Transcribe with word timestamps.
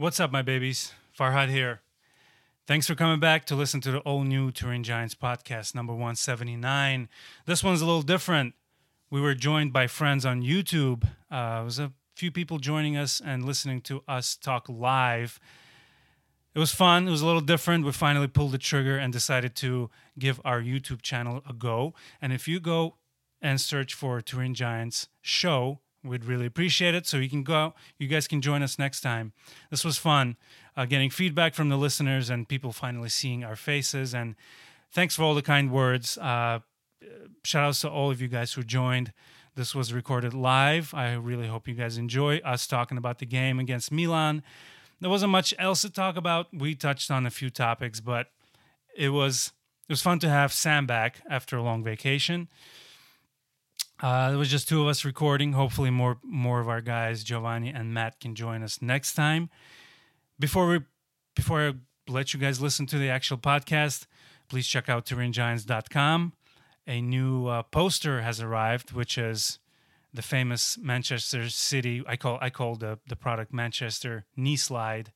What's 0.00 0.20
up, 0.20 0.30
my 0.30 0.42
babies? 0.42 0.92
Farhad 1.18 1.48
here. 1.48 1.80
Thanks 2.68 2.86
for 2.86 2.94
coming 2.94 3.18
back 3.18 3.44
to 3.46 3.56
listen 3.56 3.80
to 3.80 3.90
the 3.90 3.98
all 3.98 4.22
new 4.22 4.52
Turin 4.52 4.84
Giants 4.84 5.16
podcast, 5.16 5.74
number 5.74 5.92
179. 5.92 7.08
This 7.46 7.64
one's 7.64 7.80
a 7.80 7.84
little 7.84 8.02
different. 8.02 8.54
We 9.10 9.20
were 9.20 9.34
joined 9.34 9.72
by 9.72 9.88
friends 9.88 10.24
on 10.24 10.40
YouTube. 10.40 11.02
Uh, 11.32 11.58
it 11.62 11.64
was 11.64 11.80
a 11.80 11.90
few 12.14 12.30
people 12.30 12.60
joining 12.60 12.96
us 12.96 13.20
and 13.20 13.44
listening 13.44 13.80
to 13.80 14.04
us 14.06 14.36
talk 14.36 14.68
live. 14.68 15.40
It 16.54 16.60
was 16.60 16.72
fun. 16.72 17.08
It 17.08 17.10
was 17.10 17.22
a 17.22 17.26
little 17.26 17.40
different. 17.40 17.84
We 17.84 17.90
finally 17.90 18.28
pulled 18.28 18.52
the 18.52 18.58
trigger 18.58 18.96
and 18.96 19.12
decided 19.12 19.56
to 19.56 19.90
give 20.16 20.40
our 20.44 20.62
YouTube 20.62 21.02
channel 21.02 21.42
a 21.44 21.52
go. 21.52 21.92
And 22.22 22.32
if 22.32 22.46
you 22.46 22.60
go 22.60 22.98
and 23.42 23.60
search 23.60 23.94
for 23.94 24.20
Turin 24.20 24.54
Giants 24.54 25.08
show, 25.22 25.80
we'd 26.08 26.24
really 26.24 26.46
appreciate 26.46 26.94
it. 26.94 27.06
So 27.06 27.18
you 27.18 27.28
can 27.28 27.42
go, 27.42 27.74
you 27.98 28.08
guys 28.08 28.26
can 28.26 28.40
join 28.40 28.62
us 28.62 28.78
next 28.78 29.00
time. 29.00 29.32
This 29.70 29.84
was 29.84 29.98
fun, 29.98 30.36
uh, 30.76 30.84
getting 30.84 31.10
feedback 31.10 31.54
from 31.54 31.68
the 31.68 31.76
listeners 31.76 32.30
and 32.30 32.48
people 32.48 32.72
finally 32.72 33.08
seeing 33.08 33.44
our 33.44 33.56
faces. 33.56 34.14
And 34.14 34.34
thanks 34.90 35.16
for 35.16 35.22
all 35.22 35.34
the 35.34 35.42
kind 35.42 35.70
words. 35.70 36.18
Uh, 36.18 36.60
shout 37.44 37.64
outs 37.64 37.80
to 37.82 37.90
all 37.90 38.10
of 38.10 38.20
you 38.20 38.28
guys 38.28 38.52
who 38.52 38.62
joined. 38.62 39.12
This 39.54 39.74
was 39.74 39.92
recorded 39.92 40.34
live. 40.34 40.94
I 40.94 41.14
really 41.14 41.48
hope 41.48 41.66
you 41.66 41.74
guys 41.74 41.98
enjoy 41.98 42.38
us 42.38 42.66
talking 42.66 42.96
about 42.96 43.18
the 43.18 43.26
game 43.26 43.58
against 43.58 43.90
Milan. 43.90 44.42
There 45.00 45.10
wasn't 45.10 45.32
much 45.32 45.52
else 45.58 45.82
to 45.82 45.90
talk 45.90 46.16
about. 46.16 46.46
We 46.52 46.74
touched 46.74 47.10
on 47.10 47.26
a 47.26 47.30
few 47.30 47.50
topics, 47.50 48.00
but 48.00 48.28
it 48.96 49.10
was 49.10 49.52
it 49.88 49.92
was 49.92 50.02
fun 50.02 50.18
to 50.20 50.28
have 50.28 50.52
Sam 50.52 50.86
back 50.86 51.22
after 51.30 51.56
a 51.56 51.62
long 51.62 51.82
vacation. 51.82 52.48
Uh, 54.00 54.30
it 54.32 54.36
was 54.36 54.48
just 54.48 54.68
two 54.68 54.80
of 54.80 54.86
us 54.86 55.04
recording. 55.04 55.52
Hopefully, 55.54 55.90
more 55.90 56.18
more 56.22 56.60
of 56.60 56.68
our 56.68 56.80
guys, 56.80 57.24
Giovanni 57.24 57.70
and 57.70 57.92
Matt, 57.92 58.20
can 58.20 58.34
join 58.34 58.62
us 58.62 58.80
next 58.80 59.14
time. 59.14 59.50
Before 60.38 60.68
we 60.68 60.80
before 61.34 61.60
I 61.68 61.72
let 62.08 62.32
you 62.32 62.38
guys 62.38 62.60
listen 62.60 62.86
to 62.86 62.98
the 62.98 63.08
actual 63.08 63.38
podcast, 63.38 64.06
please 64.48 64.66
check 64.66 64.88
out 64.88 65.04
TurinGiants.com. 65.04 66.32
A 66.86 67.02
new 67.02 67.48
uh, 67.48 67.62
poster 67.64 68.22
has 68.22 68.40
arrived, 68.40 68.92
which 68.92 69.18
is 69.18 69.58
the 70.14 70.22
famous 70.22 70.78
Manchester 70.80 71.48
City. 71.48 72.04
I 72.06 72.16
call 72.16 72.38
I 72.40 72.50
call 72.50 72.76
the 72.76 73.00
the 73.08 73.16
product 73.16 73.52
Manchester 73.52 74.26
knee 74.36 74.56
slide. 74.56 75.12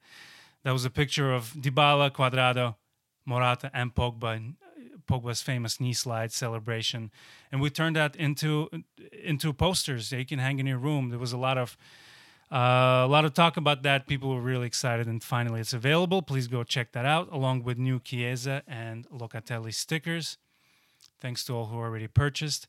That 0.64 0.72
was 0.72 0.84
a 0.84 0.90
picture 0.90 1.32
of 1.32 1.52
Dybala, 1.54 2.10
Cuadrado, 2.10 2.76
Morata, 3.24 3.70
and 3.72 3.94
Pogba 3.94 4.54
Pogba's 5.12 5.42
famous 5.42 5.78
knee 5.78 5.92
slide 5.92 6.32
celebration, 6.32 7.10
and 7.50 7.60
we 7.60 7.68
turned 7.68 7.96
that 7.96 8.16
into 8.16 8.68
into 9.12 9.52
posters 9.52 10.08
that 10.10 10.18
you 10.18 10.24
can 10.24 10.38
hang 10.38 10.58
in 10.58 10.66
your 10.66 10.78
room. 10.78 11.10
There 11.10 11.18
was 11.18 11.32
a 11.32 11.38
lot 11.38 11.58
of 11.58 11.76
uh, 12.50 13.04
a 13.04 13.08
lot 13.08 13.24
of 13.24 13.34
talk 13.34 13.56
about 13.58 13.82
that. 13.82 14.06
People 14.06 14.34
were 14.34 14.40
really 14.40 14.66
excited, 14.66 15.06
and 15.06 15.22
finally 15.22 15.60
it's 15.60 15.74
available. 15.74 16.22
Please 16.22 16.48
go 16.48 16.64
check 16.64 16.92
that 16.92 17.04
out, 17.04 17.28
along 17.30 17.62
with 17.62 17.76
new 17.76 18.00
Chiesa 18.00 18.62
and 18.66 19.06
Locatelli 19.10 19.74
stickers. 19.74 20.38
Thanks 21.20 21.44
to 21.44 21.54
all 21.54 21.66
who 21.66 21.76
already 21.76 22.08
purchased. 22.08 22.66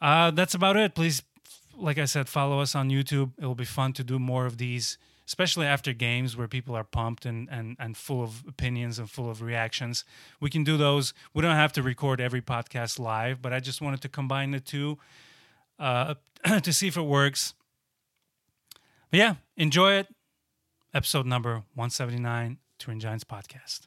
Uh, 0.00 0.30
that's 0.30 0.54
about 0.54 0.76
it. 0.76 0.94
Please, 0.94 1.22
like 1.76 1.98
I 1.98 2.06
said, 2.06 2.28
follow 2.28 2.60
us 2.60 2.74
on 2.74 2.88
YouTube. 2.88 3.32
It 3.38 3.44
will 3.44 3.54
be 3.54 3.64
fun 3.64 3.92
to 3.94 4.04
do 4.04 4.18
more 4.18 4.46
of 4.46 4.56
these 4.56 4.96
especially 5.28 5.66
after 5.66 5.92
games 5.92 6.38
where 6.38 6.48
people 6.48 6.74
are 6.74 6.82
pumped 6.82 7.26
and, 7.26 7.50
and, 7.50 7.76
and 7.78 7.98
full 7.98 8.22
of 8.22 8.42
opinions 8.48 8.98
and 8.98 9.10
full 9.10 9.28
of 9.28 9.42
reactions. 9.42 10.02
We 10.40 10.48
can 10.48 10.64
do 10.64 10.78
those. 10.78 11.12
We 11.34 11.42
don't 11.42 11.54
have 11.54 11.70
to 11.74 11.82
record 11.82 12.18
every 12.18 12.40
podcast 12.40 12.98
live, 12.98 13.42
but 13.42 13.52
I 13.52 13.60
just 13.60 13.82
wanted 13.82 14.00
to 14.00 14.08
combine 14.08 14.52
the 14.52 14.60
two 14.60 14.96
uh, 15.78 16.14
to 16.62 16.72
see 16.72 16.88
if 16.88 16.96
it 16.96 17.02
works. 17.02 17.52
But 19.10 19.18
yeah, 19.18 19.34
enjoy 19.54 19.92
it. 19.98 20.08
Episode 20.94 21.26
number 21.26 21.56
179, 21.74 22.56
Turin 22.78 22.98
Giants 22.98 23.24
Podcast. 23.24 23.86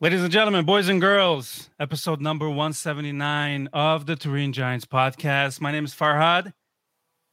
Ladies 0.00 0.22
and 0.22 0.30
gentlemen, 0.30 0.64
boys 0.64 0.88
and 0.88 1.00
girls, 1.00 1.70
episode 1.80 2.20
number 2.20 2.48
179 2.48 3.68
of 3.72 4.06
the 4.06 4.14
Turin 4.14 4.52
Giants 4.52 4.86
podcast. 4.86 5.60
My 5.60 5.72
name 5.72 5.84
is 5.84 5.92
Farhad. 5.92 6.52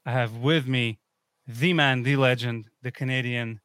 I 0.04 0.12
have 0.12 0.38
with 0.38 0.66
me 0.66 0.98
the 1.46 1.74
man, 1.74 2.02
the 2.02 2.16
legend, 2.16 2.72
the 2.82 2.90
Canadian, 2.90 3.62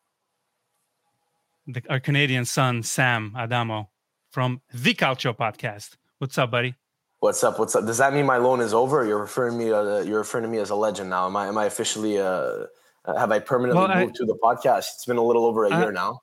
the, 1.67 1.83
our 1.89 1.99
Canadian 1.99 2.45
son, 2.45 2.83
Sam 2.83 3.33
Adamo 3.35 3.89
from 4.29 4.61
the 4.71 4.93
Calcio 4.93 5.35
podcast. 5.35 5.97
What's 6.19 6.37
up, 6.37 6.51
buddy? 6.51 6.75
What's 7.21 7.43
up? 7.43 7.59
What's 7.59 7.75
up? 7.75 7.87
Does 7.87 7.97
that 7.97 8.13
mean 8.13 8.27
my 8.27 8.37
loan 8.37 8.61
is 8.61 8.75
over? 8.75 9.07
You're 9.07 9.17
referring 9.17 9.57
me. 9.57 9.73
Uh, 9.73 10.01
you're 10.01 10.19
referring 10.19 10.43
to 10.43 10.51
me 10.51 10.59
as 10.59 10.69
a 10.69 10.77
legend 10.77 11.09
now. 11.09 11.25
Am 11.25 11.35
I? 11.37 11.47
Am 11.47 11.57
I 11.57 11.65
officially? 11.65 12.19
Uh, 12.19 12.67
have 13.07 13.33
I 13.33 13.39
permanently 13.39 13.83
well, 13.83 13.97
moved 13.97 14.17
I, 14.17 14.19
to 14.19 14.27
the 14.27 14.37
podcast? 14.45 14.93
It's 14.95 15.07
been 15.07 15.17
a 15.17 15.25
little 15.25 15.47
over 15.47 15.65
a 15.65 15.71
year 15.71 15.91
now. 15.91 16.21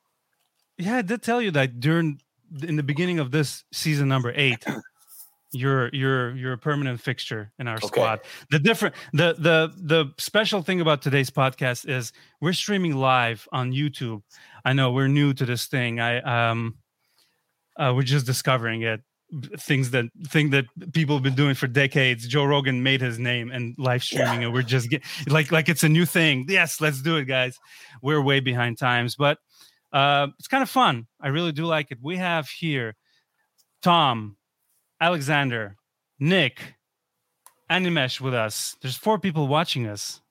Yeah, 0.78 0.98
I 0.98 1.02
did 1.02 1.24
tell 1.24 1.42
you 1.42 1.50
that 1.52 1.80
during 1.80 2.20
in 2.64 2.76
the 2.76 2.84
beginning 2.84 3.20
of 3.20 3.32
this 3.32 3.64
season 3.72 4.08
number 4.08 4.32
eight 4.36 4.66
you're 5.52 5.90
you're 5.94 6.36
you're 6.36 6.54
a 6.54 6.58
permanent 6.58 7.00
fixture 7.00 7.52
in 7.60 7.68
our 7.68 7.76
okay. 7.76 7.88
squad. 7.88 8.20
The 8.52 8.60
different 8.60 8.96
the 9.14 9.36
the 9.38 9.74
the 9.78 10.14
special 10.18 10.62
thing 10.62 10.82
about 10.82 11.02
today's 11.02 11.30
podcast 11.30 11.88
is 11.90 12.12
we're 12.42 12.54
streaming 12.54 12.96
live 12.96 13.48
on 13.52 13.72
youtube. 13.72 14.22
I 14.66 14.74
know 14.74 14.92
we're 14.92 15.08
new 15.08 15.34
to 15.34 15.46
this 15.46 15.66
thing. 15.66 16.00
I 16.00 16.20
um 16.50 16.78
uh, 17.78 17.94
we're 17.96 18.04
just 18.04 18.26
discovering 18.26 18.82
it. 18.82 19.02
Things 19.58 19.92
that 19.92 20.06
thing 20.28 20.50
that 20.52 20.66
people 20.94 21.16
have 21.16 21.24
been 21.24 21.36
doing 21.36 21.54
for 21.54 21.68
decades. 21.68 22.28
Joe 22.28 22.46
rogan 22.46 22.82
made 22.84 23.02
his 23.02 23.20
name 23.20 23.52
and 23.52 23.76
live 23.78 24.04
streaming 24.04 24.42
yeah. 24.42 24.48
and 24.48 24.54
we're 24.54 24.64
just 24.64 24.90
get, 24.90 25.04
like 25.28 25.52
like 25.52 25.70
it's 25.70 25.84
a 25.84 25.90
new 25.90 26.06
thing. 26.06 26.46
Yes 26.50 26.82
let's 26.82 27.02
do 27.02 27.18
it 27.18 27.26
guys. 27.26 27.58
We're 28.02 28.22
way 28.22 28.42
behind 28.42 28.78
times 28.78 29.16
but 29.16 29.38
uh, 29.98 30.28
it's 30.38 30.48
kind 30.48 30.62
of 30.62 30.70
fun. 30.70 31.08
I 31.20 31.30
really 31.30 31.52
do 31.52 31.66
like 31.66 31.90
it. 31.90 31.98
We 32.04 32.18
have 32.18 32.48
here 32.50 32.96
Tom, 33.82 34.38
Alexander, 35.02 35.76
Nick, 36.20 36.76
Animesh 37.68 38.22
with 38.22 38.36
us. 38.36 38.76
There's 38.82 38.96
four 38.96 39.18
people 39.18 39.48
watching 39.48 39.88
us. 39.88 40.22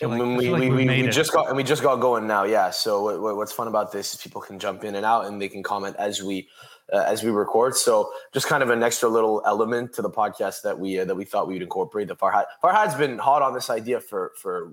Like, 0.00 0.18
we, 0.22 0.48
like 0.48 0.60
we, 0.62 0.70
we, 0.70 0.86
we 0.86 1.08
just 1.08 1.34
got 1.34 1.48
and 1.48 1.56
we 1.56 1.62
just 1.62 1.82
got 1.82 1.96
going 1.96 2.26
now. 2.26 2.44
Yeah. 2.44 2.70
So 2.70 3.20
what, 3.20 3.36
what's 3.36 3.52
fun 3.52 3.68
about 3.68 3.92
this 3.92 4.14
is 4.14 4.22
people 4.22 4.40
can 4.40 4.58
jump 4.58 4.84
in 4.84 4.94
and 4.94 5.04
out 5.04 5.26
and 5.26 5.40
they 5.40 5.50
can 5.50 5.62
comment 5.62 5.94
as 5.98 6.22
we 6.22 6.48
uh, 6.90 7.04
as 7.06 7.22
we 7.22 7.30
record. 7.30 7.76
So 7.76 8.10
just 8.32 8.46
kind 8.46 8.62
of 8.62 8.70
an 8.70 8.82
extra 8.82 9.10
little 9.10 9.42
element 9.44 9.92
to 9.94 10.02
the 10.02 10.10
podcast 10.10 10.62
that 10.62 10.78
we 10.78 10.98
uh, 10.98 11.04
that 11.04 11.14
we 11.14 11.26
thought 11.26 11.46
we 11.46 11.52
would 11.54 11.62
incorporate. 11.62 12.08
The 12.08 12.16
Farhad 12.16 12.46
Farhad's 12.64 12.94
been 12.94 13.18
hot 13.18 13.42
on 13.42 13.52
this 13.52 13.68
idea 13.68 14.00
for 14.00 14.32
for 14.40 14.72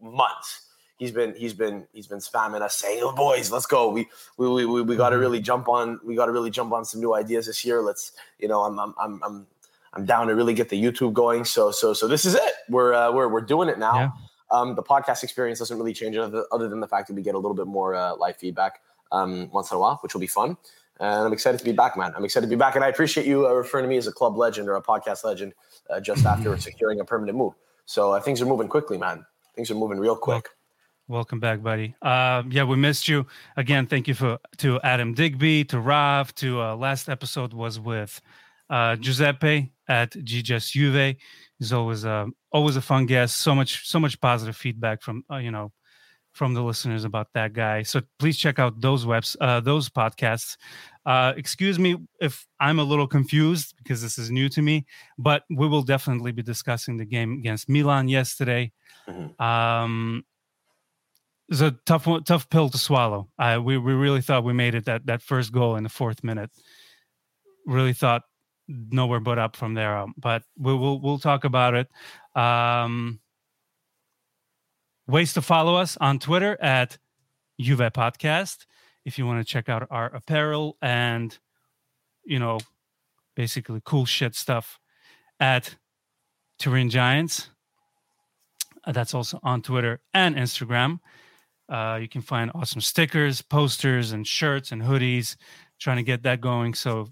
months 0.00 0.69
he's 1.00 1.10
been 1.10 1.34
he's 1.34 1.54
been 1.54 1.88
he's 1.92 2.06
been 2.06 2.20
spamming 2.20 2.60
us 2.60 2.76
saying, 2.76 3.00
"Oh 3.02 3.12
boys, 3.12 3.50
let's 3.50 3.66
go. 3.66 3.90
We 3.90 4.06
we 4.36 4.64
we, 4.64 4.82
we 4.82 4.94
got 4.94 5.08
to 5.08 5.14
mm-hmm. 5.14 5.20
really 5.20 5.40
jump 5.40 5.68
on. 5.68 5.98
We 6.04 6.14
got 6.14 6.26
to 6.26 6.32
really 6.32 6.50
jump 6.50 6.72
on 6.72 6.84
some 6.84 7.00
new 7.00 7.14
ideas 7.14 7.46
this 7.46 7.64
year. 7.64 7.82
Let's 7.82 8.12
you 8.38 8.46
know 8.46 8.62
I'm 8.62 8.78
I'm 8.78 8.94
I'm 9.00 9.22
I'm, 9.24 9.46
I'm 9.94 10.04
down 10.04 10.28
to 10.28 10.36
really 10.36 10.54
get 10.54 10.68
the 10.68 10.80
YouTube 10.80 11.14
going. 11.14 11.44
So 11.44 11.72
so 11.72 11.92
so 11.92 12.06
this 12.06 12.24
is 12.24 12.34
it. 12.34 12.52
We're 12.68 12.94
uh, 12.94 13.10
we're 13.10 13.26
we're 13.26 13.40
doing 13.40 13.68
it 13.68 13.80
now. 13.80 13.96
Yeah. 13.96 14.10
Um, 14.52 14.74
the 14.74 14.82
podcast 14.82 15.22
experience 15.22 15.60
doesn't 15.60 15.78
really 15.78 15.92
change 15.92 16.16
other, 16.16 16.44
other 16.50 16.68
than 16.68 16.80
the 16.80 16.88
fact 16.88 17.06
that 17.06 17.14
we 17.14 17.22
get 17.22 17.36
a 17.36 17.38
little 17.38 17.54
bit 17.54 17.68
more 17.68 17.94
uh, 17.94 18.16
live 18.16 18.36
feedback 18.36 18.80
um, 19.12 19.48
once 19.52 19.70
in 19.70 19.76
a 19.76 19.80
while, 19.80 19.98
which 20.02 20.12
will 20.12 20.20
be 20.20 20.26
fun. 20.26 20.56
And 20.98 21.24
I'm 21.24 21.32
excited 21.32 21.58
to 21.58 21.64
be 21.64 21.70
back, 21.70 21.96
man. 21.96 22.12
I'm 22.16 22.24
excited 22.24 22.46
to 22.46 22.50
be 22.50 22.58
back, 22.58 22.74
and 22.74 22.84
I 22.84 22.88
appreciate 22.88 23.28
you 23.28 23.46
uh, 23.46 23.52
referring 23.52 23.84
to 23.84 23.88
me 23.88 23.96
as 23.96 24.08
a 24.08 24.12
club 24.12 24.36
legend 24.36 24.68
or 24.68 24.74
a 24.74 24.82
podcast 24.82 25.22
legend 25.22 25.54
uh, 25.88 26.00
just 26.00 26.26
after 26.26 26.56
securing 26.58 26.98
a 26.98 27.04
permanent 27.04 27.38
move. 27.38 27.54
So 27.86 28.10
uh, 28.10 28.20
things 28.20 28.42
are 28.42 28.46
moving 28.46 28.66
quickly, 28.66 28.98
man. 28.98 29.24
Things 29.54 29.70
are 29.70 29.76
moving 29.76 30.00
real 30.00 30.16
quick. 30.16 30.48
Welcome 31.10 31.40
back, 31.40 31.60
buddy. 31.60 31.96
Uh, 32.00 32.44
yeah, 32.50 32.62
we 32.62 32.76
missed 32.76 33.08
you 33.08 33.26
again. 33.56 33.88
Thank 33.88 34.06
you 34.06 34.14
for 34.14 34.38
to 34.58 34.80
Adam 34.82 35.12
Digby, 35.12 35.64
to 35.64 35.80
Rav, 35.80 36.32
to 36.36 36.62
uh, 36.62 36.76
last 36.76 37.08
episode 37.08 37.52
was 37.52 37.80
with 37.80 38.20
uh, 38.70 38.94
Giuseppe 38.94 39.72
at 39.88 40.12
GJS 40.12 40.70
Juve. 40.70 41.16
He's 41.58 41.72
always 41.72 42.04
a 42.04 42.10
uh, 42.10 42.26
always 42.52 42.76
a 42.76 42.80
fun 42.80 43.06
guest. 43.06 43.38
So 43.38 43.56
much 43.56 43.88
so 43.88 43.98
much 43.98 44.20
positive 44.20 44.54
feedback 44.54 45.02
from 45.02 45.24
uh, 45.28 45.38
you 45.38 45.50
know 45.50 45.72
from 46.32 46.54
the 46.54 46.62
listeners 46.62 47.02
about 47.02 47.26
that 47.34 47.54
guy. 47.54 47.82
So 47.82 48.02
please 48.20 48.38
check 48.38 48.60
out 48.60 48.80
those 48.80 49.04
webs 49.04 49.36
uh, 49.40 49.58
those 49.58 49.88
podcasts. 49.88 50.56
Uh, 51.04 51.32
excuse 51.36 51.76
me 51.76 51.96
if 52.20 52.46
I'm 52.60 52.78
a 52.78 52.84
little 52.84 53.08
confused 53.08 53.74
because 53.78 54.00
this 54.00 54.16
is 54.16 54.30
new 54.30 54.48
to 54.50 54.62
me, 54.62 54.86
but 55.18 55.42
we 55.50 55.66
will 55.66 55.82
definitely 55.82 56.30
be 56.30 56.44
discussing 56.44 56.98
the 56.98 57.04
game 57.04 57.32
against 57.32 57.68
Milan 57.68 58.06
yesterday. 58.06 58.70
Mm-hmm. 59.08 59.42
Um, 59.42 60.24
it's 61.50 61.60
a 61.60 61.72
tough 61.84 62.06
one, 62.06 62.22
tough 62.22 62.48
pill 62.48 62.68
to 62.68 62.78
swallow. 62.78 63.28
I 63.36 63.58
we 63.58 63.76
we 63.76 63.92
really 63.92 64.20
thought 64.20 64.44
we 64.44 64.52
made 64.52 64.74
it 64.76 64.84
that 64.84 65.06
that 65.06 65.20
first 65.20 65.52
goal 65.52 65.74
in 65.76 65.82
the 65.82 65.88
fourth 65.88 66.22
minute. 66.22 66.50
Really 67.66 67.92
thought 67.92 68.22
nowhere 68.68 69.20
but 69.20 69.38
up 69.38 69.56
from 69.56 69.74
there. 69.74 69.96
Um, 69.96 70.14
but 70.16 70.44
we, 70.56 70.72
will 70.72 71.00
we'll 71.00 71.18
talk 71.18 71.44
about 71.44 71.74
it. 71.74 71.88
Um, 72.40 73.18
ways 75.08 75.34
to 75.34 75.42
follow 75.42 75.74
us 75.74 75.96
on 76.00 76.20
Twitter 76.20 76.56
at 76.62 76.98
Juve 77.60 77.78
Podcast. 77.92 78.66
If 79.04 79.18
you 79.18 79.26
want 79.26 79.44
to 79.44 79.50
check 79.50 79.68
out 79.68 79.88
our 79.90 80.06
apparel 80.06 80.76
and 80.80 81.36
you 82.24 82.38
know 82.38 82.60
basically 83.34 83.80
cool 83.84 84.04
shit 84.04 84.36
stuff 84.36 84.78
at 85.40 85.74
Turin 86.60 86.90
Giants. 86.90 87.50
Uh, 88.84 88.92
that's 88.92 89.14
also 89.14 89.40
on 89.42 89.62
Twitter 89.62 90.00
and 90.14 90.36
Instagram. 90.36 91.00
Uh, 91.70 91.98
you 92.00 92.08
can 92.08 92.20
find 92.20 92.50
awesome 92.54 92.80
stickers, 92.80 93.42
posters, 93.42 94.12
and 94.12 94.26
shirts 94.26 94.72
and 94.72 94.82
hoodies. 94.82 95.36
Trying 95.78 95.96
to 95.96 96.02
get 96.02 96.24
that 96.24 96.40
going. 96.40 96.74
So 96.74 97.08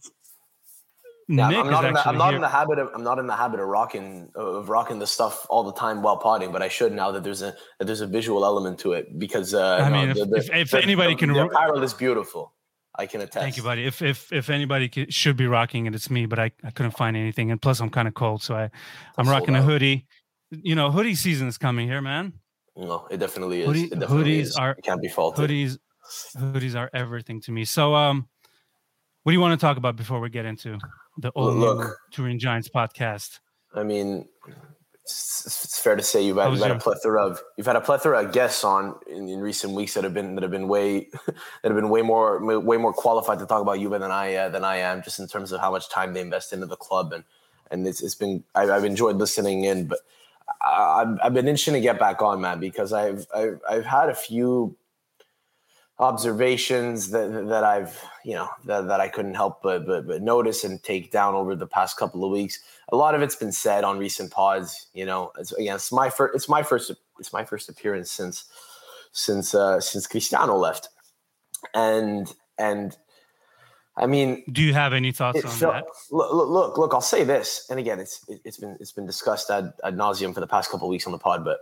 yeah, 1.29 1.49
Nick 1.51 1.59
I'm 1.59 1.71
not, 1.71 1.85
in 1.85 1.93
the, 1.93 2.09
I'm 2.09 2.17
not 2.17 2.35
in 2.35 2.41
the, 2.41 2.49
habit 2.49 2.79
of 2.79 2.89
I'm 2.95 3.05
not 3.05 3.19
in 3.19 3.27
the 3.27 3.37
habit 3.37 3.61
of 3.61 3.69
rocking 3.69 4.31
of 4.35 4.71
rocking 4.71 4.99
the 4.99 5.07
stuff 5.07 5.47
all 5.51 5.63
the 5.63 5.75
time 5.75 6.01
while 6.01 6.17
potting, 6.17 6.53
but 6.53 6.63
I 6.63 6.69
should 6.69 6.93
now 6.93 7.11
that 7.13 7.23
there's 7.23 7.43
a 7.43 7.55
that 7.79 7.85
there's 7.85 8.01
a 8.01 8.07
visual 8.07 8.47
element 8.47 8.79
to 8.81 8.93
it 8.93 9.19
because 9.19 9.53
uh, 9.53 9.77
I 9.77 9.91
mean, 9.91 10.09
if, 10.09 10.17
the, 10.17 10.37
if, 10.37 10.51
if 10.55 10.71
the, 10.71 10.83
anybody 10.83 11.15
can, 11.15 11.33
the 11.35 11.45
apparel 11.45 11.83
is 11.83 11.93
beautiful. 11.93 12.55
I 12.99 13.07
can 13.07 13.21
attest. 13.21 13.43
Thank 13.43 13.57
you, 13.59 13.63
buddy. 13.63 13.85
If 13.85 14.01
if 14.01 14.33
if 14.33 14.49
anybody 14.49 14.91
should 15.11 15.37
be 15.37 15.47
rocking 15.47 15.85
it, 15.85 15.95
it's 15.95 16.09
me. 16.09 16.25
But 16.25 16.39
I, 16.39 16.51
I 16.65 16.71
couldn't 16.71 16.93
find 16.93 17.15
anything, 17.15 17.51
and 17.51 17.61
plus 17.61 17.81
I'm 17.81 17.91
kind 17.91 18.09
of 18.09 18.15
cold, 18.15 18.43
so 18.43 18.57
I 18.57 18.71
I'm 19.19 19.29
rocking 19.29 19.55
a 19.55 19.63
hoodie. 19.63 20.07
You 20.51 20.75
know, 20.75 20.91
hoodie 20.91 21.15
season 21.15 21.47
is 21.47 21.59
coming 21.59 21.87
here, 21.87 22.01
man. 22.01 22.33
No, 22.79 23.09
it 23.11 23.17
definitely 23.17 23.63
is. 23.63 23.67
Hoodie, 23.67 23.85
it 23.85 23.99
definitely 23.99 24.37
hoodies 24.37 24.41
is. 24.41 24.57
are 24.57 24.71
it 24.71 24.83
can't 24.83 25.03
be 25.03 25.09
faulted. 25.09 25.51
Hoodies, 25.51 25.79
hoodies 26.37 26.79
are 26.79 26.89
everything 26.95 27.41
to 27.43 27.53
me. 27.53 27.65
So, 27.65 27.95
um, 27.95 28.29
what 29.25 29.33
do 29.33 29.35
you 29.35 29.41
want 29.41 29.59
to 29.59 29.67
talk 29.67 29.77
about 29.77 29.97
before 29.97 30.21
we 30.21 30.31
get 30.31 30.47
into 30.47 30.79
the 31.19 31.33
old 31.35 31.57
Look, 31.57 31.99
Turin 32.13 32.39
Giants 32.39 32.69
podcast? 32.69 33.41
I 33.75 33.83
mean, 33.83 34.29
it's, 35.03 35.43
it's, 35.45 35.81
fair 35.81 35.97
to 35.97 36.03
say 36.05 36.25
you've 36.25 36.37
had, 36.37 36.53
you've 36.53 36.63
had 36.63 36.71
a 36.71 36.79
plethora 36.79 37.27
of 37.27 37.43
you've 37.57 37.67
had 37.67 37.75
a 37.75 37.81
plethora 37.81 38.25
of 38.25 38.33
guests 38.33 38.63
on 38.63 38.95
in, 39.09 39.29
in, 39.29 39.41
recent 39.41 39.73
weeks 39.73 39.95
that 39.95 40.05
have 40.05 40.15
been 40.15 40.37
that 40.37 40.43
have 40.43 40.53
been 40.53 40.69
way 40.69 41.09
that 41.27 41.35
have 41.65 41.75
been 41.75 41.89
way 41.89 42.03
more 42.03 42.61
way 42.61 42.77
more 42.77 42.93
qualified 42.93 43.41
to 43.41 43.47
talk 43.47 43.61
about 43.61 43.81
Juve 43.81 43.91
than 43.91 44.05
I 44.05 44.35
uh, 44.35 44.49
than 44.51 44.65
I 44.65 44.77
am, 44.77 45.03
just 45.03 45.19
in 45.19 45.27
terms 45.27 45.51
of 45.51 45.61
how 45.61 45.73
much 45.73 45.91
time 45.91 46.15
they 46.15 46.21
invest 46.21 46.53
into 46.53 46.67
the 46.67 46.77
club 46.77 47.13
and 47.13 47.25
and 47.73 47.87
it's, 47.89 48.03
it's 48.03 48.15
been 48.15 48.45
I, 48.55 48.67
have 48.67 48.85
enjoyed 48.85 49.17
listening 49.17 49.65
in, 49.65 49.89
but 49.89 49.99
I, 50.61 51.01
have 51.01 51.19
I've 51.23 51.35
been 51.35 51.49
itching 51.49 51.75
to 51.75 51.81
get 51.81 51.99
back 51.99 52.23
on, 52.23 52.41
man, 52.41 52.61
because 52.61 52.93
I've 52.93 53.27
I've, 53.35 53.61
I've 53.69 53.85
had 53.85 54.09
a 54.09 54.15
few 54.15 54.77
observations 56.01 57.11
that 57.11 57.49
that 57.49 57.65
I've 57.65 58.01
you 58.25 58.35
know 58.35 58.49
that, 58.67 58.87
that 58.89 59.01
I 59.01 59.09
couldn't 59.09 59.35
help 59.35 59.63
but, 59.63 59.87
but 59.87 60.07
but 60.07 60.23
notice 60.23 60.65
and 60.65 60.83
take 60.83 61.11
down 61.11 61.35
over 61.35 61.57
the 61.57 61.67
past 61.67 61.97
couple 61.97 62.25
of 62.25 62.31
weeks. 62.31 62.59
A 62.91 62.97
lot 62.97 63.15
of 63.15 63.23
it's 63.23 63.37
been 63.37 63.53
said 63.53 63.85
on 63.85 63.99
recent 63.99 64.31
pods. 64.31 64.89
You 64.95 65.07
know, 65.07 65.33
it's, 65.39 65.53
again, 65.53 65.77
it's 65.77 65.93
my 65.93 66.11
first 66.11 66.35
it's 66.35 66.49
my 66.49 66.63
first 66.63 66.93
it's 67.19 67.33
my 67.33 67.45
first 67.45 67.69
appearance 67.69 68.11
since 68.11 68.45
since 69.13 69.55
uh, 69.55 69.81
since 69.81 70.07
Cristiano 70.07 70.57
left, 70.57 70.89
and 71.75 72.33
and 72.59 72.97
I 73.99 74.07
mean, 74.07 74.45
do 74.53 74.63
you 74.63 74.73
have 74.75 74.93
any 74.93 75.11
thoughts 75.11 75.45
on 75.45 75.51
felt, 75.51 75.75
that? 75.75 75.85
Look, 76.11 76.33
look, 76.33 76.79
look, 76.79 76.95
I'll 76.95 77.01
say 77.01 77.25
this, 77.25 77.67
and 77.69 77.81
again, 77.81 77.99
it's 77.99 78.25
it, 78.29 78.41
has 78.45 78.57
been 78.57 78.77
it's 78.81 78.93
been 78.93 79.07
discussed 79.07 79.51
ad, 79.51 79.73
ad 79.83 79.97
nauseum 79.97 80.33
for 80.33 80.41
the 80.41 80.47
past 80.47 80.71
couple 80.71 80.87
of 80.87 80.91
weeks 80.91 81.07
on 81.07 81.13
the 81.13 81.19
pod, 81.19 81.45
but 81.45 81.59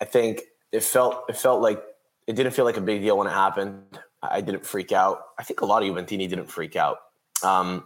I 0.00 0.06
think 0.06 0.42
it 0.72 0.82
felt 0.82 1.24
it 1.28 1.36
felt 1.36 1.60
like 1.60 1.82
it 2.26 2.34
didn't 2.36 2.52
feel 2.52 2.64
like 2.64 2.78
a 2.78 2.80
big 2.80 3.02
deal 3.02 3.18
when 3.18 3.26
it 3.26 3.32
happened. 3.32 3.82
I 4.22 4.40
didn't 4.40 4.64
freak 4.64 4.92
out. 4.92 5.20
I 5.38 5.42
think 5.42 5.60
a 5.60 5.66
lot 5.66 5.82
of 5.82 5.88
Juventini 5.88 6.28
didn't 6.28 6.46
freak 6.46 6.74
out. 6.74 6.98
Um, 7.42 7.84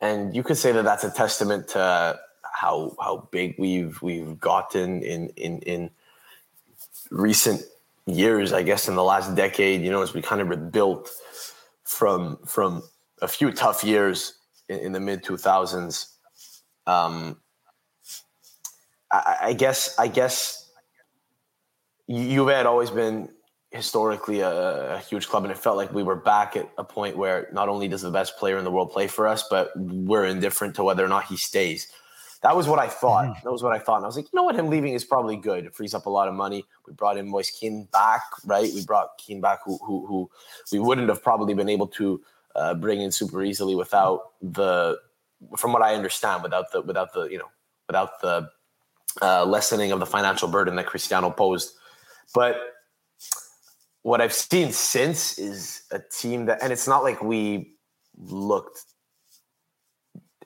and 0.00 0.34
you 0.34 0.42
could 0.42 0.58
say 0.58 0.72
that 0.72 0.84
that's 0.84 1.04
a 1.04 1.10
testament 1.10 1.68
to 1.68 2.18
how 2.42 2.96
how 3.00 3.28
big 3.30 3.54
we've 3.58 4.02
we've 4.02 4.38
gotten 4.40 5.02
in 5.02 5.28
in 5.36 5.60
in 5.60 5.90
recent 7.10 7.62
years. 8.06 8.52
I 8.52 8.62
guess 8.64 8.88
in 8.88 8.96
the 8.96 9.04
last 9.04 9.36
decade, 9.36 9.82
you 9.82 9.90
know, 9.90 10.02
as 10.02 10.12
we 10.12 10.20
kind 10.20 10.40
of 10.40 10.48
rebuilt 10.48 11.10
from 11.84 12.38
from 12.46 12.82
a 13.20 13.28
few 13.28 13.52
tough 13.52 13.84
years 13.84 14.34
in, 14.68 14.78
in 14.78 14.92
the 14.92 15.00
mid 15.00 15.22
two 15.22 15.36
thousands. 15.36 16.18
Um, 16.86 17.40
I, 19.12 19.36
I 19.42 19.52
guess 19.52 19.98
I 19.98 20.08
guess 20.08 20.70
Juve 22.08 22.48
had 22.48 22.66
always 22.66 22.90
been 22.90 23.28
historically 23.70 24.40
a, 24.40 24.96
a, 24.96 24.98
huge 24.98 25.28
club, 25.28 25.44
and 25.44 25.52
it 25.52 25.56
felt 25.56 25.76
like 25.76 25.92
we 25.94 26.02
were 26.02 26.16
back 26.16 26.56
at 26.56 26.70
a 26.76 26.84
point 26.84 27.16
where 27.16 27.48
not 27.52 27.68
only 27.70 27.88
does 27.88 28.02
the 28.02 28.10
best 28.10 28.36
player 28.36 28.58
in 28.58 28.64
the 28.64 28.70
world 28.70 28.90
play 28.90 29.06
for 29.06 29.26
us, 29.26 29.44
but 29.48 29.70
we're 29.76 30.26
indifferent 30.26 30.74
to 30.76 30.84
whether 30.84 31.04
or 31.04 31.08
not 31.08 31.24
he 31.24 31.36
stays. 31.36 31.90
That 32.42 32.56
was 32.56 32.66
what 32.66 32.78
I 32.78 32.88
thought. 32.88 33.26
Mm-hmm. 33.26 33.44
That 33.44 33.52
was 33.52 33.62
what 33.62 33.72
I 33.72 33.78
thought. 33.78 33.96
And 33.96 34.04
I 34.04 34.08
was 34.08 34.16
like, 34.16 34.24
you 34.24 34.36
know 34.36 34.42
what? 34.42 34.56
Him 34.56 34.68
leaving 34.68 34.94
is 34.94 35.04
probably 35.04 35.36
good. 35.36 35.64
It 35.64 35.74
frees 35.74 35.94
up 35.94 36.06
a 36.06 36.10
lot 36.10 36.28
of 36.28 36.34
money. 36.34 36.64
We 36.86 36.92
brought 36.92 37.16
in 37.16 37.28
Moise 37.28 37.50
Kean 37.50 37.88
back, 37.92 38.22
right? 38.44 38.70
We 38.74 38.84
brought 38.84 39.16
Kean 39.18 39.40
back, 39.40 39.60
who 39.64 39.78
who, 39.78 40.06
who 40.06 40.30
we 40.72 40.78
wouldn't 40.78 41.08
have 41.08 41.22
probably 41.22 41.54
been 41.54 41.68
able 41.68 41.86
to 41.88 42.20
uh, 42.56 42.74
bring 42.74 43.00
in 43.00 43.12
super 43.12 43.42
easily 43.42 43.74
without 43.74 44.32
the, 44.42 44.98
from 45.56 45.72
what 45.72 45.82
I 45.82 45.94
understand, 45.94 46.42
without 46.42 46.72
the 46.72 46.82
without 46.82 47.12
the 47.12 47.24
you 47.24 47.38
know 47.38 47.50
without 47.86 48.20
the 48.20 48.50
uh, 49.20 49.44
lessening 49.44 49.92
of 49.92 50.00
the 50.00 50.06
financial 50.06 50.48
burden 50.48 50.74
that 50.76 50.86
Cristiano 50.86 51.30
posed 51.30 51.74
but 52.34 52.56
what 54.02 54.20
I've 54.20 54.32
seen 54.32 54.72
since 54.72 55.38
is 55.38 55.82
a 55.90 55.98
team 55.98 56.46
that, 56.46 56.62
and 56.62 56.72
it's 56.72 56.88
not 56.88 57.02
like 57.02 57.22
we 57.22 57.74
looked 58.16 58.84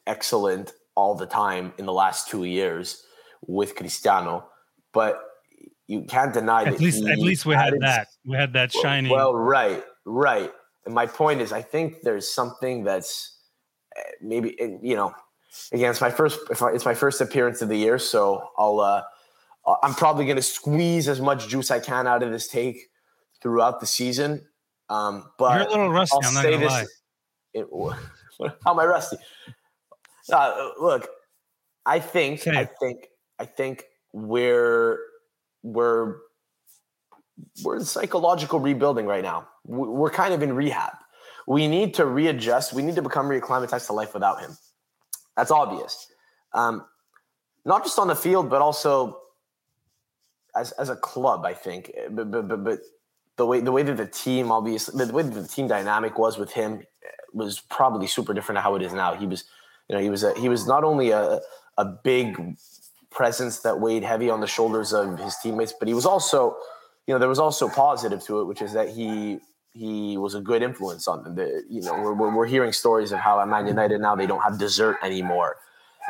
excellent 0.07 0.73
all 0.97 1.15
the 1.15 1.27
time 1.27 1.73
in 1.79 1.87
the 1.87 1.93
last 1.93 2.29
two 2.29 2.45
years 2.45 3.05
with 3.47 3.77
Cristiano, 3.77 4.49
but 4.93 5.21
you 5.87 6.03
can't 6.03 6.33
deny 6.33 6.65
at 6.65 6.73
that. 6.73 6.81
Least, 6.81 7.05
at 7.05 7.19
least 7.19 7.47
we 7.47 7.55
had 7.55 7.75
that. 7.81 8.09
We 8.25 8.37
had 8.37 8.53
that 8.55 8.73
shining. 8.73 9.13
Well, 9.13 9.35
right, 9.35 9.85
right. 10.05 10.51
And 10.85 10.95
my 10.95 11.07
point 11.07 11.41
is, 11.41 11.53
I 11.53 11.63
think 11.63 12.03
there's 12.03 12.33
something 12.33 12.83
that's 12.83 13.39
eh, 13.97 14.01
maybe 14.21 14.61
eh, 14.61 14.79
you 14.83 14.97
know, 14.97 15.15
again, 15.73 15.91
it's 15.91 16.01
my 16.01 16.11
first. 16.11 16.41
It's 16.51 16.85
my 16.85 16.95
first 16.95 17.21
appearance 17.21 17.63
of 17.63 17.69
the 17.69 17.77
year, 17.77 17.99
so 17.99 18.51
I'll. 18.59 18.81
uh 18.81 19.03
I'm 19.83 19.95
probably 19.95 20.25
going 20.27 20.37
to 20.37 20.43
squeeze 20.43 21.09
as 21.09 21.21
much 21.21 21.49
juice 21.49 21.71
I 21.71 21.81
can 21.81 22.07
out 22.07 22.23
of 22.23 22.31
this 22.31 22.47
take 22.47 22.79
throughout 23.43 23.81
the 23.81 23.87
season. 23.87 24.47
Um, 24.89 25.31
but 25.39 25.59
you're 25.59 25.67
a 25.67 25.71
little 25.71 25.91
rusty. 25.91 26.17
I'll 26.23 26.29
I'm 26.29 26.35
not 26.35 26.43
say 26.45 26.57
this. 26.57 26.71
Lie. 26.71 26.87
It, 27.55 27.67
how 28.65 28.73
am 28.73 28.79
I 28.79 28.85
rusty? 28.85 29.17
Uh, 30.33 30.71
look, 30.81 31.09
I 31.85 32.01
think, 32.01 32.41
Same. 32.41 32.57
I 32.57 32.65
think, 32.65 33.07
I 33.39 33.45
think 33.45 33.85
we're 34.13 34.99
we're 35.63 36.17
we're 37.63 37.77
in 37.77 37.85
psychological 37.85 38.61
rebuilding 38.61 39.07
right 39.07 39.23
now. 39.23 39.49
We're 39.65 40.11
kind 40.11 40.33
of 40.33 40.43
in 40.43 40.55
rehab. 40.55 40.93
We 41.47 41.69
need 41.69 41.95
to 41.95 42.07
readjust. 42.07 42.73
We 42.73 42.83
need 42.83 42.97
to 42.97 43.03
become 43.03 43.27
reacclimatized 43.27 43.87
to 43.87 43.93
life 43.93 44.15
without 44.15 44.41
him. 44.41 44.57
That's 45.37 45.51
obvious. 45.51 46.07
Um, 46.55 46.85
not 47.65 47.85
just 47.85 47.99
on 47.99 48.09
the 48.09 48.17
field, 48.17 48.49
but 48.49 48.63
also 48.63 49.19
as 50.57 50.73
as 50.73 50.89
a 50.89 50.97
club, 50.97 51.45
I 51.45 51.55
think. 51.55 51.93
But 52.11 52.31
but 52.31 52.49
but, 52.49 52.65
but 52.65 52.79
the 53.37 53.47
way 53.47 53.61
the 53.61 53.73
way 53.73 53.83
that 53.83 53.97
the 53.97 54.07
team 54.07 54.51
obviously 54.51 55.05
the 55.05 55.13
way 55.13 55.23
that 55.23 55.35
the 55.35 55.47
team 55.47 55.69
dynamic 55.69 56.19
was 56.19 56.39
with 56.39 56.53
him 56.53 56.81
eh, 57.05 57.09
was 57.35 57.61
probably 57.61 58.07
super 58.07 58.33
different 58.33 58.57
to 58.57 58.63
how 58.63 58.75
it 58.77 58.83
is 58.83 58.93
now. 58.93 59.15
He 59.15 59.27
was, 59.27 59.45
you 59.89 59.97
know, 59.97 60.03
he 60.03 60.11
was 60.11 60.23
a, 60.23 60.39
he 60.39 60.49
was 60.49 60.67
not 60.67 60.85
only 60.85 61.11
a 61.11 61.41
a 61.79 61.85
big 61.85 62.57
presence 63.11 63.61
that 63.61 63.81
weighed 63.81 64.03
heavy 64.03 64.31
on 64.31 64.41
the 64.41 64.47
shoulders 64.47 64.93
of 64.93 65.19
his 65.19 65.37
teammates, 65.43 65.73
but 65.79 65.89
he 65.89 65.95
was 65.95 66.07
also, 66.07 66.57
you 67.07 67.15
know, 67.15 67.19
there 67.19 67.29
was 67.29 67.39
also 67.39 67.69
positive 67.69 68.23
to 68.25 68.41
it, 68.41 68.45
which 68.45 68.63
is 68.63 68.73
that 68.73 68.89
he 68.89 69.39
he 69.73 70.17
was 70.17 70.35
a 70.35 70.41
good 70.41 70.63
influence 70.63 71.07
on 71.07 71.23
them. 71.23 71.35
The, 71.35 71.63
you 71.69 71.83
know, 71.83 71.93
we're, 72.01 72.35
we're 72.35 72.47
hearing 72.47 72.73
stories 72.73 73.13
of 73.13 73.19
how 73.19 73.41
at 73.41 73.49
Man 73.49 73.67
United 73.67 74.01
now 74.01 74.17
they 74.17 74.27
don't 74.27 74.41
have 74.41 74.59
dessert 74.59 74.97
anymore 75.03 75.57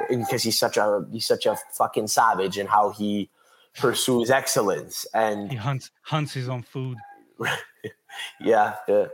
because 0.09 0.42
he's 0.42 0.59
such 0.59 0.76
a 0.76 1.04
he's 1.11 1.26
such 1.26 1.47
a 1.47 1.56
fucking 1.73 2.06
savage 2.06 2.59
and 2.59 2.68
how 2.68 2.90
he 2.90 3.30
pursues 3.76 4.30
excellence 4.30 5.06
and 5.14 5.50
he 5.50 5.56
hunts 5.56 5.90
hunts 6.02 6.33
his 6.33 6.49
own 6.49 6.62
food. 6.62 6.97
yeah, 8.40 8.75
yeah. 8.88 9.06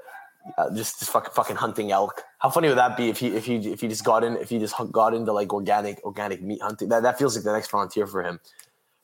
Uh, 0.59 0.75
just, 0.75 0.99
just 0.99 1.13
fucking, 1.13 1.33
fucking 1.33 1.57
hunting 1.57 1.93
elk. 1.93 2.23
How 2.39 2.51
funny 2.51 2.69
would 2.69 2.79
that 2.79 2.97
be 2.97 3.09
if 3.09 3.19
he 3.19 3.29
if 3.29 3.45
he 3.45 3.57
if 3.57 3.81
he 3.81 3.87
just 3.87 4.05
got 4.05 4.25
in 4.25 4.37
if 4.37 4.49
he 4.51 4.59
just 4.59 4.75
got 4.91 5.15
into 5.15 5.33
like 5.33 5.53
organic 5.53 6.03
organic 6.05 6.43
meat 6.43 6.61
hunting? 6.61 6.89
That 6.89 7.05
that 7.05 7.19
feels 7.19 7.37
like 7.37 7.45
the 7.45 7.53
next 7.53 7.69
frontier 7.69 8.07
for 8.07 8.23
him. 8.25 8.41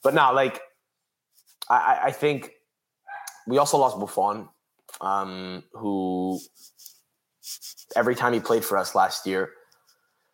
But 0.02 0.14
now, 0.14 0.34
like, 0.34 0.60
I 1.70 2.00
I 2.06 2.10
think 2.10 2.52
we 3.46 3.58
also 3.58 3.78
lost 3.78 4.00
Buffon, 4.00 4.48
um, 5.00 5.62
who 5.72 6.40
every 7.94 8.16
time 8.16 8.32
he 8.32 8.40
played 8.40 8.64
for 8.64 8.76
us 8.76 8.94
last 8.94 9.26
year 9.26 9.50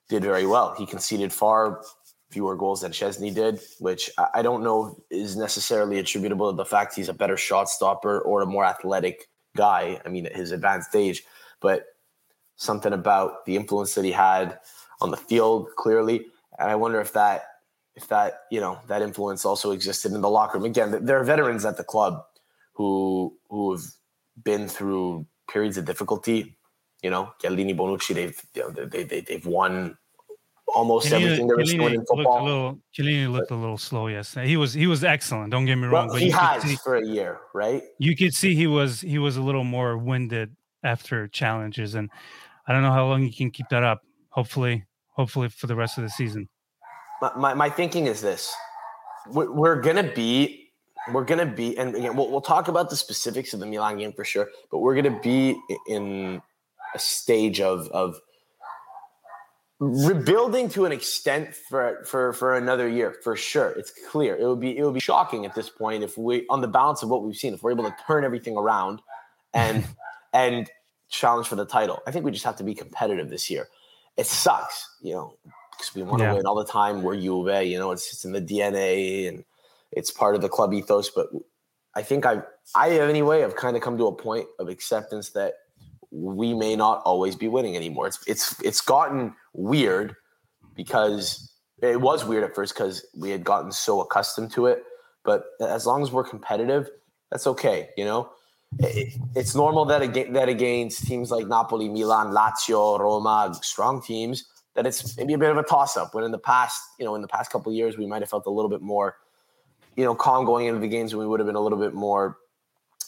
did 0.08 0.22
very 0.22 0.46
well. 0.46 0.74
He 0.74 0.86
conceded 0.86 1.32
far 1.32 1.82
fewer 2.30 2.56
goals 2.56 2.80
than 2.80 2.92
Szczesny 2.92 3.32
did, 3.32 3.60
which 3.78 4.10
I 4.34 4.42
don't 4.42 4.64
know 4.64 4.98
is 5.10 5.36
necessarily 5.36 5.98
attributable 5.98 6.50
to 6.50 6.56
the 6.56 6.64
fact 6.64 6.96
he's 6.96 7.08
a 7.08 7.14
better 7.14 7.36
shot 7.36 7.68
stopper 7.68 8.20
or 8.20 8.42
a 8.42 8.46
more 8.46 8.64
athletic 8.64 9.28
guy. 9.56 10.00
I 10.04 10.08
mean, 10.08 10.26
at 10.26 10.36
his 10.36 10.52
advanced 10.52 10.94
age, 10.94 11.24
but 11.60 11.86
something 12.56 12.92
about 12.92 13.44
the 13.46 13.56
influence 13.56 13.94
that 13.94 14.04
he 14.04 14.12
had 14.12 14.58
on 15.00 15.10
the 15.10 15.16
field 15.16 15.68
clearly. 15.76 16.26
And 16.58 16.70
I 16.70 16.76
wonder 16.76 17.00
if 17.00 17.12
that, 17.14 17.44
if 17.96 18.08
that, 18.08 18.42
you 18.50 18.60
know, 18.60 18.78
that 18.88 19.02
influence 19.02 19.44
also 19.44 19.72
existed 19.72 20.12
in 20.12 20.20
the 20.20 20.30
locker 20.30 20.58
room. 20.58 20.66
Again, 20.66 21.04
there 21.04 21.18
are 21.18 21.24
veterans 21.24 21.64
at 21.64 21.76
the 21.76 21.84
club 21.84 22.24
who 22.74 23.36
who 23.50 23.72
have 23.72 23.84
been 24.42 24.68
through 24.68 25.26
periods 25.48 25.78
of 25.78 25.84
difficulty 25.84 26.56
You 27.02 27.10
know, 27.10 27.32
Chiellini, 27.42 27.76
Bonucci, 27.76 28.14
they've 28.14 28.42
you 28.54 28.62
know, 28.62 28.86
they, 28.86 29.04
they 29.04 29.20
they've 29.20 29.46
won 29.46 29.98
almost 30.68 31.08
Chiellini, 31.08 31.24
everything 31.24 31.46
there 31.46 31.60
is 31.60 31.70
to 31.70 31.78
win 31.78 31.94
in 31.94 32.00
football. 32.00 32.16
Looked 32.16 32.40
a 32.40 32.44
little, 32.44 32.78
Chiellini 32.96 33.32
looked 33.32 33.50
a 33.50 33.54
little 33.54 33.78
slow 33.78 34.08
yesterday. 34.08 34.48
He 34.48 34.56
was 34.56 34.72
he 34.72 34.86
was 34.86 35.04
excellent. 35.04 35.50
Don't 35.50 35.64
get 35.64 35.76
me 35.76 35.86
wrong, 35.86 36.06
well, 36.06 36.16
but 36.16 36.22
he 36.22 36.30
has 36.30 36.62
see, 36.62 36.76
for 36.76 36.96
a 36.96 37.06
year, 37.06 37.40
right? 37.54 37.82
You 37.98 38.16
could 38.16 38.34
see 38.34 38.54
he 38.54 38.66
was 38.66 39.00
he 39.00 39.18
was 39.18 39.36
a 39.36 39.42
little 39.42 39.64
more 39.64 39.96
winded 39.98 40.54
after 40.82 41.28
challenges, 41.28 41.94
and 41.94 42.10
I 42.66 42.72
don't 42.72 42.82
know 42.82 42.92
how 42.92 43.06
long 43.06 43.22
he 43.22 43.32
can 43.32 43.50
keep 43.50 43.68
that 43.70 43.82
up. 43.82 44.02
Hopefully, 44.30 44.84
hopefully 45.10 45.48
for 45.48 45.66
the 45.66 45.76
rest 45.76 45.98
of 45.98 46.04
the 46.04 46.10
season. 46.10 46.48
My 47.20 47.32
my, 47.36 47.54
my 47.54 47.70
thinking 47.70 48.06
is 48.06 48.20
this: 48.20 48.54
we're, 49.28 49.52
we're 49.52 49.80
gonna 49.80 50.12
be. 50.14 50.60
We're 51.12 51.24
gonna 51.24 51.44
be, 51.44 51.76
and 51.76 51.94
again, 51.94 52.16
we'll, 52.16 52.30
we'll 52.30 52.40
talk 52.40 52.68
about 52.68 52.88
the 52.88 52.96
specifics 52.96 53.52
of 53.52 53.60
the 53.60 53.66
Milan 53.66 53.98
game 53.98 54.14
for 54.14 54.24
sure. 54.24 54.48
But 54.70 54.78
we're 54.78 54.94
gonna 54.94 55.20
be 55.20 55.54
in 55.86 56.40
a 56.94 56.98
stage 56.98 57.60
of 57.60 57.88
of 57.88 58.18
rebuilding 59.80 60.68
to 60.70 60.84
an 60.84 60.92
extent 60.92 61.54
for 61.54 62.04
for 62.04 62.32
for 62.32 62.56
another 62.56 62.88
year 62.88 63.16
for 63.22 63.36
sure. 63.36 63.70
It's 63.70 63.92
clear. 64.10 64.36
It 64.36 64.46
would 64.46 64.60
be 64.60 64.76
it 64.76 64.84
would 64.84 64.94
be 64.94 65.00
shocking 65.00 65.44
at 65.44 65.54
this 65.54 65.68
point 65.68 66.04
if 66.04 66.16
we 66.16 66.46
on 66.48 66.60
the 66.60 66.68
balance 66.68 67.02
of 67.02 67.08
what 67.08 67.24
we've 67.24 67.36
seen 67.36 67.54
if 67.54 67.62
we're 67.62 67.72
able 67.72 67.84
to 67.84 67.96
turn 68.06 68.24
everything 68.24 68.56
around 68.56 69.00
and 69.52 69.84
and 70.32 70.70
challenge 71.08 71.48
for 71.48 71.56
the 71.56 71.66
title. 71.66 72.00
I 72.06 72.10
think 72.10 72.24
we 72.24 72.30
just 72.30 72.44
have 72.44 72.56
to 72.56 72.64
be 72.64 72.74
competitive 72.74 73.30
this 73.30 73.50
year. 73.50 73.68
It 74.16 74.26
sucks 74.26 74.96
you 75.02 75.14
know 75.14 75.36
because 75.72 75.94
we 75.94 76.02
want 76.02 76.20
to 76.20 76.26
yeah. 76.26 76.34
win 76.34 76.46
all 76.46 76.56
the 76.56 76.64
time. 76.64 77.02
We're 77.02 77.16
Juve 77.16 77.66
you 77.66 77.78
know 77.78 77.90
it's, 77.90 78.12
it's 78.12 78.24
in 78.24 78.32
the 78.32 78.42
dna 78.42 79.28
and 79.28 79.44
it's 79.90 80.10
part 80.10 80.34
of 80.34 80.40
the 80.40 80.48
club 80.48 80.72
ethos. 80.72 81.10
But 81.10 81.28
i 81.96 82.02
think 82.02 82.26
i 82.26 82.42
i 82.74 82.90
anyway 82.90 83.40
have 83.40 83.56
kind 83.56 83.76
of 83.76 83.82
come 83.82 83.98
to 83.98 84.06
a 84.06 84.12
point 84.12 84.46
of 84.58 84.68
acceptance 84.68 85.30
that 85.30 85.54
we 86.14 86.54
may 86.54 86.76
not 86.76 87.02
always 87.04 87.34
be 87.34 87.48
winning 87.48 87.76
anymore. 87.76 88.06
It's 88.06 88.20
it's 88.26 88.60
it's 88.62 88.80
gotten 88.80 89.34
weird 89.52 90.14
because 90.76 91.52
it 91.82 92.00
was 92.00 92.24
weird 92.24 92.44
at 92.44 92.54
first 92.54 92.74
because 92.74 93.04
we 93.16 93.30
had 93.30 93.42
gotten 93.42 93.72
so 93.72 94.00
accustomed 94.00 94.52
to 94.52 94.66
it. 94.66 94.84
But 95.24 95.44
as 95.60 95.86
long 95.86 96.02
as 96.02 96.12
we're 96.12 96.24
competitive, 96.24 96.88
that's 97.30 97.46
okay. 97.48 97.88
You 97.96 98.04
know, 98.04 98.30
it, 98.78 99.14
it's 99.34 99.56
normal 99.56 99.84
that 99.86 100.14
that 100.32 100.48
against 100.48 101.04
teams 101.04 101.32
like 101.32 101.48
Napoli, 101.48 101.88
Milan, 101.88 102.32
Lazio, 102.32 102.98
Roma, 102.98 103.52
strong 103.62 104.00
teams, 104.00 104.44
that 104.74 104.86
it's 104.86 105.16
maybe 105.16 105.32
a 105.32 105.38
bit 105.38 105.50
of 105.50 105.56
a 105.56 105.64
toss 105.64 105.96
up. 105.96 106.14
When 106.14 106.22
in 106.22 106.30
the 106.30 106.38
past, 106.38 106.80
you 106.98 107.04
know, 107.04 107.16
in 107.16 107.22
the 107.22 107.28
past 107.28 107.50
couple 107.50 107.72
years, 107.72 107.98
we 107.98 108.06
might 108.06 108.22
have 108.22 108.30
felt 108.30 108.46
a 108.46 108.50
little 108.50 108.70
bit 108.70 108.82
more, 108.82 109.16
you 109.96 110.04
know, 110.04 110.14
calm 110.14 110.44
going 110.44 110.66
into 110.66 110.80
the 110.80 110.88
games, 110.88 111.12
and 111.12 111.18
we 111.18 111.26
would 111.26 111.40
have 111.40 111.46
been 111.48 111.56
a 111.56 111.60
little 111.60 111.78
bit 111.78 111.92
more 111.92 112.38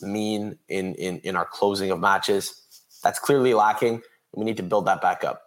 mean 0.03 0.59
in 0.69 0.95
in 0.97 1.19
in 1.21 1.37
our 1.37 1.47
closing 1.47 1.91
of 1.91 2.01
matches 2.01 2.66
that's 3.07 3.21
clearly 3.21 3.55
lacking. 3.55 3.95
And 3.95 4.03
we 4.35 4.45
need 4.45 4.57
to 4.57 4.65
build 4.65 4.87
that 4.87 5.01
back 5.01 5.23
up. 5.23 5.43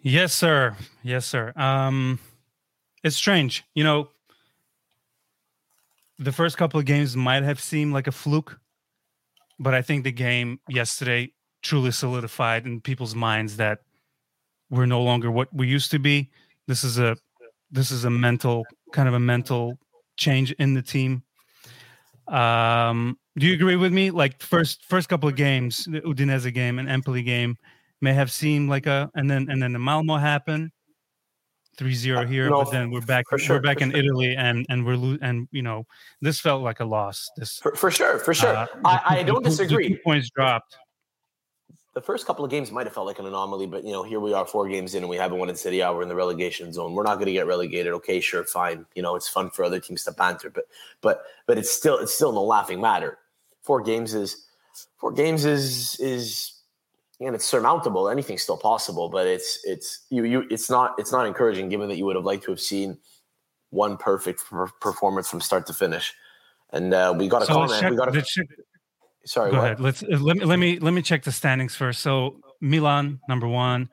Yes, 0.00 0.32
sir. 0.32 0.76
Yes, 1.02 1.26
sir. 1.26 1.52
Um, 1.56 2.18
it's 3.02 3.16
strange. 3.16 3.64
You 3.74 3.84
know, 3.84 4.08
the 6.18 6.32
first 6.32 6.56
couple 6.56 6.80
of 6.80 6.86
games 6.86 7.16
might 7.16 7.42
have 7.42 7.60
seemed 7.60 7.92
like 7.92 8.06
a 8.06 8.12
fluke, 8.12 8.58
but 9.58 9.74
I 9.74 9.82
think 9.82 10.04
the 10.04 10.12
game 10.12 10.58
yesterday 10.68 11.32
truly 11.62 11.90
solidified 11.90 12.64
in 12.64 12.80
people's 12.80 13.14
minds 13.14 13.58
that 13.58 13.80
we're 14.70 14.86
no 14.86 15.02
longer 15.02 15.30
what 15.30 15.52
we 15.52 15.66
used 15.66 15.90
to 15.90 15.98
be. 15.98 16.30
This 16.66 16.82
is 16.82 16.98
a 16.98 17.16
this 17.70 17.90
is 17.90 18.06
a 18.06 18.10
mental 18.10 18.64
kind 18.92 19.06
of 19.06 19.12
a 19.12 19.20
mental 19.20 19.78
change 20.16 20.52
in 20.52 20.72
the 20.72 20.82
team. 20.82 21.24
Um, 22.26 23.18
do 23.36 23.46
you 23.46 23.54
agree 23.54 23.76
with 23.76 23.92
me? 23.92 24.10
Like 24.10 24.40
first 24.40 24.84
first 24.84 25.08
couple 25.08 25.28
of 25.28 25.36
games, 25.36 25.84
the 25.84 26.00
Udinese 26.02 26.52
game 26.52 26.78
and 26.78 26.88
Empoli 26.88 27.22
game 27.22 27.56
may 28.00 28.12
have 28.12 28.30
seemed 28.30 28.68
like 28.68 28.86
a, 28.86 29.10
and 29.14 29.30
then 29.30 29.48
and 29.50 29.62
then 29.62 29.72
the 29.72 29.78
Malmo 29.78 30.16
happened, 30.16 30.70
3-0 31.78 32.16
uh, 32.16 32.26
here, 32.26 32.48
no, 32.48 32.62
but 32.62 32.70
then 32.70 32.90
we're 32.90 33.00
back 33.00 33.24
sure, 33.36 33.56
we're 33.56 33.62
back 33.62 33.80
in 33.80 33.90
sure. 33.90 34.00
Italy 34.00 34.36
and 34.36 34.66
and 34.68 34.86
we're 34.86 34.96
lo- 34.96 35.18
and 35.20 35.48
you 35.50 35.62
know 35.62 35.86
this 36.20 36.40
felt 36.40 36.62
like 36.62 36.80
a 36.80 36.84
loss. 36.84 37.28
This 37.36 37.58
for, 37.58 37.74
for 37.74 37.90
sure, 37.90 38.18
for 38.18 38.34
sure. 38.34 38.56
Uh, 38.56 38.66
I, 38.84 39.00
I 39.06 39.22
don't 39.22 39.42
the, 39.42 39.50
disagree. 39.50 39.88
The 39.88 40.00
points 40.04 40.30
dropped 40.30 40.76
the 41.94 42.00
first 42.00 42.26
couple 42.26 42.44
of 42.44 42.50
games 42.50 42.72
might 42.72 42.86
have 42.86 42.92
felt 42.92 43.06
like 43.06 43.20
an 43.20 43.26
anomaly, 43.26 43.66
but 43.66 43.84
you 43.84 43.92
know, 43.92 44.02
here 44.02 44.18
we 44.18 44.34
are 44.34 44.44
four 44.44 44.68
games 44.68 44.94
in 44.94 45.04
and 45.04 45.08
we 45.10 45.16
haven't 45.16 45.38
won 45.38 45.48
in 45.48 45.56
A. 45.56 45.92
We're 45.92 46.02
in 46.02 46.08
the 46.08 46.14
relegation 46.14 46.72
zone. 46.72 46.92
We're 46.92 47.04
not 47.04 47.14
going 47.14 47.26
to 47.26 47.32
get 47.32 47.46
relegated. 47.46 47.92
Okay, 47.94 48.20
sure, 48.20 48.44
fine. 48.44 48.84
You 48.96 49.02
know, 49.02 49.14
it's 49.14 49.28
fun 49.28 49.48
for 49.50 49.64
other 49.64 49.78
teams 49.78 50.02
to 50.04 50.12
banter, 50.12 50.50
but 50.50 50.64
but 51.00 51.22
but 51.46 51.56
it's 51.56 51.70
still 51.70 51.98
it's 51.98 52.12
still 52.12 52.32
no 52.32 52.42
laughing 52.42 52.80
matter. 52.80 53.18
Four 53.64 53.82
games 53.82 54.14
is 54.14 54.46
four 55.00 55.12
games 55.12 55.44
is 55.44 55.98
is 56.00 56.52
and 57.20 57.34
it's 57.34 57.44
surmountable. 57.44 58.08
Anything's 58.08 58.42
still 58.42 58.56
possible, 58.56 59.08
but 59.08 59.26
it's 59.26 59.60
it's 59.64 60.06
you 60.10 60.24
you 60.24 60.46
it's 60.50 60.70
not 60.70 60.94
it's 60.98 61.12
not 61.12 61.26
encouraging 61.26 61.68
given 61.68 61.88
that 61.88 61.96
you 61.96 62.04
would 62.04 62.16
have 62.16 62.24
liked 62.24 62.44
to 62.44 62.50
have 62.50 62.60
seen 62.60 62.98
one 63.70 63.96
perfect 63.96 64.42
performance 64.80 65.28
from 65.28 65.40
start 65.40 65.66
to 65.66 65.72
finish. 65.72 66.14
And 66.72 66.92
uh, 66.92 67.14
we 67.16 67.28
got 67.28 67.42
a 67.42 67.46
so 67.46 67.54
comment. 67.54 67.80
Check, 67.80 67.90
we 67.90 67.96
got 67.96 68.16
a, 68.16 68.22
check, 68.22 68.46
Sorry, 69.26 69.50
go 69.50 69.58
what? 69.58 69.64
ahead. 69.64 69.80
Let's 69.80 70.02
let 70.02 70.36
me 70.36 70.44
let 70.44 70.58
me 70.58 70.78
let 70.78 70.92
me 70.92 71.02
check 71.02 71.22
the 71.22 71.32
standings 71.32 71.74
first. 71.74 72.00
So 72.00 72.40
Milan 72.60 73.20
number 73.28 73.48
one. 73.48 73.88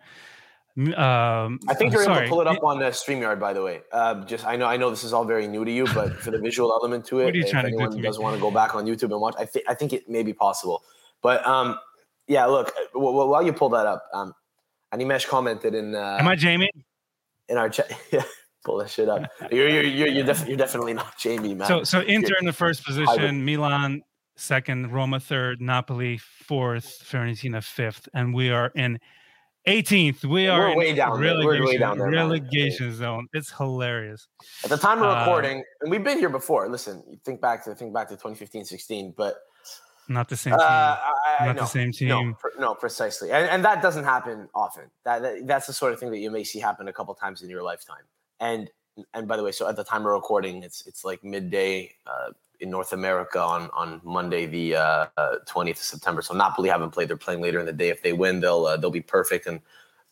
Um, 0.78 1.60
I 1.68 1.74
think 1.74 1.92
you're 1.92 2.04
able 2.04 2.16
to 2.16 2.28
pull 2.28 2.42
it 2.42 2.48
up 2.48 2.64
on 2.64 2.80
the 2.80 2.86
Streamyard. 2.86 3.40
By 3.40 3.54
the 3.54 3.62
way, 3.62 3.82
uh, 3.92 4.24
just 4.26 4.46
I 4.46 4.56
know 4.56 4.66
I 4.66 4.78
know 4.78 4.90
this 4.90 5.04
is 5.04 5.12
all 5.12 5.26
very 5.26 5.48
new 5.48 5.66
to 5.66 5.72
you, 5.72 5.86
but 5.94 6.14
for 6.14 6.32
the 6.32 6.40
visual 6.40 6.72
element 6.72 7.06
to 7.08 7.20
it, 7.20 7.36
if 7.36 7.54
anyone 7.54 7.92
do 7.92 8.02
does 8.02 8.20
want 8.20 8.36
to 8.36 8.42
go 8.42 8.52
back 8.52 8.74
on 8.74 8.86
YouTube 8.86 9.12
and 9.12 9.20
watch, 9.20 9.36
I 9.38 9.46
think 9.46 9.66
I 9.68 9.74
think 9.74 9.92
it 9.92 10.10
may 10.10 10.24
be 10.24 10.34
possible. 10.34 10.84
But 11.22 11.46
um, 11.46 11.78
yeah, 12.28 12.46
look, 12.46 12.72
while 12.94 13.44
you 13.44 13.52
pull 13.52 13.70
that 13.70 13.86
up, 13.86 14.06
um, 14.14 14.34
Animesh 14.94 15.28
commented 15.28 15.76
in. 15.76 15.94
Uh, 15.94 16.18
Am 16.20 16.28
I 16.28 16.36
Jamie? 16.36 16.72
In 17.50 17.58
our 17.58 17.70
chat, 17.70 17.92
yeah 18.12 18.24
pull 18.64 18.78
that 18.78 18.90
shit 18.90 19.10
up. 19.10 19.30
You're 19.52 19.68
you're 19.68 19.84
you're, 19.84 20.08
you're, 20.08 20.26
def- 20.26 20.48
you're, 20.48 20.58
definitely 20.58 20.94
not 20.94 21.18
Jamie, 21.18 21.56
man. 21.56 21.68
So 21.68 21.84
so 21.84 22.02
Inter 22.02 22.30
you're, 22.30 22.38
in 22.40 22.46
the 22.46 22.54
first 22.54 22.86
position, 22.86 23.44
Milan 23.44 24.04
second, 24.36 24.92
Roma 24.92 25.20
third, 25.20 25.62
Napoli 25.62 26.18
fourth, 26.18 27.04
Fiorentina 27.04 27.64
fifth, 27.64 28.08
and 28.14 28.34
we 28.34 28.50
are 28.50 28.72
in 28.76 29.00
18th. 29.68 30.26
We 30.26 30.48
are 30.48 30.70
We're 30.70 30.76
way 30.76 30.94
down 30.94 31.20
relegation, 31.20 31.46
We're 31.46 31.66
way 31.66 31.78
down 31.78 31.98
there, 31.98 32.10
relegation 32.10 32.94
zone. 32.96 33.28
It's 33.34 33.52
hilarious. 33.52 34.28
At 34.64 34.70
the 34.70 34.78
time 34.78 35.00
of 35.00 35.06
uh, 35.06 35.20
recording, 35.20 35.60
uh, 35.60 35.82
and 35.82 35.92
we've 35.92 36.04
been 36.04 36.18
here 36.18 36.30
before. 36.30 36.68
Listen, 36.68 37.04
you 37.10 37.20
think 37.24 37.42
back 37.42 37.64
to 37.66 37.76
think 37.76 37.94
back 37.94 38.08
to 38.10 38.16
2015, 38.16 38.66
16, 38.66 39.14
but 39.16 39.42
not 40.08 40.30
the 40.30 40.38
same 40.38 40.54
uh, 40.54 40.58
team. 40.58 40.66
Uh, 40.68 40.98
I, 41.40 41.46
not 41.48 41.56
no, 41.56 41.62
the 41.62 41.68
same 41.68 41.92
team. 41.92 42.08
No, 42.08 42.36
no 42.60 42.76
precisely, 42.76 43.32
and, 43.32 43.48
and 43.50 43.64
that 43.66 43.82
doesn't 43.82 44.04
happen 44.04 44.50
often. 44.56 44.90
That, 45.06 45.22
that 45.22 45.48
that's 45.48 45.68
the 45.68 45.74
sort 45.74 45.94
of 45.94 46.00
thing 46.00 46.12
that 46.12 46.20
you 46.20 46.32
may 46.32 46.44
see 46.44 46.60
happen 46.60 46.88
a 46.88 46.94
couple 46.94 47.14
times 47.14 47.42
in 47.42 47.50
your 47.50 47.64
lifetime. 47.64 48.04
And 48.40 48.70
and 49.14 49.28
by 49.28 49.38
the 49.38 49.44
way, 49.44 49.52
so 49.52 49.70
at 49.70 49.76
the 49.76 49.84
time 49.84 50.02
of 50.02 50.12
recording, 50.12 50.64
it's 50.64 50.86
it's 50.88 51.06
like 51.06 51.24
midday. 51.24 51.94
Uh, 52.08 52.32
in 52.62 52.70
North 52.70 52.94
America 52.94 53.42
on 53.42 53.70
on 53.74 54.00
Monday, 54.04 54.46
the 54.46 54.76
uh, 54.76 55.08
twentieth 55.48 55.78
uh, 55.78 55.82
of 55.82 55.84
September. 55.84 56.22
So 56.22 56.34
Napoli 56.34 56.70
haven't 56.70 56.92
played; 56.92 57.10
they're 57.10 57.18
playing 57.18 57.42
later 57.42 57.60
in 57.60 57.66
the 57.66 57.74
day. 57.74 57.90
If 57.90 58.04
they 58.04 58.14
win, 58.14 58.40
they'll 58.40 58.66
uh, 58.66 58.78
they'll 58.78 58.92
be 58.92 59.02
perfect 59.02 59.48
and 59.48 59.60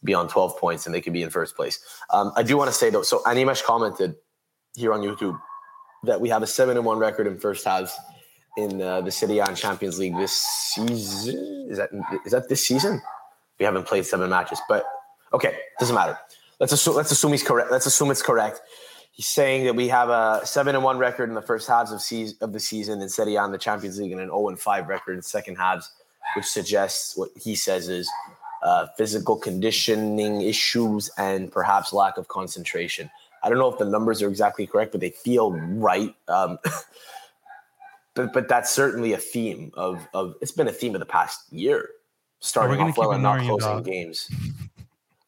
be 0.03 0.13
on 0.13 0.27
twelve 0.27 0.57
points, 0.57 0.85
and 0.85 0.93
they 0.93 1.01
could 1.01 1.13
be 1.13 1.23
in 1.23 1.29
first 1.29 1.55
place. 1.55 1.79
Um, 2.09 2.31
I 2.35 2.43
do 2.43 2.57
want 2.57 2.69
to 2.69 2.73
say 2.73 2.89
though. 2.89 3.03
So 3.03 3.19
Animesh 3.19 3.63
commented 3.63 4.15
here 4.75 4.93
on 4.93 5.01
YouTube 5.01 5.39
that 6.03 6.19
we 6.19 6.29
have 6.29 6.43
a 6.43 6.47
seven 6.47 6.75
and 6.75 6.85
one 6.85 6.97
record 6.97 7.27
in 7.27 7.37
first 7.37 7.65
halves 7.65 7.95
in 8.57 8.81
uh, 8.81 9.01
the 9.01 9.11
City 9.11 9.39
on 9.39 9.55
Champions 9.55 9.99
League 9.99 10.15
this 10.15 10.31
season. 10.31 11.67
Is 11.69 11.77
that 11.77 11.89
is 12.25 12.31
that 12.31 12.49
this 12.49 12.65
season? 12.65 13.01
We 13.59 13.65
haven't 13.65 13.85
played 13.85 14.05
seven 14.05 14.29
matches, 14.29 14.59
but 14.67 14.85
okay, 15.33 15.57
doesn't 15.79 15.95
matter. 15.95 16.17
Let's 16.59 16.73
assume 16.73 16.95
let's 16.95 17.11
assume 17.11 17.31
he's 17.31 17.43
correct. 17.43 17.71
Let's 17.71 17.85
assume 17.85 18.11
it's 18.11 18.21
correct. 18.21 18.61
He's 19.19 19.27
saying 19.27 19.65
that 19.65 19.75
we 19.75 19.89
have 19.89 20.07
a 20.07 20.39
seven 20.45 20.75
and 20.75 20.83
one 20.85 20.97
record 20.97 21.27
in 21.27 21.35
the 21.35 21.41
first 21.41 21.67
halves 21.67 21.91
of, 21.91 21.99
se- 21.99 22.37
of 22.39 22.53
the 22.53 22.59
season 22.61 23.01
and 23.01 23.11
A 23.19 23.43
in 23.43 23.51
the 23.51 23.57
Champions 23.57 23.99
League 23.99 24.13
and 24.13 24.21
an 24.21 24.29
0 24.29 24.47
and 24.47 24.57
5 24.57 24.87
record 24.87 25.17
in 25.17 25.21
second 25.21 25.57
halves, 25.57 25.91
which 26.37 26.45
suggests 26.45 27.17
what 27.17 27.29
he 27.35 27.53
says 27.53 27.89
is 27.89 28.09
uh, 28.63 28.87
physical 28.97 29.35
conditioning 29.35 30.39
issues 30.39 31.11
and 31.17 31.51
perhaps 31.51 31.91
lack 31.91 32.15
of 32.15 32.29
concentration. 32.29 33.11
I 33.43 33.49
don't 33.49 33.57
know 33.57 33.69
if 33.69 33.77
the 33.77 33.83
numbers 33.83 34.21
are 34.21 34.29
exactly 34.29 34.65
correct, 34.65 34.93
but 34.93 35.01
they 35.01 35.09
feel 35.09 35.51
right. 35.51 36.15
Um, 36.29 36.57
but 38.13 38.31
but 38.31 38.47
that's 38.47 38.71
certainly 38.71 39.11
a 39.11 39.17
theme 39.17 39.73
of 39.73 39.99
of 40.13 40.35
it's 40.39 40.53
been 40.53 40.69
a 40.69 40.71
theme 40.71 40.95
of 40.95 40.99
the 40.99 41.05
past 41.05 41.51
year, 41.51 41.89
starting 42.39 42.79
off 42.79 42.97
well 42.97 43.11
and 43.11 43.23
not 43.23 43.41
closing 43.41 43.83
games. 43.83 44.31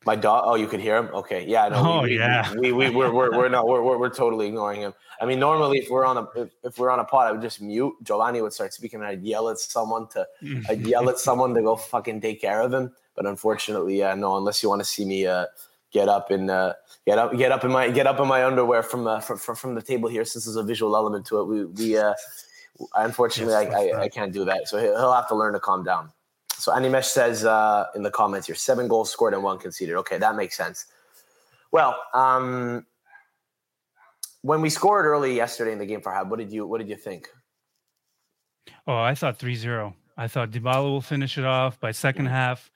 My 0.05 0.15
dog. 0.15 0.43
Oh, 0.47 0.55
you 0.55 0.67
could 0.67 0.79
hear 0.79 0.97
him. 0.97 1.09
Okay, 1.13 1.45
yeah. 1.47 1.67
No, 1.67 1.99
oh, 1.99 2.01
we, 2.01 2.17
yeah. 2.17 2.51
We, 2.53 2.71
we, 2.71 2.89
we 2.89 2.95
we're, 2.95 3.13
we're, 3.13 3.37
we're 3.37 3.49
no, 3.49 3.63
we're, 3.65 3.83
we're, 3.83 3.99
we're 3.99 4.09
totally 4.09 4.47
ignoring 4.47 4.81
him. 4.81 4.93
I 5.21 5.25
mean, 5.25 5.39
normally 5.39 5.77
if 5.77 5.89
we're 5.91 6.05
on 6.05 6.17
a 6.17 6.27
if, 6.35 6.49
if, 6.63 6.79
we're 6.79 6.89
on 6.89 6.99
a 6.99 7.03
pod, 7.03 7.27
I 7.27 7.31
would 7.31 7.41
just 7.41 7.61
mute. 7.61 7.93
Giovanni 8.01 8.41
would 8.41 8.53
start 8.53 8.73
speaking, 8.73 8.99
and 8.99 9.07
I'd 9.07 9.21
yell 9.21 9.49
at 9.49 9.59
someone 9.59 10.07
to 10.09 10.27
I'd 10.69 10.87
yell 10.87 11.07
at 11.09 11.19
someone 11.19 11.53
to 11.53 11.61
go 11.61 11.75
fucking 11.75 12.21
take 12.21 12.41
care 12.41 12.61
of 12.61 12.73
him. 12.73 12.91
But 13.15 13.27
unfortunately, 13.27 13.99
yeah, 13.99 14.15
no. 14.15 14.37
Unless 14.37 14.63
you 14.63 14.69
want 14.69 14.81
to 14.81 14.85
see 14.85 15.05
me 15.05 15.27
uh, 15.27 15.45
get 15.91 16.09
up 16.09 16.31
and 16.31 16.49
uh, 16.49 16.73
get 17.05 17.19
up 17.19 17.37
get 17.37 17.51
up 17.51 17.63
in 17.63 17.71
my 17.71 17.91
get 17.91 18.07
up 18.07 18.19
in 18.19 18.27
my 18.27 18.43
underwear 18.43 18.81
from 18.81 19.05
uh, 19.05 19.19
from, 19.19 19.55
from 19.55 19.75
the 19.75 19.83
table 19.83 20.09
here, 20.09 20.25
since 20.25 20.45
there's 20.45 20.55
a 20.55 20.63
visual 20.63 20.95
element 20.95 21.27
to 21.27 21.41
it. 21.41 21.45
We 21.45 21.65
we 21.65 21.97
uh, 21.97 22.15
unfortunately 22.95 23.53
yes, 23.53 23.71
I, 23.71 23.89
I, 23.89 24.01
I, 24.03 24.09
can't 24.09 24.33
do 24.33 24.45
that, 24.45 24.67
so 24.67 24.79
he'll 24.79 25.13
have 25.13 25.27
to 25.27 25.35
learn 25.35 25.53
to 25.53 25.59
calm 25.59 25.83
down. 25.83 26.11
So 26.61 26.71
Animesh 26.71 27.05
says 27.05 27.43
uh, 27.43 27.87
in 27.95 28.03
the 28.03 28.11
comments 28.11 28.45
here, 28.45 28.55
seven 28.55 28.87
goals 28.87 29.11
scored 29.11 29.33
and 29.33 29.41
one 29.41 29.57
conceded. 29.57 29.95
Okay, 29.95 30.19
that 30.19 30.35
makes 30.35 30.55
sense. 30.55 30.85
Well, 31.71 31.97
um, 32.13 32.85
when 34.43 34.61
we 34.61 34.69
scored 34.69 35.07
early 35.07 35.35
yesterday 35.35 35.71
in 35.71 35.79
the 35.79 35.87
game 35.87 36.01
Farhad, 36.01 36.29
what 36.29 36.37
did 36.37 36.51
you 36.51 36.67
what 36.67 36.77
did 36.77 36.87
you 36.87 36.97
think? 36.97 37.29
Oh, 38.85 38.95
I 38.95 39.15
thought 39.15 39.39
3-0. 39.39 39.91
I 40.17 40.27
thought 40.27 40.51
Dybala 40.51 40.83
will 40.83 41.01
finish 41.01 41.39
it 41.39 41.45
off 41.45 41.79
by 41.79 41.89
second 41.89 42.27
half, 42.27 42.69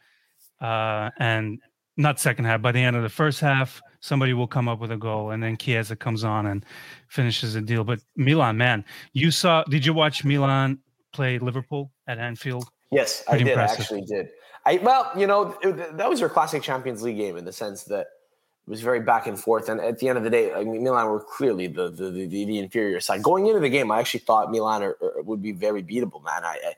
uh, 0.62 1.12
and 1.20 1.60
not 1.96 2.20
second 2.20 2.46
half. 2.46 2.64
By 2.64 2.72
the 2.72 2.80
end 2.80 2.96
of 2.96 3.04
the 3.04 3.10
first 3.10 3.40
half, 3.40 3.84
somebody 4.00 4.34
will 4.34 4.48
come 4.48 4.68
up 4.68 4.80
with 4.80 4.92
a 4.92 4.98
goal, 4.98 5.30
and 5.30 5.44
then 5.44 5.58
Chiesa 5.58 5.96
comes 5.96 6.24
on 6.24 6.48
and 6.48 6.66
finishes 7.08 7.54
the 7.54 7.62
deal. 7.62 7.84
But 7.84 8.00
Milan, 8.16 8.58
man, 8.58 8.84
you 9.14 9.30
saw? 9.30 9.64
Did 9.66 9.86
you 9.86 9.94
watch 9.94 10.26
Milan 10.26 10.80
play 11.14 11.38
Liverpool 11.38 11.92
at 12.08 12.18
Anfield? 12.18 12.68
Yes, 12.96 13.24
Pretty 13.28 13.44
I 13.44 13.46
did. 13.46 13.52
Impressive. 13.52 13.78
I 13.78 13.82
actually 13.82 14.02
did. 14.02 14.30
I 14.66 14.78
well, 14.78 15.12
you 15.16 15.28
know, 15.28 15.58
it, 15.62 15.98
that 15.98 16.10
was 16.10 16.20
your 16.20 16.30
classic 16.30 16.64
Champions 16.64 17.04
League 17.04 17.18
game 17.18 17.38
in 17.38 17.46
the 17.46 17.52
sense 17.52 17.84
that 17.84 18.08
it 18.66 18.70
was 18.70 18.82
very 18.82 19.02
back 19.02 19.28
and 19.28 19.40
forth. 19.40 19.70
And 19.70 19.80
at 19.80 20.00
the 20.00 20.08
end 20.08 20.18
of 20.18 20.24
the 20.24 20.30
day, 20.30 20.54
I 20.54 20.64
mean, 20.64 20.84
Milan 20.84 21.08
were 21.08 21.20
clearly 21.20 21.68
the 21.68 21.90
the, 21.90 22.10
the, 22.10 22.26
the 22.28 22.58
inferior 22.58 23.00
side. 23.02 23.22
Going 23.22 23.48
into 23.48 23.60
the 23.60 23.70
game, 23.70 23.92
I 23.92 24.00
actually 24.00 24.22
thought 24.22 24.50
Milan 24.50 24.82
are, 24.82 24.98
are, 25.02 25.22
would 25.24 25.42
be 25.42 25.52
very 25.52 25.84
beatable. 25.84 26.24
Man, 26.24 26.44
I, 26.44 26.58
I, 26.66 26.74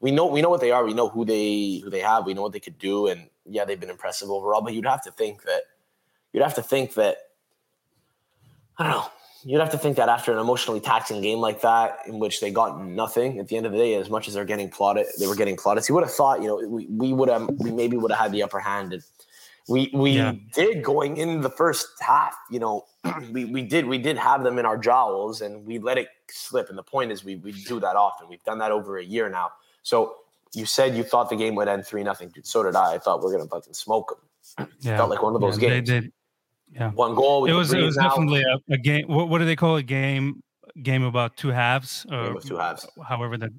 we 0.00 0.10
know 0.10 0.26
we 0.26 0.42
know 0.42 0.50
what 0.50 0.60
they 0.60 0.70
are. 0.70 0.84
We 0.84 0.94
know 0.94 1.08
who 1.08 1.24
they 1.24 1.80
who 1.82 1.90
they 1.90 2.00
have. 2.00 2.26
We 2.26 2.34
know 2.34 2.42
what 2.42 2.52
they 2.52 2.60
could 2.60 2.78
do. 2.78 3.06
And 3.06 3.28
yeah, 3.46 3.64
they've 3.64 3.80
been 3.80 3.90
impressive 3.90 4.30
overall. 4.30 4.60
But 4.60 4.74
you'd 4.74 4.86
have 4.86 5.02
to 5.04 5.10
think 5.10 5.42
that 5.44 5.62
you'd 6.32 6.42
have 6.42 6.54
to 6.56 6.62
think 6.62 6.94
that 6.94 7.16
I 8.78 8.84
don't 8.84 8.92
know. 8.92 9.06
You'd 9.44 9.60
have 9.60 9.70
to 9.70 9.78
think 9.78 9.96
that 9.96 10.08
after 10.08 10.32
an 10.32 10.38
emotionally 10.38 10.80
taxing 10.80 11.20
game 11.20 11.38
like 11.38 11.60
that, 11.62 11.98
in 12.06 12.18
which 12.18 12.40
they 12.40 12.50
got 12.50 12.84
nothing 12.84 13.38
at 13.38 13.48
the 13.48 13.56
end 13.56 13.66
of 13.66 13.72
the 13.72 13.78
day, 13.78 13.94
as 13.94 14.08
much 14.08 14.28
as 14.28 14.34
they're 14.34 14.44
getting 14.44 14.68
plotted, 14.68 15.06
they 15.18 15.26
were 15.26 15.34
getting 15.34 15.56
plotted. 15.56 15.84
So 15.84 15.90
you 15.90 15.94
would 15.96 16.04
have 16.04 16.12
thought, 16.12 16.40
you 16.40 16.48
know, 16.48 16.68
we, 16.68 16.86
we 16.86 17.12
would 17.12 17.28
have, 17.28 17.48
we 17.58 17.72
maybe 17.72 17.96
would 17.96 18.10
have 18.12 18.20
had 18.20 18.32
the 18.32 18.42
upper 18.42 18.60
hand. 18.60 18.92
And 18.92 19.02
we 19.68 19.90
we 19.94 20.12
yeah. 20.12 20.34
did 20.52 20.82
going 20.82 21.16
in 21.16 21.40
the 21.40 21.50
first 21.50 21.86
half. 22.00 22.34
You 22.50 22.60
know, 22.60 22.84
we 23.30 23.44
we 23.44 23.62
did 23.62 23.86
we 23.86 23.98
did 23.98 24.18
have 24.18 24.42
them 24.42 24.58
in 24.58 24.66
our 24.66 24.76
jowls, 24.76 25.40
and 25.40 25.64
we 25.64 25.78
let 25.78 25.98
it 25.98 26.08
slip. 26.28 26.68
And 26.68 26.76
the 26.76 26.82
point 26.82 27.12
is, 27.12 27.24
we 27.24 27.36
we 27.36 27.52
do 27.52 27.80
that 27.80 27.96
often. 27.96 28.28
We've 28.28 28.42
done 28.44 28.58
that 28.58 28.72
over 28.72 28.98
a 28.98 29.04
year 29.04 29.28
now. 29.28 29.52
So 29.82 30.16
you 30.52 30.66
said 30.66 30.96
you 30.96 31.02
thought 31.02 31.30
the 31.30 31.36
game 31.36 31.54
would 31.54 31.68
end 31.68 31.86
three 31.86 32.02
nothing. 32.02 32.32
So 32.42 32.62
did 32.62 32.76
I. 32.76 32.94
I 32.94 32.98
thought 32.98 33.24
we 33.24 33.32
are 33.32 33.36
gonna 33.36 33.48
fucking 33.48 33.74
smoke 33.74 34.18
them. 34.58 34.68
Yeah. 34.80 34.96
Felt 34.96 35.10
like 35.10 35.22
one 35.22 35.34
of 35.34 35.40
those 35.40 35.60
yeah, 35.60 35.68
games. 35.68 35.88
They 35.88 36.00
did. 36.00 36.12
Yeah, 36.72 36.90
one 36.92 37.14
goal. 37.14 37.44
It 37.44 37.52
was 37.52 37.72
it 37.72 37.82
was 37.82 37.96
definitely 37.96 38.42
a, 38.42 38.72
a, 38.72 38.78
game. 38.78 39.06
What, 39.06 39.28
what 39.28 39.38
do 39.38 39.44
they 39.44 39.56
call 39.56 39.76
a 39.76 39.82
game? 39.82 40.42
Game 40.82 41.02
about 41.02 41.36
two 41.36 41.48
halves. 41.48 42.06
Or 42.10 42.40
two 42.40 42.56
halves. 42.56 42.86
However 43.06 43.36
that. 43.36 43.50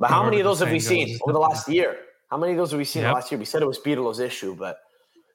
But 0.00 0.10
how 0.10 0.24
many 0.24 0.40
of 0.40 0.44
those 0.44 0.58
have 0.60 0.70
we 0.70 0.80
seen 0.80 1.08
goes. 1.08 1.20
over 1.22 1.32
the 1.32 1.38
last 1.38 1.68
year? 1.68 1.98
How 2.30 2.36
many 2.36 2.52
of 2.52 2.58
those 2.58 2.72
have 2.72 2.78
we 2.78 2.84
seen 2.84 3.02
yep. 3.02 3.14
last 3.14 3.30
year? 3.30 3.38
We 3.38 3.44
said 3.44 3.62
it 3.62 3.66
was 3.66 3.78
Pirlo's 3.78 4.20
issue, 4.20 4.54
but 4.54 4.78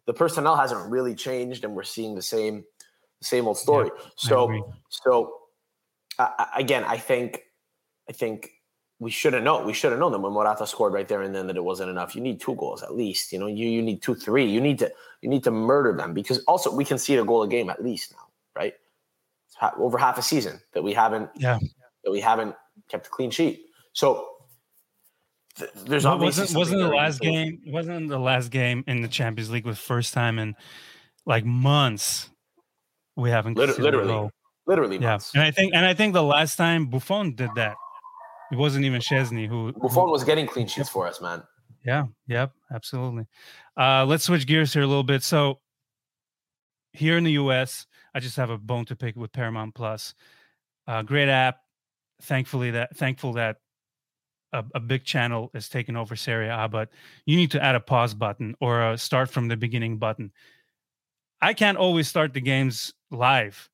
the 0.06 0.14
personnel 0.14 0.56
hasn't 0.56 0.90
really 0.92 1.16
changed, 1.16 1.64
and 1.64 1.76
we're 1.76 1.84
seeing 1.84 2.14
the 2.16 2.22
same 2.22 2.64
the 3.20 3.26
same 3.26 3.48
old 3.48 3.58
story. 3.58 3.90
Yeah, 3.96 4.06
so 4.18 4.74
so 4.90 5.34
uh, 6.20 6.46
again, 6.56 6.84
I 6.84 6.98
think 6.98 7.42
I 8.10 8.14
think 8.14 8.50
we 9.04 9.12
should 9.12 9.34
have 9.34 9.44
known. 9.44 9.66
We 9.66 9.74
should 9.74 9.92
have 9.92 10.00
known 10.00 10.12
that 10.14 10.20
when 10.20 10.34
Morata 10.34 10.66
scored 10.66 10.94
right 10.94 11.08
there 11.08 11.22
and 11.22 11.36
then 11.36 11.48
that 11.48 11.58
it 11.58 11.64
wasn't 11.64 11.90
enough. 11.90 12.16
You 12.16 12.22
need 12.22 12.40
two 12.40 12.56
goals 12.56 12.82
at 12.82 12.96
least. 12.96 13.32
You 13.32 13.40
know, 13.40 13.48
you 13.48 13.68
you 13.68 13.82
need 13.82 14.02
two, 14.02 14.16
three. 14.16 14.46
You 14.46 14.62
need 14.62 14.80
to 14.80 14.92
you 15.22 15.30
need 15.30 15.44
to 15.44 15.52
murder 15.52 15.96
them 15.96 16.14
because 16.14 16.40
also 16.46 16.74
we 16.74 16.86
can 16.86 16.98
see 16.98 17.16
a 17.16 17.26
goal 17.26 17.44
a 17.44 17.48
game 17.48 17.70
at 17.70 17.84
least 17.84 18.14
now, 18.14 18.28
right? 18.56 18.74
over 19.78 19.98
half 19.98 20.18
a 20.18 20.22
season 20.22 20.60
that 20.74 20.84
we 20.84 20.94
haven't 20.94 21.30
yeah 21.36 21.60
that 22.04 22.12
we 22.12 22.20
haven't 22.20 22.56
kept 22.90 23.08
a 23.08 23.10
clean 23.10 23.32
sheet. 23.32 23.62
So 23.94 24.28
there's 25.86 26.04
well, 26.04 26.18
wasn't 26.18 26.56
wasn't 26.56 26.82
the 26.82 26.88
last 26.88 27.22
game 27.22 27.62
wasn't 27.68 28.10
the 28.10 28.20
last 28.20 28.50
game 28.50 28.84
in 28.88 29.02
the 29.02 29.08
Champions 29.08 29.52
League 29.52 29.66
with 29.66 29.78
first 29.78 30.14
time 30.14 30.40
in 30.40 30.56
like 31.26 31.46
months 31.46 32.30
we 33.16 33.30
haven't 33.30 33.56
literally 33.56 33.82
literally, 33.82 34.30
literally 34.66 34.98
yeah 34.98 35.20
and 35.36 35.44
I 35.44 35.52
think 35.52 35.74
and 35.76 35.86
I 35.86 35.94
think 35.94 36.14
the 36.14 36.24
last 36.24 36.56
time 36.56 36.88
Buffon 36.88 37.36
did 37.36 37.52
that 37.56 37.76
it 38.54 38.58
wasn't 38.58 38.86
even 38.86 39.02
Szczesny 39.02 39.48
who 39.48 39.74
Buffon 39.74 40.12
was 40.12 40.24
getting 40.24 40.46
clean 40.46 40.68
sheets 40.68 40.90
for 40.90 41.08
us 41.08 41.20
man. 41.20 41.42
Yeah 41.84 42.06
yep 42.28 42.52
absolutely. 42.72 43.26
Uh 43.76 44.06
let's 44.06 44.24
switch 44.24 44.46
gears 44.46 44.72
here 44.74 44.84
a 44.84 44.88
little 44.88 45.04
bit. 45.04 45.24
So 45.24 45.60
here 46.94 47.18
in 47.18 47.24
the 47.24 47.34
US 47.34 47.88
I 48.14 48.20
just 48.20 48.38
have 48.38 48.52
a 48.52 48.58
bone 48.58 48.86
to 48.86 48.96
pick 48.96 49.16
with 49.16 49.34
Paramount 49.34 49.74
Plus. 49.74 50.14
Uh 50.88 51.02
great 51.02 51.30
app. 51.30 51.58
Thankfully 52.22 52.72
that 52.72 52.96
thankful 52.96 53.34
that 53.34 53.58
a, 54.54 54.64
a, 54.76 54.80
big 54.80 55.04
channel 55.04 55.50
is 55.56 55.68
taking 55.68 55.96
over 55.96 56.16
Serie 56.16 56.48
A, 56.48 56.68
but 56.70 56.90
you 57.26 57.36
need 57.36 57.50
to 57.52 57.64
add 57.64 57.74
a 57.74 57.80
pause 57.80 58.14
button 58.14 58.56
or 58.62 58.92
a 58.92 58.98
start 59.00 59.32
from 59.32 59.48
the 59.48 59.58
beginning 59.58 59.98
button. 59.98 60.32
I 61.42 61.54
can't 61.54 61.78
always 61.78 62.08
start 62.08 62.34
the 62.34 62.40
games 62.40 62.94
live, 63.10 63.68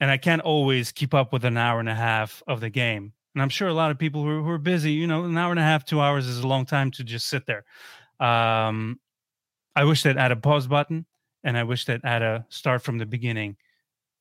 and 0.00 0.10
I 0.10 0.16
can't 0.16 0.42
always 0.42 0.90
keep 0.90 1.14
up 1.14 1.32
with 1.32 1.44
an 1.44 1.56
hour 1.56 1.78
and 1.78 1.88
a 1.88 1.94
half 1.94 2.42
of 2.48 2.60
the 2.60 2.70
game. 2.70 3.12
And 3.34 3.42
I'm 3.42 3.48
sure 3.48 3.68
a 3.68 3.74
lot 3.74 3.90
of 3.90 3.98
people 3.98 4.22
who 4.22 4.28
are, 4.28 4.42
who 4.42 4.50
are 4.50 4.58
busy, 4.58 4.92
you 4.92 5.06
know, 5.06 5.24
an 5.24 5.36
hour 5.36 5.50
and 5.50 5.58
a 5.58 5.64
half, 5.64 5.84
two 5.84 6.00
hours 6.00 6.26
is 6.26 6.40
a 6.40 6.46
long 6.46 6.64
time 6.66 6.90
to 6.92 7.04
just 7.04 7.28
sit 7.28 7.44
there. 7.46 7.64
Um, 8.20 9.00
I 9.74 9.84
wish 9.84 10.02
they'd 10.02 10.16
add 10.16 10.30
a 10.30 10.36
pause 10.36 10.68
button, 10.68 11.04
and 11.42 11.58
I 11.58 11.64
wish 11.64 11.84
they'd 11.84 12.04
add 12.04 12.22
a 12.22 12.46
start 12.48 12.82
from 12.82 12.98
the 12.98 13.06
beginning, 13.06 13.56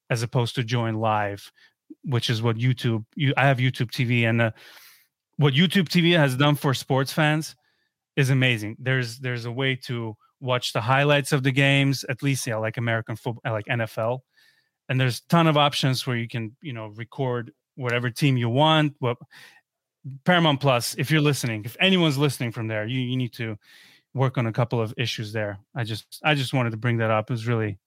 as 0.10 0.23
opposed 0.23 0.56
to 0.56 0.63
join 0.63 0.95
live, 0.95 1.52
which 2.04 2.30
is 2.30 2.41
what 2.41 2.58
YouTube. 2.58 3.06
You, 3.15 3.34
I 3.38 3.45
have 3.45 3.58
YouTube 3.58 3.91
TV, 3.91 4.28
and 4.28 4.41
uh, 4.41 4.52
what 5.38 5.54
YouTube 5.54 5.89
TV 5.89 6.17
has 6.17 6.36
done 6.36 6.56
for 6.56 6.73
sports 6.73 7.13
fans 7.13 7.56
is 8.15 8.32
amazing. 8.32 8.78
There's 8.80 9.19
there's 9.19 9.45
a 9.45 9.52
way 9.52 9.76
to 9.84 10.17
watch 10.39 10.73
the 10.73 10.82
highlights 10.82 11.32
of 11.32 11.43
the 11.43 11.52
games, 11.52 12.04
at 12.06 12.23
least 12.23 12.47
yeah, 12.47 12.58
like 12.58 12.78
American 12.78 13.15
football, 13.15 13.54
like 13.54 13.65
NFL, 13.65 14.19
and 14.89 14.99
there's 14.99 15.19
a 15.19 15.28
ton 15.30 15.45
of 15.45 15.56
options 15.56 16.08
where 16.08 16.17
you 16.17 16.28
can 16.28 16.56
you 16.62 16.73
know 16.73 16.88
record 16.88 17.52
whatever 17.75 18.09
team 18.09 18.38
you 18.38 18.49
want. 18.49 18.95
What 18.99 19.17
Paramount 20.25 20.59
Plus, 20.59 20.95
if 20.97 21.09
you're 21.09 21.21
listening, 21.21 21.63
if 21.65 21.77
anyone's 21.79 22.17
listening 22.17 22.51
from 22.51 22.67
there, 22.67 22.86
you 22.86 22.99
you 22.99 23.17
need 23.17 23.33
to 23.33 23.57
work 24.13 24.38
on 24.38 24.47
a 24.47 24.53
couple 24.53 24.79
of 24.79 24.93
issues 24.97 25.33
there. 25.33 25.59
I 25.75 25.83
just 25.83 26.19
I 26.23 26.36
just 26.36 26.53
wanted 26.53 26.71
to 26.71 26.77
bring 26.77 26.97
that 26.97 27.12
up. 27.12 27.29
It 27.29 27.33
was 27.33 27.47
really 27.47 27.79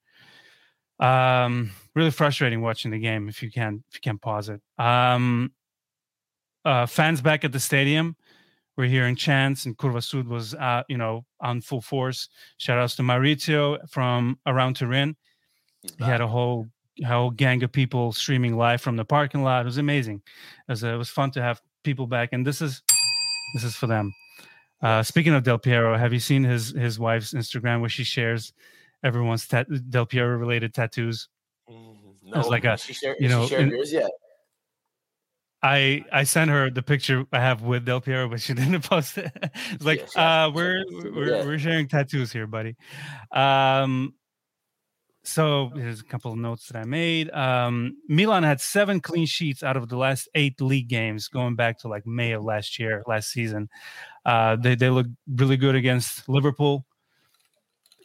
um 0.99 1.73
really 1.95 2.11
frustrating 2.11 2.63
watching 2.63 2.91
the 2.91 2.99
game 2.99 3.29
if 3.29 3.43
you 3.43 3.51
can't 3.51 3.83
if 3.91 3.97
you 3.97 4.01
can't 4.01 4.21
pause 4.21 4.49
it. 4.49 4.61
Um 4.79 5.53
uh, 6.67 6.85
fans 6.85 7.21
back 7.21 7.45
at 7.45 7.53
the 7.53 7.61
stadium. 7.61 8.17
We're 8.77 8.89
hearing 8.89 9.15
chants, 9.15 9.65
and 9.65 9.79
Curva 9.79 10.03
Sud 10.03 10.27
was, 10.27 10.53
uh, 10.55 10.83
you 10.89 10.99
know, 10.99 11.25
on 11.41 11.61
full 11.63 11.81
force. 11.81 12.29
Shout 12.59 12.77
outs 12.77 12.97
to 12.97 13.03
Maurizio 13.03 13.79
from 13.89 14.39
around 14.45 14.75
Turin. 14.75 15.17
He 15.97 16.05
had 16.05 16.21
a 16.21 16.27
whole 16.27 16.67
whole 17.05 17.31
gang 17.31 17.63
of 17.63 17.73
people 17.73 18.13
streaming 18.13 18.57
live 18.57 18.81
from 18.81 18.97
the 18.97 19.05
parking 19.05 19.43
lot. 19.43 19.63
It 19.63 19.67
was 19.67 19.79
amazing. 19.79 20.23
It 20.69 20.73
was, 20.73 20.85
uh, 20.85 20.95
it 20.95 20.97
was 20.97 21.09
fun 21.09 21.31
to 21.33 21.43
have 21.43 21.61
people 21.85 22.07
back, 22.07 22.31
and 22.33 22.47
this 22.47 22.63
is 22.63 22.83
this 23.55 23.65
is 23.65 23.75
for 23.75 23.87
them. 23.87 24.13
Uh, 24.83 25.03
speaking 25.03 25.35
of 25.35 25.43
Del 25.43 25.59
Piero, 25.59 25.97
have 25.97 26.13
you 26.13 26.21
seen 26.21 26.45
his 26.45 26.71
his 26.71 26.99
wife's 26.99 27.33
Instagram 27.33 27.81
where 27.81 27.89
she 27.89 28.05
shares 28.05 28.53
everyone's 29.03 29.47
Del 29.47 30.07
Piero 30.07 30.37
related 30.37 30.75
tattoos? 30.75 31.29
Mm, 31.71 31.97
no, 32.25 32.33
it 32.33 32.37
was 32.37 32.49
like 32.49 32.65
a, 32.65 32.77
she 32.77 32.93
shared, 32.93 33.17
you 33.19 33.29
know, 33.29 33.47
shared 33.47 33.71
yours 33.71 33.93
yet? 33.93 34.11
I 35.63 36.05
I 36.13 36.25
sent 36.25 36.51
her 36.51 36.71
the 36.71 36.83
picture 36.83 37.25
I 37.33 37.41
have 37.41 37.63
with 37.63 37.85
Del 37.87 38.01
Piero, 38.01 38.29
but 38.29 38.41
she 38.41 38.55
didn't 38.61 38.83
post 38.83 39.19
it. 39.19 39.33
it's 39.73 39.85
like 39.85 40.01
yes, 40.01 40.17
uh, 40.17 40.51
we're 40.55 40.85
we're 40.91 41.45
we're 41.45 41.59
sharing 41.59 41.89
tattoos 41.89 42.33
here, 42.33 42.47
buddy. 42.47 42.77
Um, 43.33 44.15
so 45.27 45.71
here's 45.75 46.01
a 46.01 46.05
couple 46.05 46.33
of 46.33 46.39
notes 46.39 46.69
that 46.69 46.79
I 46.79 46.85
made. 46.85 47.31
Um, 47.31 47.97
Milan 48.09 48.43
had 48.43 48.61
seven 48.61 49.01
clean 49.01 49.27
sheets 49.27 49.63
out 49.63 49.77
of 49.77 49.89
the 49.89 49.97
last 49.97 50.29
eight 50.35 50.61
league 50.61 50.89
games, 50.89 51.29
going 51.29 51.57
back 51.57 51.79
to 51.81 51.89
like 51.89 52.07
May 52.07 52.33
of 52.33 52.45
last 52.45 52.79
year, 52.79 53.03
last 53.07 53.31
season. 53.31 53.69
Uh, 54.25 54.57
they 54.57 54.75
they 54.75 54.91
look 54.91 55.07
really 55.29 55.57
good 55.57 55.75
against 55.75 56.29
Liverpool. 56.29 56.87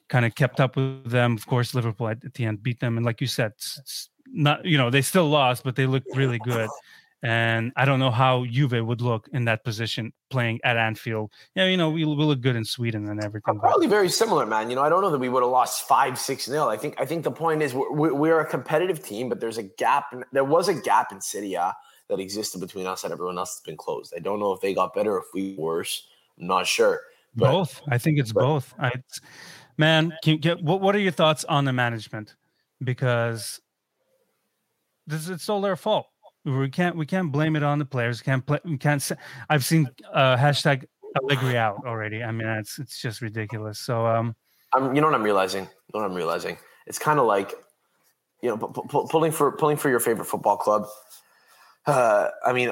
Kind 0.09 0.25
of 0.25 0.35
kept 0.35 0.59
up 0.59 0.75
with 0.75 1.09
them. 1.09 1.35
Of 1.35 1.45
course, 1.45 1.73
Liverpool 1.73 2.07
at, 2.07 2.23
at 2.25 2.33
the 2.33 2.45
end 2.45 2.63
beat 2.63 2.79
them, 2.79 2.97
and 2.97 3.05
like 3.05 3.21
you 3.21 3.27
said, 3.27 3.51
it's, 3.55 3.77
it's 3.79 4.09
not 4.27 4.65
you 4.65 4.77
know 4.77 4.89
they 4.89 5.01
still 5.01 5.29
lost, 5.29 5.63
but 5.63 5.75
they 5.75 5.85
look 5.85 6.03
really 6.15 6.39
good. 6.39 6.69
And 7.23 7.71
I 7.75 7.85
don't 7.85 7.99
know 7.99 8.09
how 8.09 8.45
Juve 8.45 8.83
would 8.83 9.01
look 9.01 9.29
in 9.31 9.45
that 9.45 9.63
position 9.63 10.11
playing 10.31 10.59
at 10.63 10.75
Anfield. 10.75 11.31
Yeah, 11.53 11.65
you 11.67 11.77
know, 11.77 11.91
we, 11.91 12.03
we 12.03 12.23
look 12.23 12.41
good 12.41 12.55
in 12.55 12.65
Sweden 12.65 13.07
and 13.09 13.23
everything. 13.23 13.59
Probably 13.59 13.85
very 13.85 14.09
similar, 14.09 14.47
man. 14.47 14.71
You 14.71 14.75
know, 14.75 14.81
I 14.81 14.89
don't 14.89 15.01
know 15.01 15.11
that 15.11 15.19
we 15.19 15.29
would 15.29 15.43
have 15.43 15.51
lost 15.51 15.87
five, 15.87 16.17
six 16.17 16.47
nil. 16.47 16.67
I 16.67 16.77
think 16.77 16.99
I 16.99 17.05
think 17.05 17.23
the 17.23 17.31
point 17.31 17.61
is 17.61 17.75
we're, 17.75 18.13
we're 18.13 18.39
a 18.39 18.45
competitive 18.45 19.03
team, 19.03 19.29
but 19.29 19.39
there's 19.39 19.59
a 19.59 19.63
gap. 19.63 20.05
In, 20.13 20.25
there 20.31 20.43
was 20.43 20.67
a 20.67 20.73
gap 20.73 21.11
in 21.11 21.21
Serie 21.21 21.53
A 21.53 21.75
that 22.09 22.19
existed 22.19 22.59
between 22.59 22.87
us 22.87 23.03
and 23.03 23.13
everyone 23.13 23.37
else 23.37 23.53
that's 23.53 23.65
been 23.65 23.77
closed. 23.77 24.13
I 24.15 24.19
don't 24.19 24.39
know 24.39 24.53
if 24.53 24.61
they 24.61 24.73
got 24.73 24.95
better, 24.95 25.17
or 25.17 25.19
if 25.19 25.27
we 25.31 25.53
worse. 25.59 26.07
I'm 26.39 26.47
not 26.47 26.65
sure. 26.65 27.01
But, 27.35 27.51
both. 27.51 27.81
I 27.87 27.99
think 27.99 28.17
it's 28.17 28.33
but, 28.33 28.41
both. 28.41 28.73
I, 28.79 28.93
man, 29.77 30.11
can 30.23 30.33
you 30.33 30.39
get 30.39 30.59
what? 30.63 30.81
What 30.81 30.95
are 30.95 30.99
your 30.99 31.11
thoughts 31.11 31.43
on 31.43 31.65
the 31.65 31.73
management? 31.73 32.35
Because 32.83 33.61
this 35.05 35.29
it's 35.29 35.49
all 35.49 35.61
their 35.61 35.75
fault 35.75 36.07
we 36.45 36.69
can't 36.69 36.95
we 36.95 37.05
can't 37.05 37.31
blame 37.31 37.55
it 37.55 37.63
on 37.63 37.79
the 37.79 37.85
players. 37.85 38.21
Can't 38.21 38.45
play. 38.45 38.59
We 38.65 38.77
can't. 38.77 39.01
Say, 39.01 39.15
I've 39.49 39.65
seen 39.65 39.89
uh, 40.13 40.37
hashtag 40.37 40.85
Allegri 41.15 41.57
out 41.57 41.77
already. 41.85 42.23
I 42.23 42.31
mean, 42.31 42.47
it's 42.47 42.79
it's 42.79 43.01
just 43.01 43.21
ridiculous. 43.21 43.79
So, 43.79 44.05
um, 44.05 44.35
I'm, 44.73 44.95
you 44.95 45.01
know 45.01 45.07
what 45.07 45.15
I'm 45.15 45.23
realizing? 45.23 45.63
You 45.63 45.69
know 45.93 46.01
what 46.01 46.05
I'm 46.05 46.15
realizing? 46.15 46.57
It's 46.87 46.99
kind 46.99 47.19
of 47.19 47.25
like, 47.25 47.53
you 48.41 48.49
know, 48.49 48.57
pulling 48.57 49.31
for 49.31 49.51
pulling 49.51 49.77
for 49.77 49.89
your 49.89 49.99
favorite 49.99 50.25
football 50.25 50.57
club. 50.57 50.87
Uh, 51.85 52.29
I 52.45 52.53
mean, 52.53 52.71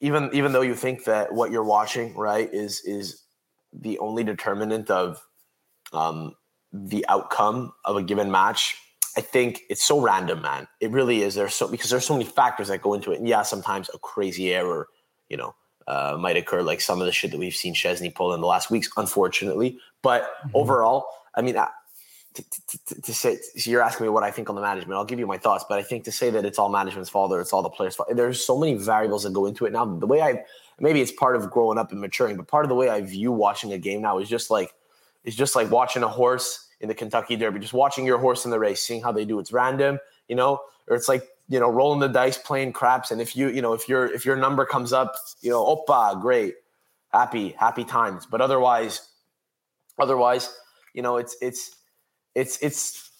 even 0.00 0.30
even 0.32 0.52
though 0.52 0.62
you 0.62 0.74
think 0.74 1.04
that 1.04 1.32
what 1.32 1.50
you're 1.50 1.64
watching, 1.64 2.14
right, 2.14 2.48
is 2.52 2.82
is 2.84 3.22
the 3.72 3.98
only 3.98 4.24
determinant 4.24 4.90
of 4.90 5.22
um, 5.92 6.34
the 6.72 7.04
outcome 7.08 7.72
of 7.84 7.96
a 7.96 8.02
given 8.02 8.30
match. 8.30 8.76
I 9.16 9.20
think 9.20 9.62
it's 9.68 9.84
so 9.84 10.00
random, 10.00 10.42
man. 10.42 10.66
It 10.80 10.90
really 10.90 11.22
is. 11.22 11.34
There's 11.34 11.54
so 11.54 11.68
because 11.68 11.90
there's 11.90 12.06
so 12.06 12.14
many 12.14 12.24
factors 12.24 12.68
that 12.68 12.82
go 12.82 12.94
into 12.94 13.12
it. 13.12 13.18
And 13.18 13.28
yeah, 13.28 13.42
sometimes 13.42 13.90
a 13.92 13.98
crazy 13.98 14.54
error, 14.54 14.88
you 15.28 15.36
know, 15.36 15.54
uh, 15.86 16.16
might 16.18 16.36
occur, 16.36 16.62
like 16.62 16.80
some 16.80 17.00
of 17.00 17.06
the 17.06 17.12
shit 17.12 17.30
that 17.32 17.38
we've 17.38 17.54
seen 17.54 17.74
Szczesny 17.74 18.14
pull 18.14 18.32
in 18.34 18.40
the 18.40 18.46
last 18.46 18.70
weeks, 18.70 18.88
unfortunately. 18.96 19.78
But 20.00 20.22
mm-hmm. 20.22 20.50
overall, 20.56 21.06
I 21.34 21.42
mean, 21.42 21.54
to, 22.34 22.44
to, 22.86 23.02
to, 23.02 23.14
say 23.14 23.38
so 23.56 23.70
you're 23.70 23.82
asking 23.82 24.06
me 24.06 24.10
what 24.10 24.22
I 24.22 24.30
think 24.30 24.48
on 24.48 24.56
the 24.56 24.62
management. 24.62 24.94
I'll 24.94 25.04
give 25.04 25.18
you 25.18 25.26
my 25.26 25.38
thoughts, 25.38 25.64
but 25.68 25.78
I 25.78 25.82
think 25.82 26.04
to 26.04 26.12
say 26.12 26.30
that 26.30 26.44
it's 26.44 26.58
all 26.58 26.70
management's 26.70 27.10
fault 27.10 27.30
or 27.32 27.40
it's 27.40 27.52
all 27.52 27.62
the 27.62 27.68
players' 27.68 27.96
fault. 27.96 28.08
There's 28.14 28.44
so 28.44 28.58
many 28.58 28.74
variables 28.74 29.24
that 29.24 29.32
go 29.32 29.46
into 29.46 29.66
it 29.66 29.72
now. 29.72 29.84
The 29.84 30.06
way 30.06 30.22
I 30.22 30.42
maybe 30.80 31.00
it's 31.00 31.12
part 31.12 31.36
of 31.36 31.50
growing 31.50 31.78
up 31.78 31.92
and 31.92 32.00
maturing, 32.00 32.36
but 32.36 32.48
part 32.48 32.64
of 32.64 32.70
the 32.70 32.74
way 32.74 32.88
I 32.88 33.02
view 33.02 33.32
watching 33.32 33.72
a 33.72 33.78
game 33.78 34.00
now 34.00 34.18
is 34.18 34.28
just 34.28 34.50
like 34.50 34.72
is 35.24 35.36
just 35.36 35.54
like 35.54 35.70
watching 35.70 36.02
a 36.02 36.08
horse 36.08 36.68
in 36.82 36.88
the 36.88 36.94
Kentucky 36.94 37.36
Derby, 37.36 37.60
just 37.60 37.72
watching 37.72 38.04
your 38.04 38.18
horse 38.18 38.44
in 38.44 38.50
the 38.50 38.58
race, 38.58 38.82
seeing 38.82 39.00
how 39.02 39.12
they 39.12 39.24
do. 39.24 39.38
It's 39.38 39.52
random, 39.52 39.98
you 40.28 40.36
know, 40.36 40.60
or 40.88 40.96
it's 40.96 41.08
like 41.08 41.24
you 41.48 41.60
know 41.60 41.70
rolling 41.70 42.00
the 42.00 42.08
dice, 42.08 42.36
playing 42.36 42.72
craps, 42.72 43.10
and 43.10 43.20
if 43.20 43.36
you 43.36 43.48
you 43.48 43.62
know 43.62 43.72
if 43.72 43.88
your 43.88 44.12
if 44.12 44.26
your 44.26 44.36
number 44.36 44.66
comes 44.66 44.92
up, 44.92 45.14
you 45.40 45.50
know, 45.50 45.64
oppa, 45.64 46.20
great, 46.20 46.56
happy 47.12 47.50
happy 47.50 47.84
times. 47.84 48.26
But 48.26 48.40
otherwise, 48.40 49.08
otherwise, 49.98 50.54
you 50.92 51.02
know, 51.02 51.16
it's 51.16 51.36
it's 51.40 51.76
it's 52.34 52.58
it's 52.58 53.10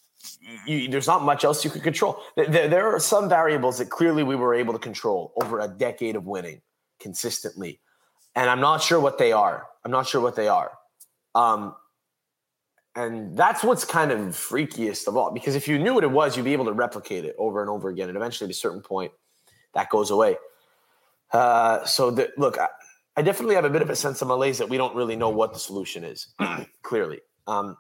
you, 0.67 0.89
there's 0.89 1.07
not 1.07 1.23
much 1.23 1.45
else 1.45 1.65
you 1.65 1.71
could 1.71 1.83
control. 1.83 2.21
There, 2.37 2.69
there, 2.69 2.95
are 2.95 3.01
some 3.01 3.29
variables 3.29 3.79
that 3.79 3.91
clearly 3.91 4.23
we 4.23 4.37
were 4.37 4.55
able 4.55 4.73
to 4.73 4.79
control 4.79 5.33
over 5.41 5.61
a 5.61 5.69
decade 5.69 6.17
of 6.17 6.27
winning 6.27 6.63
consistently, 7.01 7.81
and 8.35 8.51
I'm 8.51 8.61
not 8.61 8.83
sure 8.83 9.01
what 9.01 9.19
they 9.19 9.33
are. 9.33 9.67
I'm 9.85 9.91
not 9.91 10.07
sure 10.07 10.21
what 10.21 10.37
they 10.37 10.49
are. 10.49 10.73
Um, 11.35 11.75
and 12.95 13.37
that's 13.37 13.65
what's 13.65 13.85
kind 13.85 14.11
of 14.11 14.19
freakiest 14.31 15.07
of 15.07 15.17
all, 15.17 15.33
because 15.33 15.55
if 15.55 15.67
you 15.67 15.79
knew 15.79 15.95
what 15.95 16.05
it 16.05 16.11
was, 16.11 16.37
you'd 16.37 16.45
be 16.45 16.53
able 16.53 16.67
to 16.67 16.73
replicate 16.73 17.25
it 17.25 17.35
over 17.39 17.61
and 17.61 17.71
over 17.71 17.89
again, 17.89 18.09
and 18.09 18.17
eventually, 18.17 18.47
at 18.47 18.51
a 18.51 18.59
certain 18.59 18.83
point, 18.83 19.13
that 19.75 19.89
goes 19.89 20.11
away. 20.11 20.37
Uh, 21.33 21.85
so, 21.85 22.11
the, 22.11 22.31
look, 22.37 22.59
I, 22.59 22.69
I, 23.17 23.23
definitely 23.23 23.55
have 23.55 23.65
a 23.65 23.71
bit 23.71 23.81
of 23.81 23.89
a 23.89 23.97
sense 23.97 24.21
of 24.21 24.29
malaise 24.29 24.59
that 24.59 24.69
we 24.69 24.77
don't 24.77 24.95
really 24.95 25.17
know 25.17 25.31
what 25.31 25.55
the 25.55 25.59
solution 25.59 26.05
is. 26.05 26.29
clearly, 26.83 27.21
um, 27.47 27.79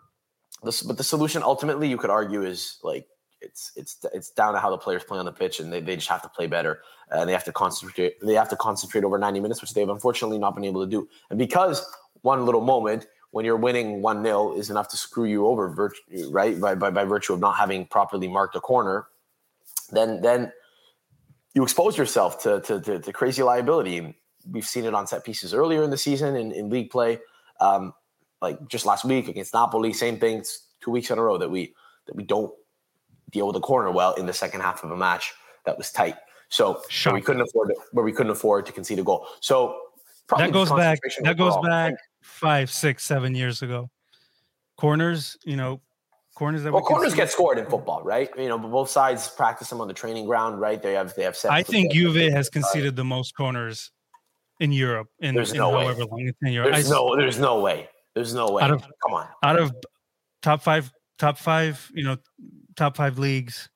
this, 0.62 0.82
but 0.82 0.96
the 0.96 1.04
solution 1.04 1.42
ultimately, 1.42 1.88
you 1.88 1.98
could 1.98 2.08
argue, 2.08 2.42
is 2.42 2.78
like 2.82 3.06
it's 3.42 3.72
it's 3.76 3.98
it's 4.14 4.30
down 4.30 4.54
to 4.54 4.60
how 4.60 4.70
the 4.70 4.78
players 4.78 5.04
play 5.04 5.18
on 5.18 5.26
the 5.26 5.32
pitch, 5.32 5.60
and 5.60 5.70
they, 5.70 5.80
they 5.80 5.96
just 5.96 6.08
have 6.08 6.22
to 6.22 6.28
play 6.30 6.46
better. 6.46 6.80
And 7.10 7.28
they 7.28 7.34
have 7.34 7.44
to 7.44 7.52
concentrate. 7.52 8.14
They 8.22 8.34
have 8.34 8.48
to 8.48 8.56
concentrate 8.56 9.04
over 9.04 9.18
ninety 9.18 9.40
minutes, 9.40 9.60
which 9.60 9.74
they've 9.74 9.88
unfortunately 9.88 10.38
not 10.38 10.54
been 10.54 10.64
able 10.64 10.82
to 10.82 10.90
do. 10.90 11.06
And 11.28 11.38
because 11.38 11.84
one 12.22 12.46
little 12.46 12.62
moment 12.62 13.06
when 13.32 13.46
you're 13.46 13.56
winning 13.56 14.02
one 14.02 14.22
0 14.22 14.56
is 14.56 14.70
enough 14.70 14.88
to 14.88 14.96
screw 14.96 15.24
you 15.24 15.46
over, 15.46 15.92
right? 16.28 16.60
By, 16.60 16.74
by 16.74 16.90
by 16.90 17.04
virtue 17.04 17.32
of 17.32 17.40
not 17.40 17.56
having 17.56 17.86
properly 17.86 18.28
marked 18.28 18.54
a 18.54 18.60
corner, 18.60 19.06
then 19.90 20.20
then 20.20 20.52
you 21.54 21.62
expose 21.62 21.98
yourself 21.98 22.40
to 22.42 22.60
to, 22.60 22.80
to, 22.80 22.98
to 23.00 23.12
crazy 23.12 23.42
liability. 23.42 24.16
We've 24.50 24.66
seen 24.66 24.84
it 24.84 24.94
on 24.94 25.06
set 25.06 25.24
pieces 25.24 25.54
earlier 25.54 25.82
in 25.82 25.90
the 25.90 25.96
season 25.96 26.36
in, 26.36 26.52
in 26.52 26.68
league 26.68 26.90
play. 26.90 27.20
Um, 27.60 27.94
like 28.40 28.68
just 28.68 28.86
last 28.86 29.04
week 29.04 29.28
against 29.28 29.54
Napoli, 29.54 29.92
same 29.92 30.18
thing. 30.18 30.38
It's 30.38 30.66
two 30.80 30.90
weeks 30.90 31.10
in 31.10 31.18
a 31.18 31.22
row 31.22 31.38
that 31.38 31.50
we 31.50 31.74
that 32.06 32.14
we 32.14 32.24
don't 32.24 32.52
deal 33.30 33.46
with 33.46 33.54
the 33.54 33.60
corner 33.60 33.90
well 33.90 34.12
in 34.14 34.26
the 34.26 34.32
second 34.32 34.60
half 34.60 34.84
of 34.84 34.90
a 34.90 34.96
match 34.96 35.32
that 35.64 35.78
was 35.78 35.90
tight. 35.90 36.16
So 36.50 36.82
we 37.14 37.22
couldn't 37.22 37.40
afford 37.40 37.70
it, 37.70 37.78
where 37.92 38.04
we 38.04 38.12
couldn't 38.12 38.32
afford 38.32 38.66
to 38.66 38.72
concede 38.72 38.98
a 38.98 39.02
goal. 39.02 39.26
So 39.40 39.78
that 40.36 40.52
goes 40.52 40.70
back. 40.70 40.98
That 41.22 41.38
goes 41.38 41.56
back 41.66 41.94
five, 42.22 42.70
six, 42.70 43.04
seven 43.04 43.34
years 43.34 43.62
ago. 43.62 43.90
Corners, 44.76 45.36
you 45.44 45.56
know, 45.56 45.80
corners 46.34 46.62
that 46.62 46.72
well, 46.72 46.82
corners 46.82 47.14
get 47.14 47.30
scored 47.30 47.58
in 47.58 47.66
football, 47.66 48.02
right? 48.02 48.30
You 48.36 48.48
know, 48.48 48.58
both 48.58 48.90
sides 48.90 49.28
practice 49.28 49.68
them 49.68 49.80
on 49.80 49.88
the 49.88 49.94
training 49.94 50.26
ground, 50.26 50.60
right? 50.60 50.82
They 50.82 50.94
have 50.94 51.14
they 51.14 51.24
have. 51.24 51.36
I 51.48 51.62
think 51.62 51.92
Juve 51.92 52.32
has 52.32 52.48
conceded 52.48 52.96
the 52.96 53.04
most 53.04 53.36
corners 53.36 53.90
in 54.60 54.72
Europe 54.72 55.08
in, 55.20 55.34
there's 55.34 55.52
in 55.52 55.58
no 55.58 55.72
however 55.72 56.00
way. 56.00 56.08
long 56.10 56.28
it's 56.28 56.38
in 56.42 56.52
Europe. 56.52 56.72
There's 56.72 56.90
I, 56.90 56.94
no, 56.94 57.16
there's 57.16 57.38
no 57.38 57.60
way. 57.60 57.88
There's 58.14 58.34
no 58.34 58.48
way. 58.48 58.62
Out 58.62 58.70
of, 58.70 58.82
Come 59.02 59.14
on. 59.14 59.26
Out 59.42 59.58
of 59.58 59.74
top 60.42 60.62
five, 60.62 60.92
top 61.18 61.38
five, 61.38 61.90
you 61.94 62.04
know, 62.04 62.16
top 62.76 62.96
five 62.96 63.18
leagues. 63.18 63.70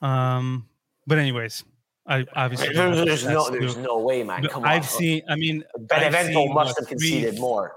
Um, 0.00 0.68
but 1.06 1.18
anyways, 1.18 1.64
I 2.08 2.24
obviously 2.34 2.68
there's, 2.74 3.24
no 3.24 3.50
there's 3.50 3.76
no 3.76 3.98
way, 3.98 4.22
man. 4.22 4.44
Come 4.44 4.64
I've 4.64 4.82
on. 4.82 4.88
seen. 4.88 5.22
I 5.28 5.36
mean, 5.36 5.62
Benevento 5.78 6.46
must 6.46 6.78
have 6.78 6.88
conceded 6.88 7.34
three, 7.34 7.40
more. 7.40 7.76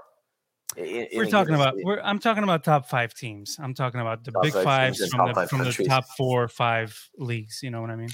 In, 0.76 1.06
we're 1.14 1.26
talking 1.26 1.54
about. 1.54 1.74
We're, 1.76 2.00
I'm 2.00 2.18
talking 2.18 2.42
about 2.42 2.64
top 2.64 2.88
five 2.88 3.12
teams. 3.12 3.58
I'm 3.60 3.74
talking 3.74 4.00
about 4.00 4.24
the 4.24 4.32
top 4.32 4.42
big 4.42 4.52
five 4.54 4.64
fives 4.64 5.06
from 5.08 5.32
the 5.32 5.46
from 5.46 5.58
the 5.64 5.84
top 5.86 6.04
four 6.16 6.42
or 6.42 6.48
five 6.48 6.98
leagues. 7.18 7.60
You 7.62 7.70
know 7.70 7.82
what 7.82 7.90
I 7.90 7.96
mean? 7.96 8.10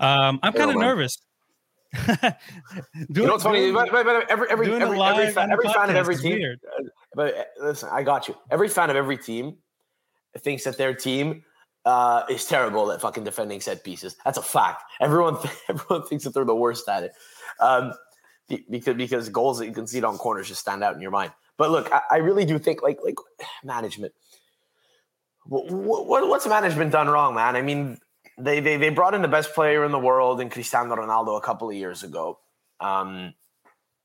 Um, 0.00 0.40
I'm 0.42 0.52
kind 0.52 0.70
of 0.70 0.76
nervous 0.76 1.18
you 3.08 3.26
know 3.26 3.38
funny? 3.38 3.70
But, 3.70 3.90
but, 3.90 4.04
but 4.04 4.30
every 4.30 4.48
every 4.50 4.72
every, 4.72 5.00
every, 5.00 5.30
fan, 5.30 5.50
every 5.52 5.68
fan 5.68 5.90
of 5.90 5.96
every 5.96 6.16
team. 6.16 6.56
Uh, 6.66 6.82
but 7.14 7.36
uh, 7.36 7.44
listen, 7.60 7.88
I 7.92 8.02
got 8.02 8.28
you. 8.28 8.36
Every 8.50 8.68
fan 8.68 8.90
of 8.90 8.96
every 8.96 9.16
team 9.16 9.56
thinks 10.38 10.64
that 10.64 10.76
their 10.76 10.94
team 10.94 11.44
uh, 11.84 12.22
is 12.30 12.44
terrible 12.44 12.90
at 12.92 13.00
fucking 13.00 13.24
defending 13.24 13.60
set 13.60 13.84
pieces. 13.84 14.16
That's 14.24 14.38
a 14.38 14.42
fact. 14.42 14.82
Everyone 15.00 15.40
th- 15.40 15.54
everyone 15.68 16.06
thinks 16.06 16.24
that 16.24 16.34
they're 16.34 16.44
the 16.44 16.54
worst 16.54 16.88
at 16.88 17.04
it. 17.04 17.12
Um, 17.60 17.92
because 18.70 18.94
because 18.94 19.28
goals 19.28 19.58
that 19.58 19.66
you 19.66 19.72
can 19.72 19.82
concede 19.82 20.04
on 20.04 20.18
corners 20.18 20.48
just 20.48 20.60
stand 20.60 20.82
out 20.82 20.94
in 20.94 21.00
your 21.00 21.10
mind. 21.10 21.32
But 21.56 21.70
look, 21.70 21.92
I, 21.92 22.00
I 22.10 22.16
really 22.18 22.44
do 22.44 22.58
think 22.58 22.82
like 22.82 22.98
like 23.02 23.16
management. 23.64 24.12
What, 25.46 25.70
what, 25.70 26.26
what's 26.26 26.46
management 26.46 26.90
done 26.90 27.06
wrong, 27.06 27.34
man? 27.34 27.54
I 27.54 27.60
mean, 27.60 27.98
they, 28.38 28.60
they 28.60 28.78
they 28.78 28.88
brought 28.88 29.14
in 29.14 29.22
the 29.22 29.28
best 29.28 29.54
player 29.54 29.84
in 29.84 29.92
the 29.92 29.98
world 29.98 30.40
in 30.40 30.48
Cristiano 30.48 30.96
Ronaldo 30.96 31.36
a 31.36 31.40
couple 31.40 31.68
of 31.68 31.76
years 31.76 32.02
ago. 32.02 32.38
Um, 32.80 33.34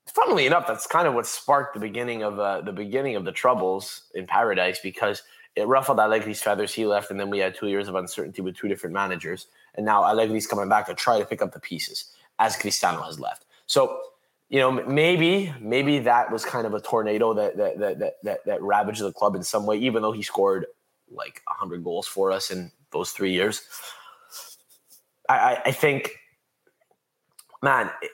funnily 0.06 0.46
enough, 0.46 0.66
that's 0.66 0.86
kind 0.86 1.08
of 1.08 1.14
what 1.14 1.26
sparked 1.26 1.74
the 1.74 1.80
beginning 1.80 2.22
of 2.22 2.38
uh, 2.38 2.60
the 2.60 2.72
beginning 2.72 3.16
of 3.16 3.24
the 3.24 3.32
troubles 3.32 4.02
in 4.14 4.26
Paradise 4.26 4.80
because 4.82 5.22
it 5.56 5.66
ruffled 5.66 5.98
Allegri's 5.98 6.42
feathers. 6.42 6.72
He 6.72 6.86
left, 6.86 7.10
and 7.10 7.18
then 7.18 7.30
we 7.30 7.38
had 7.38 7.54
two 7.54 7.68
years 7.68 7.88
of 7.88 7.94
uncertainty 7.94 8.42
with 8.42 8.56
two 8.56 8.68
different 8.68 8.94
managers. 8.94 9.46
And 9.74 9.84
now 9.84 10.02
Allegri's 10.02 10.46
coming 10.46 10.68
back 10.68 10.86
to 10.86 10.94
try 10.94 11.18
to 11.18 11.24
pick 11.24 11.42
up 11.42 11.52
the 11.52 11.60
pieces 11.60 12.12
as 12.38 12.56
Cristiano 12.56 13.02
has 13.02 13.18
left. 13.18 13.44
So, 13.66 14.00
you 14.48 14.58
know, 14.58 14.70
maybe 14.70 15.52
maybe 15.60 15.98
that 16.00 16.30
was 16.30 16.44
kind 16.44 16.66
of 16.66 16.74
a 16.74 16.80
tornado 16.80 17.34
that 17.34 17.56
that 17.56 17.78
that 17.78 17.98
that 17.98 18.14
that, 18.22 18.44
that 18.46 18.62
ravaged 18.62 19.02
the 19.02 19.12
club 19.12 19.34
in 19.34 19.42
some 19.42 19.66
way. 19.66 19.76
Even 19.78 20.02
though 20.02 20.12
he 20.12 20.22
scored 20.22 20.66
like 21.10 21.42
hundred 21.46 21.84
goals 21.84 22.06
for 22.06 22.32
us 22.32 22.50
in 22.50 22.70
those 22.92 23.10
three 23.10 23.32
years, 23.32 23.62
I, 25.28 25.62
I 25.66 25.72
think, 25.72 26.12
man, 27.62 27.90
it, 28.02 28.10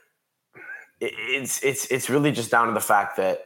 it's 1.00 1.62
it's 1.62 1.86
it's 1.86 2.10
really 2.10 2.32
just 2.32 2.50
down 2.50 2.68
to 2.68 2.74
the 2.74 2.80
fact 2.80 3.16
that 3.16 3.45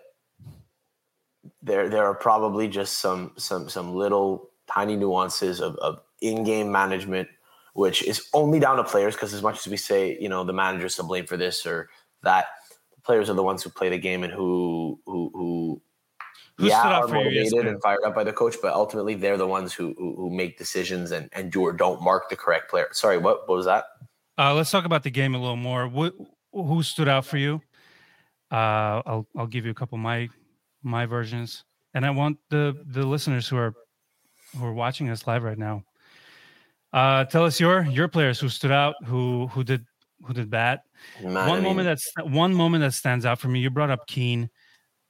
there 1.63 1.89
there 1.89 2.05
are 2.05 2.15
probably 2.15 2.69
just 2.69 3.01
some 3.01 3.33
some 3.37 3.69
some 3.69 3.95
little 3.95 4.51
tiny 4.67 4.97
nuances 4.97 5.61
of, 5.61 5.77
of 5.77 6.01
in-game 6.21 6.71
management 6.71 7.29
which 7.75 8.03
is 8.03 8.29
only 8.35 8.59
down 8.59 8.77
to 8.77 8.85
players 8.85 9.15
because 9.15 9.33
as 9.33 9.43
much 9.43 9.59
as 9.59 9.67
we 9.69 9.77
say 9.77 10.17
you 10.21 10.29
know 10.29 10.45
the 10.45 10.53
manager's 10.53 10.97
to 10.97 11.03
blame 11.03 11.27
for 11.27 11.37
this 11.37 11.67
or 11.67 11.89
that 12.23 12.47
the 12.95 13.01
players 13.03 13.31
are 13.31 13.35
the 13.35 13.43
ones 13.43 13.63
who 13.63 13.71
play 13.71 13.89
the 13.89 13.99
game 13.99 14.23
and 14.25 14.33
who 14.33 14.99
who 15.07 15.31
who 15.35 15.83
who 16.61 16.67
yeah, 16.67 17.01
are 17.01 17.09
motivated 17.09 17.67
and 17.67 17.81
fired 17.81 18.01
up 18.05 18.15
by 18.15 18.23
the 18.23 18.35
coach, 18.35 18.57
but 18.61 18.75
ultimately 18.75 19.15
they're 19.15 19.39
the 19.39 19.47
ones 19.47 19.73
who 19.73 19.95
who, 19.97 20.15
who 20.15 20.31
make 20.31 20.59
decisions 20.59 21.11
and, 21.11 21.31
and 21.33 21.51
do 21.51 21.63
or 21.63 21.73
don't 21.73 22.03
mark 22.03 22.29
the 22.29 22.37
correct 22.37 22.71
player. 22.71 22.89
Sorry, 22.93 23.17
what, 23.17 23.49
what 23.49 23.57
was 23.57 23.65
that? 23.65 23.85
Uh, 24.37 24.55
let's 24.55 24.71
talk 24.71 24.85
about 24.85 25.03
the 25.03 25.11
game 25.11 25.35
a 25.35 25.39
little 25.39 25.57
more. 25.57 25.89
What, 25.89 26.15
who 26.53 26.83
stood 26.83 27.09
out 27.09 27.25
for 27.25 27.39
you? 27.39 27.63
Uh, 28.51 29.01
I'll 29.07 29.27
I'll 29.37 29.47
give 29.47 29.65
you 29.65 29.71
a 29.71 29.75
couple 29.75 29.97
of 29.97 30.03
my 30.03 30.29
my 30.83 31.07
versions, 31.07 31.65
and 31.95 32.05
I 32.05 32.11
want 32.11 32.39
the 32.49 32.77
the 32.87 33.07
listeners 33.07 33.49
who 33.49 33.57
are 33.57 33.75
who 34.57 34.65
are 34.65 34.73
watching 34.73 35.09
us 35.11 35.27
live 35.27 35.43
right 35.43 35.59
now. 35.59 35.85
Uh, 36.93 37.25
tell 37.25 37.45
us 37.45 37.61
your 37.61 37.85
your 37.85 38.09
players 38.09 38.41
who 38.41 38.49
stood 38.49 38.73
out, 38.73 38.95
who 39.05 39.47
who 39.49 39.63
did 39.65 39.85
who 40.25 40.35
did 40.35 40.51
bad. 40.51 40.81
one 41.21 41.37
I 41.37 41.55
mean, 41.55 41.65
moment 41.65 41.87
that's 41.87 42.13
one 42.25 42.55
moment 42.55 42.83
that 42.83 42.95
stands 42.95 43.25
out 43.25 43.39
for 43.39 43.49
me. 43.49 43.61
You 43.61 43.71
brought 43.71 43.91
up 43.91 44.07
Kean. 44.07 44.51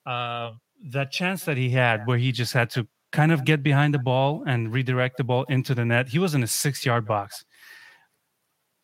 Uh, 0.06 0.52
that 0.90 1.11
chance 1.11 1.44
that 1.44 1.56
he 1.56 1.68
had 1.70 2.06
where 2.06 2.16
he 2.16 2.33
just 2.33 2.52
had 2.52 2.70
to 2.70 2.88
kind 3.12 3.33
of 3.33 3.44
get 3.44 3.62
behind 3.62 3.92
the 3.92 3.98
ball 3.98 4.44
and 4.46 4.72
redirect 4.72 5.16
the 5.16 5.24
ball 5.24 5.44
into 5.44 5.74
the 5.74 5.85
net. 5.85 6.09
He 6.09 6.18
was 6.18 6.35
in 6.35 6.42
a 6.42 6.46
six 6.46 6.87
yard 6.87 7.06
box. 7.06 7.44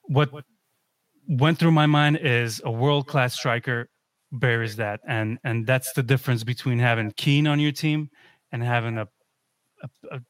What 0.02 0.30
went 1.28 1.58
through 1.58 1.72
my 1.72 1.86
mind 1.86 2.18
is 2.18 2.60
a 2.64 2.70
world 2.70 3.06
class 3.06 3.34
striker 3.34 3.88
buries 4.40 4.76
that, 4.76 5.00
and 5.06 5.38
and 5.44 5.66
that's 5.66 5.92
the 5.92 6.02
difference 6.02 6.44
between 6.44 6.78
having 6.78 7.12
Kean 7.12 7.46
on 7.46 7.60
your 7.60 7.72
team 7.72 8.10
and 8.52 8.62
having 8.62 8.98
a 8.98 9.08
a, 9.82 9.88
a, 10.16 10.20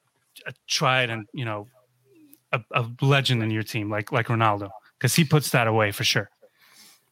a 0.46 0.52
tried 0.66 1.10
and 1.10 1.26
you 1.32 1.44
know 1.44 1.68
a, 2.52 2.60
a 2.72 2.86
legend 3.02 3.42
in 3.42 3.50
your 3.50 3.62
team 3.62 3.90
like 3.90 4.12
like 4.12 4.26
Ronaldo 4.26 4.70
because 4.98 5.14
he 5.14 5.24
puts 5.24 5.50
that 5.50 5.66
away 5.66 5.92
for 5.92 6.04
sure. 6.04 6.30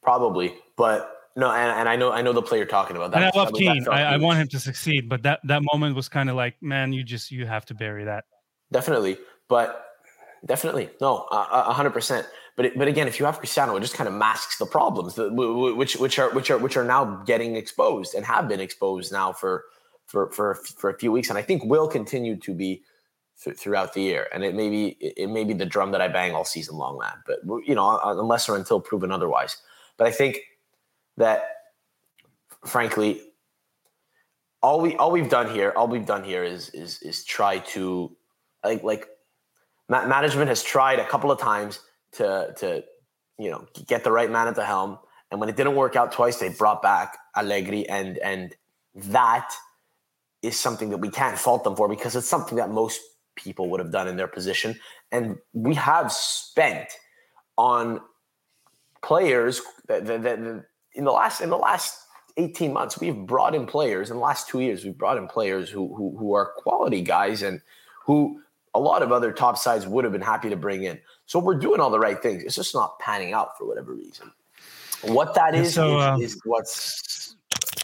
Probably, 0.03 0.55
but 0.77 1.11
no, 1.37 1.51
and, 1.51 1.71
and 1.71 1.89
I 1.89 1.97
know 1.97 2.13
I 2.13 2.23
know 2.23 2.33
the 2.33 2.43
player 2.43 2.65
talking 2.65 2.97
about 2.97 3.11
that. 3.11 3.17
And 3.17 3.25
I 3.27 3.39
love 3.39 3.53
Kean. 3.55 3.89
I, 3.89 4.15
I, 4.15 4.17
want 4.19 4.39
him 4.39 4.49
to 4.49 4.61
succeed, 4.61 5.09
but 5.09 5.23
that 5.23 5.41
that 5.45 5.63
moment 5.73 5.97
was 5.97 6.09
kind 6.09 6.31
of 6.31 6.37
like, 6.37 6.55
man, 6.63 6.93
you 6.93 7.03
just 7.03 7.31
you 7.31 7.47
have 7.47 7.65
to 7.67 7.75
bury 7.75 8.05
that. 8.05 8.25
Definitely, 8.71 9.19
but 9.49 9.94
definitely 10.47 10.91
no, 11.01 11.27
a 11.31 11.73
hundred 11.73 11.91
percent. 11.93 12.27
But 12.57 12.67
it, 12.67 12.79
but 12.79 12.87
again, 12.87 13.09
if 13.09 13.19
you 13.19 13.27
have 13.27 13.39
Cristiano, 13.39 13.75
it 13.77 13.81
just 13.81 13.95
kind 13.95 14.07
of 14.07 14.15
masks 14.15 14.59
the 14.59 14.67
problems, 14.67 15.15
that, 15.15 15.33
which 15.33 15.97
which 15.97 16.19
are 16.19 16.31
which 16.31 16.51
are 16.51 16.59
which 16.59 16.77
are 16.77 16.85
now 16.85 17.23
getting 17.27 17.57
exposed 17.57 18.15
and 18.15 18.25
have 18.25 18.49
been 18.49 18.61
exposed 18.61 19.13
now 19.13 19.33
for 19.33 19.65
for 20.07 20.31
for 20.31 20.55
for 20.55 20.91
a 20.91 20.99
few 20.99 21.11
weeks, 21.11 21.29
and 21.29 21.39
I 21.39 21.43
think 21.43 21.65
will 21.65 21.89
continue 21.89 22.37
to 22.37 22.55
be 22.55 22.83
th- 23.43 23.57
throughout 23.57 23.95
the 23.95 24.03
year. 24.03 24.29
And 24.33 24.45
it 24.45 24.55
may 24.55 24.69
be 24.69 24.97
it 25.01 25.29
may 25.31 25.45
be 25.45 25.53
the 25.53 25.67
drum 25.67 25.91
that 25.93 26.01
I 26.01 26.09
bang 26.09 26.33
all 26.33 26.45
season 26.45 26.77
long, 26.77 26.99
man. 26.99 27.17
But 27.27 27.39
you 27.67 27.75
know, 27.75 27.99
unless 28.05 28.49
or 28.49 28.57
until 28.57 28.81
proven 28.81 29.11
otherwise. 29.11 29.57
But 29.97 30.07
I 30.07 30.11
think 30.11 30.41
that, 31.17 31.45
frankly, 32.65 33.21
all 34.63 34.81
we 34.81 34.97
all 34.97 35.11
we've 35.11 35.31
done 35.31 35.53
here, 35.53 35.73
all 35.77 35.89
we've 35.89 36.07
done 36.07 36.23
here 36.23 36.45
is 36.45 36.69
is 36.71 37.03
is 37.03 37.25
try 37.25 37.59
to 37.59 38.17
like 38.63 38.83
like 38.83 39.09
management 39.89 40.49
has 40.49 40.63
tried 40.63 40.99
a 40.99 41.07
couple 41.07 41.31
of 41.31 41.39
times 41.39 41.81
to 42.13 42.55
to 42.59 42.85
you 43.39 43.51
know 43.51 43.67
get 43.87 44.05
the 44.05 44.13
right 44.13 44.31
man 44.31 44.49
at 44.49 44.55
the 44.55 44.65
helm. 44.65 44.99
And 45.31 45.41
when 45.41 45.49
it 45.49 45.57
didn't 45.57 45.75
work 45.75 45.97
out 45.97 46.13
twice, 46.13 46.39
they 46.39 46.51
brought 46.51 46.83
back 46.83 47.19
Allegri, 47.37 47.89
and 47.89 48.19
and 48.19 48.55
that 48.95 49.53
is 50.43 50.59
something 50.59 50.91
that 50.91 50.99
we 50.99 51.09
can't 51.09 51.39
fault 51.39 51.65
them 51.65 51.75
for 51.75 51.89
because 51.89 52.15
it's 52.15 52.29
something 52.29 52.57
that 52.57 52.71
most 52.71 53.01
people 53.35 53.71
would 53.71 53.81
have 53.81 53.91
done 53.91 54.07
in 54.07 54.17
their 54.17 54.29
position. 54.29 54.79
And 55.11 55.39
we 55.53 55.75
have 55.75 56.13
spent 56.13 56.89
on 57.57 58.01
players 59.03 59.61
that, 59.89 60.07
that, 60.07 60.23
that 60.23 60.65
in 60.93 61.05
the 61.05 61.13
last 61.13 61.41
in 61.41 61.51
the 61.51 61.59
last 61.59 61.99
18 62.37 62.73
months, 62.73 63.01
we've 63.01 63.27
brought 63.27 63.55
in 63.55 63.67
players 63.67 64.11
in 64.11 64.17
the 64.17 64.23
last 64.23 64.49
two 64.49 64.61
years, 64.61 64.85
we've 64.85 64.99
brought 64.99 65.17
in 65.17 65.27
players 65.27 65.71
who 65.71 65.95
who, 65.95 66.17
who 66.17 66.35
are 66.35 66.53
quality 66.57 67.01
guys 67.01 67.43
and 67.43 67.61
who 68.07 68.41
a 68.75 68.81
lot 68.81 69.03
of 69.03 69.13
other 69.13 69.33
top 69.33 69.57
sides 69.57 69.87
would 69.87 70.05
have 70.05 70.13
been 70.13 70.23
happy 70.23 70.51
to 70.51 70.57
bring 70.57 70.85
in. 70.85 70.99
So 71.27 71.39
we're 71.39 71.55
doing 71.55 71.81
all 71.81 71.91
the 71.91 71.99
right 71.99 72.21
things. 72.21 72.43
It's 72.43 72.57
just 72.57 72.75
not 72.75 72.99
panning 72.99 73.33
out 73.33 73.57
for 73.57 73.67
whatever 73.67 73.95
reason. 73.95 74.33
What 75.03 75.35
that 75.35 75.55
is 75.55 75.75
so, 75.75 75.99
is, 75.99 76.05
um, 76.05 76.23
is, 76.23 76.41
what's. 76.45 77.37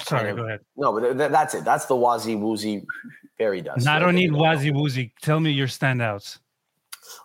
Sorry, 0.03 0.31
of, 0.31 0.37
go 0.37 0.46
ahead. 0.46 0.61
No, 0.76 0.92
but 0.92 1.16
th- 1.16 1.31
that's 1.31 1.55
it. 1.55 1.64
That's 1.64 1.87
the 1.87 1.94
wazy 1.94 2.35
woozy 2.35 2.85
fairy 3.38 3.61
dust. 3.61 3.87
I 3.87 3.98
don't 3.98 4.14
need 4.14 4.33
wazy 4.33 4.72
woozy. 4.72 5.12
Tell 5.22 5.38
me 5.38 5.50
your 5.50 5.68
standouts. 5.68 6.38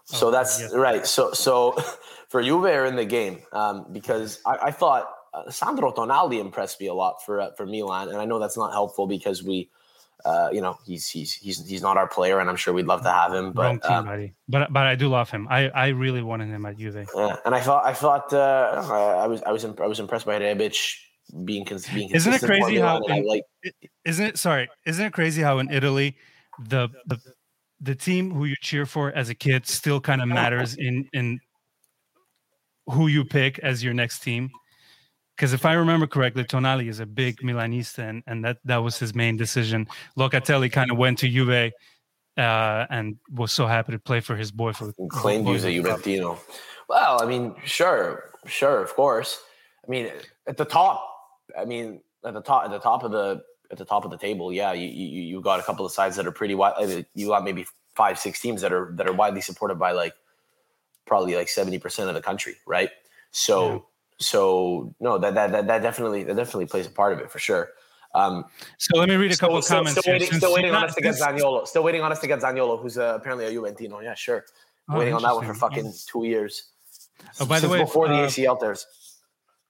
So 0.06 0.28
oh, 0.28 0.32
that's 0.32 0.60
yes. 0.60 0.73
right. 0.73 1.06
So 1.06 1.32
so 1.32 1.78
for 2.30 2.43
Juve 2.43 2.65
are 2.65 2.86
in 2.86 2.95
the 2.95 3.06
game 3.06 3.39
um, 3.54 3.88
because 3.91 4.39
I, 4.45 4.58
I 4.63 4.71
thought 4.71 5.10
uh, 5.34 5.49
Sandro 5.49 5.91
Tonali 5.91 6.39
impressed 6.39 6.80
me 6.80 6.88
a 6.88 6.93
lot 6.93 7.23
for 7.25 7.41
uh, 7.41 7.51
for 7.51 7.65
Milan, 7.65 8.10
and 8.10 8.17
I 8.17 8.25
know 8.25 8.39
that's 8.39 8.58
not 8.58 8.71
helpful 8.71 9.08
because 9.08 9.43
we 9.43 9.69
uh, 10.25 10.49
you 10.51 10.59
know, 10.59 10.77
he's 10.85 11.07
he's 11.07 11.33
he's 11.33 11.65
he's 11.67 11.83
not 11.83 11.97
our 11.97 12.07
player, 12.07 12.39
and 12.39 12.49
I'm 12.49 12.55
sure 12.55 12.73
we'd 12.73 12.88
love 12.88 13.03
to 13.03 13.11
have 13.11 13.31
him. 13.31 13.51
But 13.51 13.83
team, 13.83 13.91
um, 13.91 14.05
buddy. 14.05 14.33
But 14.49 14.73
but 14.73 14.88
I 14.88 14.95
do 14.95 15.07
love 15.07 15.29
him. 15.29 15.47
I 15.49 15.69
I 15.69 15.88
really 15.89 16.23
wanted 16.23 16.47
him 16.49 16.65
at 16.65 16.77
Juve. 16.77 17.07
Yeah, 17.15 17.35
and 17.45 17.53
I 17.53 17.61
thought 17.61 17.85
I 17.85 17.93
thought 17.93 18.33
uh, 18.33 18.83
I 19.21 19.27
was 19.27 19.43
I 19.43 19.51
was 19.51 19.63
imp- 19.63 19.79
I 19.79 19.85
was 19.85 19.99
impressed 19.99 20.25
by 20.25 20.39
Rebic 20.39 20.97
being 21.43 21.63
cons- 21.63 21.88
being 21.88 22.09
Isn't 22.09 22.33
it 22.33 22.41
crazy 22.41 22.77
how 22.77 23.03
in, 23.03 23.25
like? 23.25 23.43
Isn't 24.03 24.25
it 24.25 24.38
sorry? 24.39 24.67
Isn't 24.85 25.05
it 25.05 25.13
crazy 25.13 25.43
how 25.43 25.59
in 25.59 25.69
Italy 25.71 26.17
the 26.59 26.89
the 27.05 27.19
the 27.79 27.93
team 27.93 28.31
who 28.31 28.45
you 28.45 28.55
cheer 28.61 28.88
for 28.88 29.11
as 29.11 29.29
a 29.29 29.35
kid 29.35 29.67
still 29.67 30.01
kind 30.01 30.23
of 30.23 30.27
matters 30.41 30.75
in 30.75 31.07
in 31.13 31.39
who 32.88 33.07
you 33.07 33.25
pick 33.25 33.59
as 33.59 33.83
your 33.83 33.93
next 33.93 34.19
team? 34.19 34.49
Because 35.35 35.53
if 35.53 35.65
I 35.65 35.73
remember 35.73 36.07
correctly, 36.07 36.43
Tonali 36.43 36.87
is 36.87 36.99
a 36.99 37.05
big 37.05 37.39
Milanista, 37.39 38.09
and, 38.09 38.23
and 38.25 38.43
that 38.45 38.57
that 38.65 38.77
was 38.77 38.97
his 38.97 39.13
main 39.13 39.35
decision. 39.35 39.87
Locatelli 40.17 40.71
kind 40.71 40.91
of 40.91 40.97
went 40.97 41.17
to 41.19 41.29
Juve 41.29 41.73
uh, 42.37 42.85
and 42.89 43.17
was 43.33 43.51
so 43.51 43.67
happy 43.67 43.91
to 43.91 43.99
play 43.99 44.21
for 44.21 44.35
his 44.35 44.51
boy 44.51 44.71
for 44.71 44.93
claimed 45.09 45.47
a 45.47 45.51
Juventino. 45.51 46.37
Well, 46.87 47.21
I 47.21 47.25
mean, 47.25 47.55
sure, 47.65 48.31
sure, 48.45 48.81
of 48.81 48.93
course. 48.95 49.41
I 49.85 49.89
mean, 49.89 50.11
at 50.47 50.57
the 50.57 50.65
top, 50.65 51.05
I 51.59 51.65
mean, 51.65 52.01
at 52.23 52.33
the 52.33 52.41
top, 52.41 52.65
at 52.65 52.71
the 52.71 52.79
top 52.79 53.03
of 53.03 53.11
the 53.11 53.43
at 53.71 53.77
the 53.77 53.85
top 53.85 54.05
of 54.05 54.11
the 54.11 54.17
table, 54.17 54.53
yeah, 54.53 54.71
you 54.71 54.87
you 54.87 55.21
you 55.21 55.41
got 55.41 55.59
a 55.59 55.63
couple 55.63 55.85
of 55.85 55.91
sides 55.91 56.15
that 56.15 56.25
are 56.25 56.31
pretty 56.31 56.55
wide. 56.55 57.05
You 57.13 57.27
got 57.27 57.43
maybe 57.43 57.65
five, 57.95 58.19
six 58.19 58.39
teams 58.39 58.61
that 58.61 58.71
are 58.71 58.91
that 58.93 59.07
are 59.07 59.13
widely 59.13 59.41
supported 59.41 59.75
by 59.75 59.91
like 59.91 60.13
probably 61.05 61.35
like 61.35 61.49
seventy 61.49 61.77
percent 61.77 62.07
of 62.07 62.15
the 62.15 62.21
country, 62.21 62.55
right? 62.65 62.89
So. 63.31 63.73
Yeah 63.73 63.79
so 64.19 64.93
no, 64.99 65.17
that, 65.17 65.36
that 65.36 65.51
that 65.51 65.67
that 65.67 65.82
definitely 65.82 66.23
that 66.23 66.36
definitely 66.36 66.65
plays 66.65 66.88
a 66.88 66.89
part 66.89 67.13
of 67.13 67.19
it 67.19 67.32
for 67.32 67.39
sure. 67.39 67.69
Um, 68.13 68.45
so 68.78 68.97
let 68.97 69.10
me 69.10 69.15
read 69.15 69.34
a 69.34 69.38
couple 69.38 69.62
still, 69.62 69.78
comments. 69.78 69.99
Still, 69.99 70.13
waiting, 70.13 70.32
still 70.32 70.54
waiting 70.54 70.73
on 70.73 70.86
us 70.86 70.95
to 70.95 71.01
get 71.01 71.15
Zaniolo. 71.15 71.67
Still 71.67 71.84
waiting 71.84 72.01
on 72.01 72.12
us 72.12 72.19
to 72.19 72.28
get 72.28 72.39
Zaniolo, 72.39 72.82
who's 72.82 72.97
uh, 72.97 73.17
apparently 73.19 73.45
a 73.45 73.51
Juventino. 73.51 74.01
Yeah, 74.01 74.13
sure. 74.15 74.45
Oh, 74.89 74.97
waiting 74.97 75.13
on 75.13 75.21
that 75.23 75.36
one 75.36 75.45
for 75.45 75.54
fucking 75.54 75.91
two 76.08 76.23
years. 76.23 76.69
Oh, 77.39 77.45
by 77.45 77.60
the 77.60 77.67
way, 77.67 77.80
before 77.80 78.08
the 78.08 78.13
uh, 78.13 78.28
ACL 78.28 78.60
tears. 78.60 78.86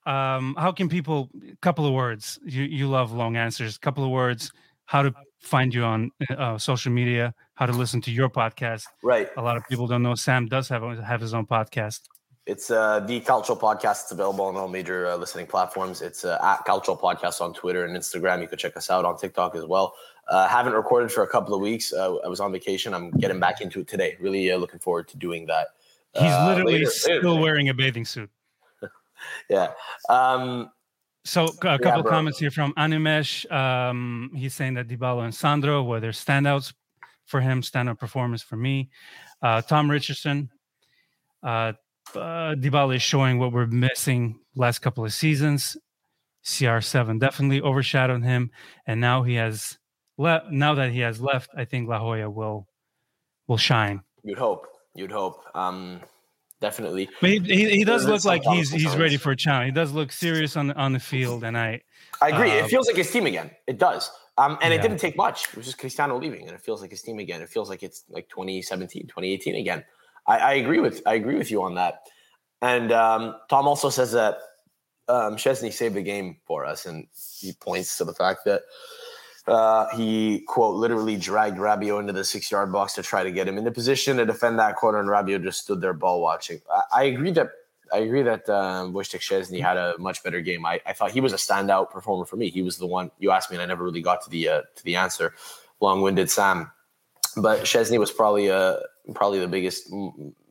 Um, 0.05 0.55
how 0.59 0.71
can 0.71 0.87
people? 0.87 1.29
A 1.51 1.55
couple 1.57 1.87
of 1.87 1.93
words. 1.93 2.39
You 2.45 2.63
you 2.63 2.87
love 2.87 3.11
long 3.11 3.35
answers. 3.35 3.77
A 3.77 3.79
couple 3.79 4.03
of 4.03 4.11
words. 4.11 4.51
How 4.85 5.01
to 5.01 5.11
find 5.39 5.73
you 5.73 5.83
on 5.83 6.11
uh, 6.37 6.59
social 6.59 6.91
media? 6.91 7.33
How 7.55 7.65
to 7.65 7.71
listen 7.71 8.01
to 8.01 8.11
your 8.11 8.29
podcast? 8.29 8.83
Right. 9.01 9.29
A 9.37 9.41
lot 9.41 9.57
of 9.57 9.63
people 9.67 9.87
don't 9.87 10.03
know 10.03 10.13
Sam 10.13 10.45
does 10.45 10.69
have 10.69 10.83
have 10.99 11.21
his 11.21 11.33
own 11.33 11.47
podcast. 11.47 12.01
It's 12.45 12.69
uh, 12.69 12.99
the 12.99 13.21
Calcio 13.21 13.59
Podcast. 13.59 14.03
It's 14.03 14.11
available 14.11 14.45
on 14.45 14.55
all 14.55 14.67
major 14.67 15.07
uh, 15.07 15.15
listening 15.15 15.47
platforms. 15.47 16.03
It's 16.03 16.23
uh, 16.23 16.37
at 16.43 16.63
Calcio 16.65 16.99
Podcast 16.99 17.41
on 17.41 17.53
Twitter 17.53 17.85
and 17.85 17.97
Instagram. 17.97 18.39
You 18.41 18.47
can 18.47 18.59
check 18.59 18.77
us 18.77 18.91
out 18.91 19.03
on 19.03 19.17
TikTok 19.17 19.55
as 19.55 19.65
well. 19.65 19.95
Uh, 20.27 20.47
haven't 20.47 20.73
recorded 20.73 21.11
for 21.11 21.23
a 21.23 21.27
couple 21.27 21.55
of 21.55 21.61
weeks. 21.61 21.91
Uh, 21.91 22.17
I 22.17 22.27
was 22.27 22.39
on 22.39 22.51
vacation. 22.51 22.93
I'm 22.93 23.09
getting 23.11 23.39
back 23.39 23.61
into 23.61 23.79
it 23.79 23.87
today. 23.87 24.15
Really 24.19 24.51
uh, 24.51 24.57
looking 24.57 24.79
forward 24.79 25.07
to 25.09 25.17
doing 25.17 25.47
that. 25.47 25.69
He's 26.13 26.31
uh, 26.31 26.47
literally 26.47 26.73
later, 26.73 26.85
still 26.91 27.15
later 27.15 27.41
wearing 27.41 27.69
a 27.69 27.73
bathing 27.73 28.05
suit. 28.05 28.29
yeah. 29.49 29.71
Um, 30.07 30.69
so 31.23 31.45
a 31.45 31.53
couple 31.53 31.87
yeah, 31.87 31.99
of 31.99 32.05
comments 32.05 32.37
here 32.37 32.51
from 32.51 32.73
Animesh. 32.73 33.51
Um, 33.51 34.29
he's 34.35 34.53
saying 34.53 34.75
that 34.75 34.87
Dybala 34.87 35.23
and 35.23 35.33
Sandro 35.33 35.83
were 35.83 35.99
their 35.99 36.11
standouts 36.11 36.73
for 37.25 37.41
him, 37.41 37.63
standout 37.63 37.99
performance 37.99 38.43
for 38.43 38.55
me. 38.55 38.91
Uh, 39.41 39.63
Tom 39.63 39.89
Richardson, 39.89 40.51
uh, 41.41 41.73
uh, 42.13 42.55
Dybala 42.55 42.95
is 42.95 43.01
showing 43.01 43.39
what 43.39 43.51
we're 43.51 43.67
missing 43.67 44.39
last 44.55 44.79
couple 44.79 45.05
of 45.05 45.13
seasons. 45.13 45.77
CR7 46.45 47.19
definitely 47.19 47.61
overshadowed 47.61 48.23
him, 48.23 48.51
and 48.85 49.01
now 49.01 49.23
he 49.23 49.35
has 49.35 49.77
left. 50.17 50.51
Now 50.51 50.75
that 50.75 50.91
he 50.91 50.99
has 50.99 51.19
left, 51.19 51.49
I 51.57 51.65
think 51.65 51.89
La 51.89 51.99
Joya 51.99 52.29
will 52.29 52.67
will 53.47 53.57
shine. 53.57 54.01
You'd 54.23 54.37
hope. 54.37 54.67
You'd 54.93 55.11
hope. 55.11 55.43
Um, 55.55 56.01
definitely. 56.61 57.09
But 57.19 57.31
he, 57.31 57.39
he, 57.39 57.69
he 57.77 57.83
does 57.83 58.05
look 58.05 58.23
like 58.25 58.43
he's 58.43 58.71
he's 58.71 58.95
ready 58.95 59.17
for 59.17 59.31
a 59.31 59.35
challenge. 59.35 59.67
He 59.67 59.71
does 59.71 59.91
look 59.91 60.11
serious 60.11 60.55
on 60.55 60.71
on 60.73 60.93
the 60.93 60.99
field, 60.99 61.43
and 61.43 61.57
I 61.57 61.81
I 62.21 62.29
agree. 62.29 62.51
Uh, 62.51 62.65
it 62.65 62.69
feels 62.69 62.87
like 62.87 62.97
his 62.97 63.09
team 63.09 63.25
again. 63.25 63.51
It 63.67 63.79
does. 63.79 64.11
Um, 64.37 64.57
and 64.61 64.73
yeah. 64.73 64.79
it 64.79 64.81
didn't 64.81 64.97
take 64.97 65.15
much. 65.15 65.47
It 65.47 65.55
was 65.55 65.65
just 65.65 65.77
Cristiano 65.77 66.17
leaving, 66.17 66.47
and 66.47 66.55
it 66.55 66.61
feels 66.61 66.81
like 66.81 66.91
his 66.91 67.01
team 67.01 67.19
again. 67.19 67.41
It 67.41 67.49
feels 67.49 67.69
like 67.69 67.83
it's 67.83 68.03
like 68.09 68.27
2017, 68.29 69.03
2018 69.03 69.55
again. 69.55 69.83
I, 70.27 70.37
I 70.37 70.53
agree 70.53 70.79
with 70.79 71.01
I 71.05 71.15
agree 71.15 71.35
with 71.35 71.51
you 71.51 71.63
on 71.63 71.75
that. 71.75 72.01
And 72.61 72.91
um, 72.91 73.35
Tom 73.49 73.67
also 73.67 73.89
says 73.89 74.11
that 74.13 74.37
um, 75.07 75.35
Szczesny 75.35 75.71
saved 75.71 75.95
the 75.95 76.01
game 76.01 76.37
for 76.45 76.65
us, 76.65 76.85
and 76.85 77.07
he 77.39 77.53
points 77.53 77.97
to 77.97 78.05
the 78.05 78.13
fact 78.13 78.39
that 78.45 78.63
uh, 79.47 79.95
he 79.95 80.43
quote 80.47 80.75
literally 80.75 81.17
dragged 81.17 81.57
Rabiot 81.57 81.99
into 81.99 82.13
the 82.13 82.23
six 82.23 82.49
yard 82.49 82.71
box 82.71 82.93
to 82.93 83.03
try 83.03 83.23
to 83.23 83.31
get 83.31 83.47
him 83.47 83.57
in 83.57 83.63
the 83.63 83.71
position 83.71 84.17
to 84.17 84.25
defend 84.25 84.57
that 84.59 84.75
corner, 84.75 84.99
and 84.99 85.09
Rabiot 85.09 85.43
just 85.43 85.61
stood 85.61 85.81
there 85.81 85.93
ball 85.93 86.21
watching. 86.21 86.61
I, 86.71 86.81
I 86.91 87.03
agree 87.03 87.31
that 87.31 87.49
I 87.93 87.99
agree 87.99 88.23
that 88.23 88.49
um, 88.49 88.93
Wojciech 88.93 89.21
Szczesny 89.21 89.61
had 89.61 89.77
a 89.77 89.95
much 89.99 90.23
better 90.23 90.41
game. 90.41 90.65
I, 90.65 90.81
I 90.85 90.93
thought 90.93 91.11
he 91.11 91.21
was 91.21 91.33
a 91.33 91.37
standout 91.37 91.91
performer 91.91 92.25
for 92.25 92.35
me. 92.35 92.49
He 92.49 92.63
was 92.63 92.77
the 92.77 92.87
one 92.87 93.11
you 93.19 93.31
asked 93.31 93.51
me, 93.51 93.57
and 93.57 93.61
I 93.61 93.67
never 93.67 93.83
really 93.83 94.01
got 94.01 94.23
to 94.23 94.29
the 94.29 94.49
uh, 94.49 94.61
to 94.75 94.83
the 94.83 94.95
answer. 94.95 95.33
Long 95.81 96.01
winded 96.01 96.31
Sam, 96.31 96.71
but 97.37 97.61
Szczesny 97.61 97.99
was 97.99 98.11
probably 98.11 98.49
uh, 98.49 98.77
probably 99.13 99.39
the 99.39 99.47
biggest, 99.47 99.91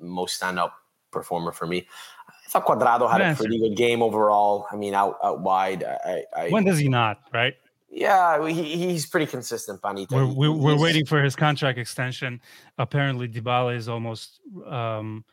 most 0.00 0.40
standout 0.40 0.72
performer 1.10 1.52
for 1.52 1.66
me. 1.66 1.86
I 2.28 2.50
thought 2.50 2.66
Cuadrado 2.66 3.10
had 3.10 3.20
a 3.20 3.34
pretty 3.34 3.58
good 3.58 3.76
game 3.76 4.02
overall. 4.02 4.66
I 4.70 4.76
mean, 4.76 4.94
out 4.94 5.18
out 5.22 5.40
wide. 5.40 5.84
I, 5.84 6.24
I, 6.36 6.48
when 6.50 6.64
does 6.64 6.78
he 6.78 6.88
not? 6.88 7.20
Right. 7.32 7.54
Yeah, 7.90 8.48
he, 8.48 8.76
he's 8.76 9.06
pretty 9.06 9.26
consistent, 9.26 9.80
Panita. 9.80 10.10
We're, 10.10 10.26
we're, 10.26 10.50
we're, 10.50 10.78
waiting 10.78 11.06
for 11.06 11.22
his 11.22 11.36
contract 11.36 11.78
extension. 11.78 12.40
Apparently, 12.76 13.28
Dybala 13.28 13.76
is 13.76 13.88
almost. 13.88 14.40
Um, 14.66 15.24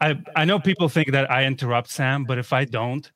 I 0.00 0.16
I 0.36 0.44
know 0.44 0.60
people 0.60 0.88
think 0.88 1.10
that 1.10 1.28
I 1.28 1.44
interrupt 1.44 1.90
Sam, 1.90 2.24
but 2.24 2.38
if 2.38 2.52
I 2.52 2.66
don't, 2.66 3.10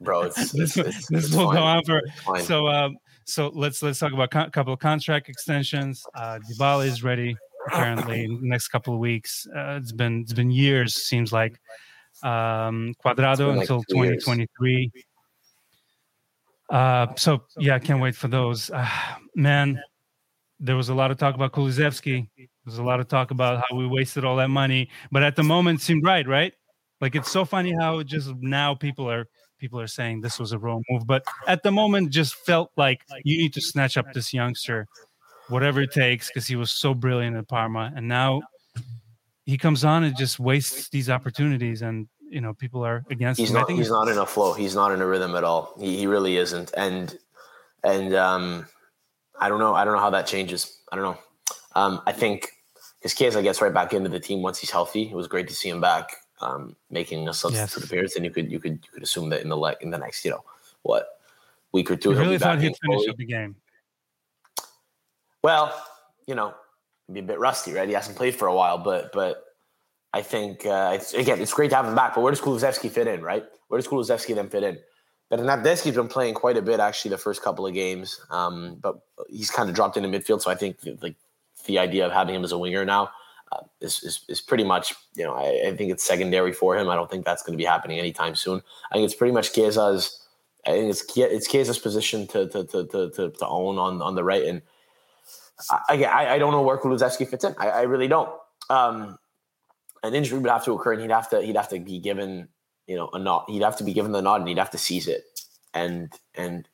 bro. 0.00 0.22
It's, 0.22 0.52
this, 0.52 0.76
it's, 0.78 1.06
this 1.08 1.26
it's 1.26 1.34
will 1.34 1.46
fine. 1.46 1.56
go 1.56 1.62
on 1.62 1.84
for 1.84 2.02
so. 2.40 2.68
Um, 2.68 2.96
so 3.28 3.52
let's 3.54 3.82
let's 3.82 3.98
talk 3.98 4.12
about 4.12 4.24
a 4.24 4.28
con- 4.28 4.50
couple 4.50 4.72
of 4.72 4.78
contract 4.78 5.28
extensions. 5.28 6.04
Uh, 6.14 6.38
is 6.80 7.02
ready 7.02 7.36
apparently 7.66 8.26
next 8.40 8.68
couple 8.68 8.94
of 8.94 9.00
weeks. 9.00 9.46
Uh, 9.54 9.78
it's 9.80 9.92
been 9.92 10.22
it's 10.22 10.32
been 10.32 10.50
years 10.50 10.94
seems 10.94 11.32
like. 11.32 11.60
Um, 12.22 12.94
Cuadrado 13.04 13.48
like 13.48 13.60
until 13.60 13.84
two 13.84 13.98
years. 13.98 14.24
2023. 14.24 14.90
Uh, 16.70 17.06
so 17.16 17.44
yeah, 17.58 17.74
I 17.74 17.78
can't 17.78 18.00
wait 18.00 18.16
for 18.16 18.28
those. 18.28 18.70
Uh, 18.70 18.88
man, 19.34 19.80
there 20.58 20.76
was 20.76 20.88
a 20.88 20.94
lot 20.94 21.10
of 21.10 21.18
talk 21.18 21.34
about 21.34 21.52
Kulusevski. 21.52 22.28
There's 22.64 22.78
a 22.78 22.82
lot 22.82 22.98
of 22.98 23.08
talk 23.08 23.30
about 23.30 23.62
how 23.68 23.76
we 23.76 23.86
wasted 23.86 24.24
all 24.24 24.36
that 24.36 24.48
money, 24.48 24.88
but 25.12 25.22
at 25.22 25.36
the 25.36 25.42
moment 25.42 25.80
it 25.80 25.84
seemed 25.84 26.04
right, 26.04 26.26
right? 26.26 26.52
Like 27.00 27.14
it's 27.14 27.30
so 27.30 27.44
funny 27.44 27.74
how 27.78 28.02
just 28.02 28.30
now 28.40 28.74
people 28.74 29.08
are 29.08 29.28
people 29.58 29.80
are 29.80 29.86
saying 29.86 30.20
this 30.20 30.38
was 30.38 30.52
a 30.52 30.58
wrong 30.58 30.82
move, 30.90 31.06
but 31.06 31.24
at 31.46 31.62
the 31.62 31.70
moment 31.70 32.10
just 32.10 32.34
felt 32.34 32.70
like 32.76 33.00
you 33.24 33.38
need 33.38 33.52
to 33.54 33.60
snatch 33.60 33.96
up 33.96 34.12
this 34.12 34.32
youngster, 34.32 34.86
whatever 35.48 35.80
it 35.80 35.92
takes, 35.92 36.28
because 36.28 36.46
he 36.46 36.56
was 36.56 36.70
so 36.70 36.94
brilliant 36.94 37.36
at 37.36 37.48
Parma, 37.48 37.92
and 37.94 38.06
now 38.08 38.40
he 39.46 39.56
comes 39.56 39.84
on 39.84 40.04
and 40.04 40.16
just 40.16 40.38
wastes 40.38 40.90
these 40.90 41.08
opportunities, 41.08 41.82
and 41.82 42.06
you 42.20 42.40
know 42.40 42.52
people 42.52 42.84
are 42.84 43.02
against 43.10 43.40
He's 43.40 43.50
him. 43.50 43.56
I 43.56 43.60
not. 43.60 43.66
think 43.66 43.78
He's 43.78 43.90
not 43.90 44.08
in 44.08 44.18
a 44.18 44.26
flow. 44.26 44.52
He's 44.52 44.74
not 44.74 44.92
in 44.92 45.00
a 45.00 45.06
rhythm 45.06 45.34
at 45.34 45.44
all. 45.44 45.74
He, 45.80 45.96
he 45.96 46.06
really 46.06 46.36
isn't. 46.36 46.70
And 46.76 47.16
and 47.82 48.14
um, 48.14 48.66
I 49.40 49.48
don't 49.48 49.58
know. 49.58 49.74
I 49.74 49.84
don't 49.84 49.94
know 49.94 50.00
how 50.00 50.10
that 50.10 50.26
changes. 50.26 50.80
I 50.92 50.96
don't 50.96 51.04
know. 51.04 51.18
Um, 51.74 52.02
I 52.06 52.12
think 52.12 52.50
his 53.00 53.14
case. 53.14 53.36
I 53.36 53.42
gets 53.42 53.62
right 53.62 53.72
back 53.72 53.94
into 53.94 54.10
the 54.10 54.20
team 54.20 54.42
once 54.42 54.58
he's 54.58 54.70
healthy. 54.70 55.08
It 55.10 55.14
was 55.14 55.28
great 55.28 55.48
to 55.48 55.54
see 55.54 55.70
him 55.70 55.80
back, 55.80 56.10
um, 56.40 56.76
making 56.90 57.28
a 57.28 57.34
substitute 57.34 57.80
Yes. 57.80 57.84
appearance. 57.84 58.16
And 58.16 58.24
you 58.24 58.30
could 58.30 58.50
you 58.50 58.60
could 58.60 58.80
you 58.84 58.90
could 58.92 59.02
assume 59.02 59.28
that 59.30 59.42
in 59.42 59.48
the 59.48 59.56
le- 59.56 59.76
in 59.80 59.90
the 59.90 59.98
next 59.98 60.24
you 60.24 60.30
know 60.30 60.44
what 60.82 61.20
week 61.72 61.90
or 61.90 61.96
two 61.96 62.10
I 62.10 62.14
he'll 62.14 62.22
really 62.22 62.38
be 62.38 62.42
back 62.42 62.58
he'd 62.60 62.76
finish 62.76 63.08
up 63.08 63.16
the 63.16 63.24
game. 63.24 63.56
Well, 65.42 65.74
you 66.26 66.34
know, 66.34 66.54
be 67.12 67.20
a 67.20 67.22
bit 67.22 67.38
rusty, 67.38 67.72
right? 67.72 67.88
He 67.88 67.94
hasn't 67.94 68.16
played 68.16 68.34
for 68.34 68.48
a 68.48 68.54
while, 68.54 68.78
but 68.78 69.12
but 69.12 69.44
I 70.12 70.22
think 70.22 70.66
uh, 70.66 70.92
it's, 70.94 71.14
again 71.14 71.40
it's 71.40 71.52
great 71.52 71.70
to 71.70 71.76
have 71.76 71.86
him 71.86 71.94
back. 71.94 72.14
But 72.14 72.22
where 72.22 72.32
does 72.32 72.40
Kulusevski 72.40 72.90
fit 72.90 73.06
in, 73.06 73.22
right? 73.22 73.44
Where 73.68 73.80
does 73.80 73.88
Kulusevski 73.88 74.34
then 74.34 74.48
fit 74.48 74.62
in? 74.62 74.78
But 75.30 75.40
Bernardeschi's 75.40 75.94
been 75.94 76.08
playing 76.08 76.34
quite 76.34 76.56
a 76.56 76.62
bit 76.62 76.80
actually 76.80 77.10
the 77.10 77.18
first 77.18 77.42
couple 77.42 77.66
of 77.66 77.74
games, 77.74 78.18
um, 78.30 78.78
but 78.80 78.98
he's 79.28 79.50
kind 79.50 79.68
of 79.68 79.74
dropped 79.74 79.98
into 79.98 80.08
midfield. 80.08 80.40
So 80.40 80.50
I 80.50 80.54
think 80.54 80.80
the, 80.80 80.98
like 81.02 81.16
the 81.66 81.78
idea 81.78 82.06
of 82.06 82.12
having 82.12 82.34
him 82.34 82.44
as 82.44 82.52
a 82.52 82.58
winger 82.58 82.84
now 82.84 83.10
uh, 83.52 83.62
is, 83.80 84.02
is 84.02 84.24
is 84.28 84.40
pretty 84.40 84.64
much 84.64 84.94
you 85.14 85.24
know 85.24 85.34
I, 85.34 85.68
I 85.68 85.76
think 85.76 85.90
it's 85.90 86.04
secondary 86.04 86.52
for 86.52 86.76
him. 86.76 86.88
I 86.88 86.94
don't 86.94 87.10
think 87.10 87.24
that's 87.24 87.42
going 87.42 87.56
to 87.56 87.62
be 87.62 87.64
happening 87.64 87.98
anytime 87.98 88.34
soon. 88.34 88.62
I 88.90 88.94
think 88.94 89.04
it's 89.04 89.14
pretty 89.14 89.32
much 89.32 89.52
Chiesa's. 89.52 90.24
I 90.66 90.72
think 90.72 90.90
it's 90.90 91.16
it's 91.16 91.48
Chiesa's 91.48 91.78
position 91.78 92.26
to 92.28 92.48
to 92.48 92.64
to 92.64 92.86
to, 92.86 93.10
to, 93.10 93.30
to 93.30 93.46
own 93.46 93.78
on 93.78 94.02
on 94.02 94.14
the 94.14 94.24
right 94.24 94.44
and. 94.44 94.62
I, 95.88 96.04
I, 96.04 96.34
I 96.34 96.38
don't 96.38 96.52
know 96.52 96.62
where 96.62 96.78
Kulusevski 96.78 97.26
fits 97.26 97.42
in. 97.42 97.52
I, 97.58 97.68
I 97.70 97.82
really 97.82 98.06
don't. 98.06 98.30
Um, 98.70 99.18
an 100.04 100.14
injury 100.14 100.38
would 100.38 100.50
have 100.50 100.64
to 100.66 100.72
occur, 100.72 100.92
and 100.92 101.02
he'd 101.02 101.10
have 101.10 101.28
to 101.30 101.42
he'd 101.42 101.56
have 101.56 101.68
to 101.70 101.80
be 101.80 101.98
given 101.98 102.48
you 102.86 102.96
know 102.96 103.08
a 103.12 103.18
nod. 103.18 103.44
He'd 103.48 103.62
have 103.62 103.76
to 103.78 103.84
be 103.84 103.92
given 103.92 104.12
the 104.12 104.22
nod, 104.22 104.40
and 104.40 104.48
he'd 104.48 104.58
have 104.58 104.70
to 104.70 104.78
seize 104.78 105.08
it. 105.08 105.24
And 105.74 106.12
and 106.34 106.68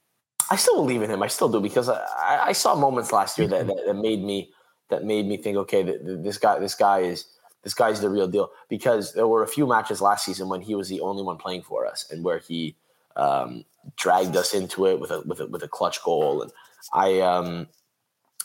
I 0.50 0.56
still 0.56 0.76
believe 0.76 1.02
in 1.02 1.10
him. 1.10 1.22
I 1.22 1.28
still 1.28 1.48
do 1.48 1.60
because 1.60 1.88
I, 1.88 2.40
I 2.46 2.52
saw 2.52 2.74
moments 2.74 3.12
last 3.12 3.38
year 3.38 3.48
that, 3.48 3.66
that, 3.66 3.82
that 3.87 3.94
made 3.94 4.22
me 4.22 4.52
that 4.90 5.05
made 5.05 5.27
me 5.27 5.37
think, 5.37 5.57
okay, 5.57 5.83
th- 5.83 6.05
th- 6.05 6.18
this 6.23 6.38
guy 6.38 6.59
this 6.59 6.75
guy 6.75 7.01
is 7.01 7.27
this 7.62 7.75
guy's 7.75 8.01
the 8.01 8.11
real 8.11 8.29
deal. 8.29 8.51
Because 8.68 9.12
there 9.12 9.27
were 9.27 9.42
a 9.42 9.49
few 9.49 9.66
matches 9.66 10.01
last 10.01 10.25
season 10.25 10.49
when 10.49 10.61
he 10.61 10.75
was 10.75 10.88
the 10.88 11.01
only 11.01 11.23
one 11.23 11.37
playing 11.37 11.62
for 11.62 11.87
us, 11.87 12.07
and 12.11 12.23
where 12.25 12.38
he 12.38 12.77
um, 13.16 13.64
dragged 13.97 14.37
us 14.37 14.55
into 14.55 14.87
it 14.87 15.01
with 15.01 15.11
a 15.11 15.20
with 15.23 15.40
a 15.40 15.47
with 15.47 15.62
a 15.62 15.68
clutch 15.68 16.03
goal. 16.03 16.42
And 16.42 16.53
I 16.92 17.20
um, 17.20 17.66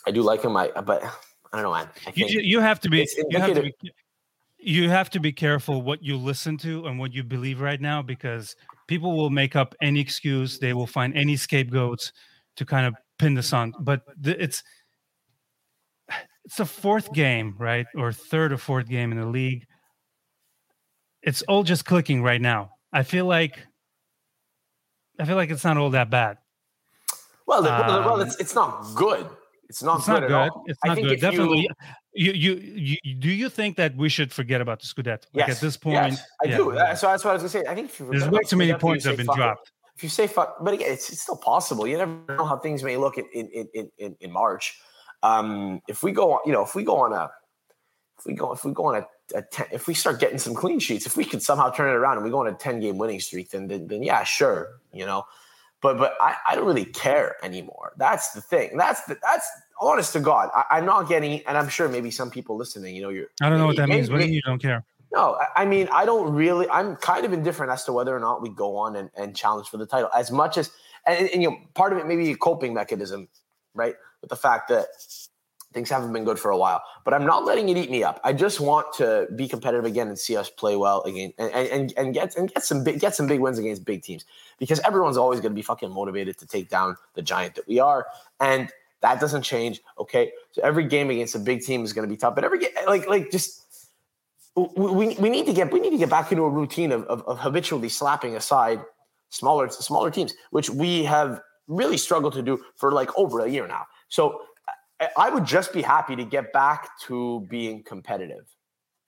I 0.06 0.10
do 0.10 0.22
like 0.22 0.42
him. 0.42 0.56
I 0.56 0.68
but 0.68 1.02
I 1.04 1.56
don't 1.56 1.62
know, 1.62 1.72
man. 1.72 1.88
I 2.06 2.12
You, 2.14 2.40
you 2.40 2.60
have 2.60 2.80
to 2.80 2.90
be 2.90 3.08
you 3.30 3.38
have 3.38 3.54
to 3.54 3.62
be 3.62 3.74
you 4.62 4.88
have 4.90 5.10
to 5.10 5.20
be 5.20 5.32
careful 5.32 5.82
what 5.82 6.02
you 6.02 6.16
listen 6.16 6.56
to 6.58 6.86
and 6.86 6.98
what 6.98 7.12
you 7.12 7.24
believe 7.24 7.60
right 7.60 7.80
now 7.80 8.02
because 8.02 8.56
people 8.86 9.16
will 9.16 9.30
make 9.30 9.56
up 9.56 9.74
any 9.80 10.00
excuse 10.00 10.58
they 10.58 10.74
will 10.74 10.86
find 10.86 11.16
any 11.16 11.36
scapegoats 11.36 12.12
to 12.56 12.64
kind 12.66 12.86
of 12.86 12.94
pin 13.18 13.34
this 13.34 13.52
on 13.52 13.72
but 13.80 14.02
the, 14.20 14.42
it's 14.42 14.62
it's 16.50 16.56
the 16.56 16.66
fourth 16.66 17.12
game 17.12 17.54
right 17.58 17.86
or 17.94 18.12
third 18.12 18.52
or 18.52 18.58
fourth 18.58 18.88
game 18.88 19.12
in 19.12 19.18
the 19.18 19.26
league 19.26 19.64
it's 21.22 21.42
all 21.42 21.62
just 21.62 21.84
clicking 21.84 22.24
right 22.24 22.40
now 22.40 22.72
i 22.92 23.04
feel 23.04 23.24
like 23.24 23.56
i 25.20 25.24
feel 25.24 25.36
like 25.36 25.48
it's 25.48 25.62
not 25.62 25.76
all 25.76 25.90
that 25.90 26.10
bad 26.10 26.38
well, 27.46 27.62
the, 27.62 27.68
well, 27.68 28.00
well, 28.00 28.14
um, 28.14 28.20
it's 28.20 28.36
it's 28.38 28.54
not 28.54 28.94
good. 28.94 29.26
It's 29.68 29.82
not 29.82 29.98
it's 29.98 30.06
good 30.06 30.22
not 30.22 30.22
at 30.22 30.30
all. 30.32 30.62
it's 30.66 30.78
I 30.84 30.88
not 30.88 30.94
think 30.94 31.08
good 31.08 31.14
if 31.14 31.22
you- 31.22 31.30
definitely 31.30 31.68
you, 32.14 32.32
you 32.32 32.54
you 33.02 33.14
do 33.18 33.28
you 33.28 33.48
think 33.48 33.76
that 33.76 33.96
we 33.96 34.08
should 34.08 34.32
forget 34.32 34.60
about 34.60 34.80
the 34.80 34.86
scudetto 34.86 35.24
like 35.34 35.48
at 35.48 35.60
this 35.60 35.76
point 35.76 35.94
yes, 35.94 36.22
I 36.44 36.48
yeah, 36.48 36.56
do. 36.56 36.72
yeah. 36.76 36.94
So 36.94 37.08
that's 37.08 37.24
what 37.24 37.30
I 37.30 37.34
was 37.34 37.42
gonna 37.42 37.48
say. 37.48 37.64
I 37.68 37.74
think 37.74 37.90
if 37.90 37.98
you 37.98 38.08
There's 38.10 38.28
way 38.28 38.42
too 38.46 38.56
many 38.56 38.72
points 38.74 39.04
have 39.04 39.16
been 39.16 39.26
fuck 39.26 39.36
it. 39.36 39.38
dropped. 39.38 39.72
If 39.96 40.04
you 40.04 40.08
say 40.08 40.28
fuck, 40.28 40.58
but 40.62 40.74
again, 40.74 40.92
it's, 40.92 41.10
it's 41.10 41.22
still 41.22 41.36
possible. 41.36 41.88
You 41.88 41.98
never 41.98 42.16
know 42.28 42.44
how 42.44 42.56
things 42.56 42.84
may 42.84 42.96
look 42.96 43.18
in 43.18 43.26
in 43.34 43.68
in, 43.74 43.90
in, 43.98 44.16
in 44.20 44.30
March. 44.30 44.80
Um, 45.22 45.82
if 45.88 46.02
we 46.02 46.12
go 46.12 46.32
on, 46.32 46.40
you 46.46 46.52
know, 46.52 46.62
if 46.64 46.74
we 46.74 46.84
go 46.84 46.96
on 46.96 47.12
a, 47.12 47.30
if 48.18 48.26
we 48.26 48.34
go 48.34 48.52
if 48.52 48.64
we 48.64 48.72
go 48.72 48.86
on 48.86 48.96
a, 48.96 49.06
a 49.38 49.42
ten, 49.42 49.66
if 49.72 49.86
we 49.86 49.94
start 49.94 50.20
getting 50.20 50.38
some 50.38 50.54
clean 50.54 50.78
sheets, 50.78 51.06
if 51.06 51.16
we 51.16 51.24
could 51.24 51.42
somehow 51.42 51.70
turn 51.70 51.88
it 51.90 51.94
around 51.94 52.16
and 52.16 52.24
we 52.24 52.30
go 52.30 52.40
on 52.40 52.46
a 52.46 52.54
ten 52.54 52.80
game 52.80 52.98
winning 52.98 53.20
streak, 53.20 53.50
then 53.50 53.66
then, 53.68 53.86
then 53.86 54.02
yeah, 54.02 54.24
sure, 54.24 54.80
you 54.92 55.04
know. 55.06 55.24
But 55.82 55.96
but 55.98 56.14
I, 56.20 56.36
I 56.48 56.54
don't 56.54 56.66
really 56.66 56.84
care 56.84 57.36
anymore. 57.42 57.92
That's 57.96 58.32
the 58.32 58.40
thing. 58.42 58.76
That's 58.76 59.02
the 59.04 59.18
that's 59.22 59.48
honest 59.80 60.12
to 60.12 60.20
God. 60.20 60.50
I, 60.54 60.64
I'm 60.72 60.84
not 60.84 61.08
getting, 61.08 61.40
and 61.46 61.56
I'm 61.56 61.68
sure 61.68 61.88
maybe 61.88 62.10
some 62.10 62.30
people 62.30 62.56
listening, 62.56 62.94
you 62.94 63.02
know, 63.02 63.08
you're. 63.08 63.28
I 63.40 63.48
don't 63.48 63.58
know 63.58 63.66
what 63.66 63.76
that 63.76 63.88
maybe- 63.88 64.00
means. 64.00 64.10
What 64.10 64.20
do 64.20 64.26
you 64.26 64.34
you 64.34 64.42
don't 64.42 64.60
care? 64.60 64.84
no, 65.12 65.36
I- 65.40 65.62
I 65.62 65.64
mean, 65.64 65.88
I 65.90 66.04
don't 66.04 66.32
really. 66.34 66.68
I'm 66.68 66.96
kind 66.96 67.24
of 67.24 67.32
indifferent 67.32 67.72
as 67.72 67.84
to 67.84 67.92
whether 67.92 68.14
or 68.14 68.20
not 68.20 68.42
we 68.42 68.50
go 68.50 68.76
on 68.76 68.96
and, 68.96 69.10
and 69.16 69.34
challenge 69.34 69.68
for 69.68 69.76
the 69.78 69.86
title. 69.86 70.10
As 70.14 70.30
much 70.30 70.58
as, 70.58 70.70
and, 71.06 71.30
and, 71.30 71.42
you 71.42 71.50
know, 71.50 71.56
part 71.74 71.92
of 71.92 71.98
it 71.98 72.06
may 72.06 72.16
be 72.16 72.30
a 72.30 72.36
coping 72.36 72.74
mechanism, 72.74 73.28
right? 73.74 73.94
With 74.20 74.30
the 74.30 74.36
fact 74.36 74.68
that 74.68 74.86
things 75.72 75.88
haven't 75.88 76.12
been 76.12 76.24
good 76.24 76.38
for 76.38 76.50
a 76.50 76.56
while. 76.56 76.82
But 77.04 77.14
I'm 77.14 77.24
not 77.24 77.44
letting 77.44 77.68
it 77.68 77.76
eat 77.76 77.90
me 77.90 78.02
up. 78.02 78.20
I 78.24 78.32
just 78.32 78.60
want 78.60 78.92
to 78.94 79.28
be 79.36 79.46
competitive 79.46 79.84
again 79.84 80.08
and 80.08 80.18
see 80.18 80.36
us 80.36 80.50
play 80.50 80.76
well 80.76 81.02
again, 81.02 81.32
and 81.38 81.52
and, 81.52 81.92
and 81.96 82.14
get 82.14 82.36
and 82.36 82.52
get 82.52 82.64
some 82.64 82.84
big 82.84 83.00
get 83.00 83.14
some 83.14 83.26
big 83.26 83.40
wins 83.40 83.58
against 83.58 83.84
big 83.84 84.02
teams 84.02 84.24
because 84.58 84.80
everyone's 84.80 85.16
always 85.16 85.40
going 85.40 85.52
to 85.52 85.56
be 85.56 85.62
fucking 85.62 85.90
motivated 85.90 86.38
to 86.38 86.46
take 86.46 86.68
down 86.68 86.96
the 87.14 87.22
giant 87.22 87.54
that 87.54 87.66
we 87.68 87.78
are, 87.78 88.06
and 88.40 88.70
that 89.00 89.20
doesn't 89.20 89.42
change. 89.42 89.80
Okay, 89.98 90.32
so 90.52 90.62
every 90.62 90.84
game 90.84 91.10
against 91.10 91.34
a 91.34 91.38
big 91.38 91.62
team 91.62 91.84
is 91.84 91.92
going 91.92 92.06
to 92.06 92.12
be 92.12 92.16
tough, 92.16 92.34
but 92.34 92.44
every 92.44 92.58
game, 92.58 92.70
like 92.86 93.08
like 93.08 93.30
just 93.30 93.62
we, 94.56 95.14
we, 95.16 95.30
need 95.30 95.46
to 95.46 95.52
get 95.52 95.72
we 95.72 95.80
need 95.80 95.90
to 95.90 95.98
get 95.98 96.10
back 96.10 96.30
into 96.32 96.42
a 96.42 96.50
routine 96.50 96.92
of, 96.92 97.04
of, 97.04 97.22
of 97.26 97.38
habitually 97.38 97.88
slapping 97.88 98.34
aside 98.36 98.82
smaller 99.30 99.68
smaller 99.70 100.10
teams, 100.10 100.34
which 100.50 100.68
we 100.68 101.04
have 101.04 101.40
really 101.68 101.96
struggled 101.96 102.32
to 102.32 102.42
do 102.42 102.60
for 102.76 102.92
like 102.92 103.16
over 103.16 103.40
a 103.40 103.48
year 103.48 103.66
now. 103.66 103.86
So 104.10 104.42
I, 105.16 105.30
would 105.30 105.46
just 105.46 105.72
be 105.72 105.80
happy 105.80 106.14
to 106.16 106.24
get 106.24 106.52
back 106.52 106.98
to 107.06 107.46
being 107.48 107.82
competitive. 107.82 108.46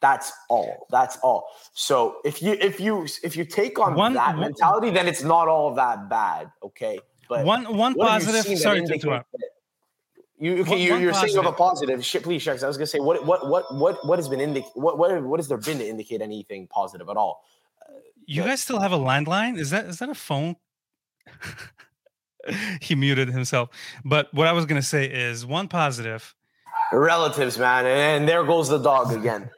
That's 0.01 0.33
all. 0.49 0.87
That's 0.91 1.19
all. 1.19 1.47
So 1.75 2.17
if 2.25 2.43
you 2.43 2.53
if 2.55 2.81
you 2.81 3.07
if 3.23 3.37
you 3.37 3.45
take 3.45 3.79
on 3.79 3.95
One- 3.95 4.15
that 4.15 4.37
mentality, 4.37 4.91
then 4.91 5.07
it's 5.07 5.23
not 5.23 5.47
all 5.49 5.75
that 5.75 6.09
bad. 6.09 6.51
Okay, 6.63 6.99
but 7.29 7.45
one 7.45 7.77
one 7.77 7.95
positive. 7.95 8.59
Sorry 8.59 8.85
to 8.85 8.93
interrupt. 8.95 9.29
You 10.39 10.63
okay? 10.63 10.71
One- 10.71 10.81
you, 10.81 10.97
you're 10.97 11.15
saying 11.15 11.37
of 11.37 11.47
a 11.47 11.53
positive. 11.53 12.05
Shit, 12.05 12.25
please, 12.25 12.43
Sharks. 12.43 12.65
I 12.65 12.67
was 12.69 12.77
gonna 12.77 12.87
say 12.87 12.99
what 12.99 13.25
what 13.25 13.49
what 13.49 13.73
what 13.75 14.05
what 14.05 14.19
has 14.19 14.29
been 14.29 14.41
indic 14.41 14.65
what 14.75 14.99
what 14.99 15.23
what 15.23 15.39
has 15.39 15.47
there 15.47 15.59
been 15.59 15.79
to 15.79 15.87
indicate 15.87 16.21
anything 16.21 16.67
positive 16.67 17.09
at 17.09 17.17
all? 17.17 17.45
Uh, 17.81 17.93
you 18.27 18.43
Yeah. 18.43 18.49
guys 18.49 18.61
still 18.61 18.81
have 18.81 18.93
a 18.93 18.99
landline? 18.99 19.57
Is 19.57 19.71
that 19.71 19.85
is 19.85 19.99
that 20.01 20.09
a 20.09 20.15
phone? 20.15 20.57
he 22.81 22.95
muted 22.95 23.29
himself. 23.29 23.71
But 24.05 24.33
what 24.33 24.47
I 24.47 24.53
was 24.53 24.67
gonna 24.67 24.83
say 24.83 25.07
is 25.07 25.47
one 25.47 25.69
positive. 25.69 26.35
Relatives, 26.93 27.59
man, 27.59 27.87
and 27.87 28.29
there 28.29 28.45
goes 28.45 28.69
the 28.69 28.79
dog 28.79 29.13
again. 29.13 29.51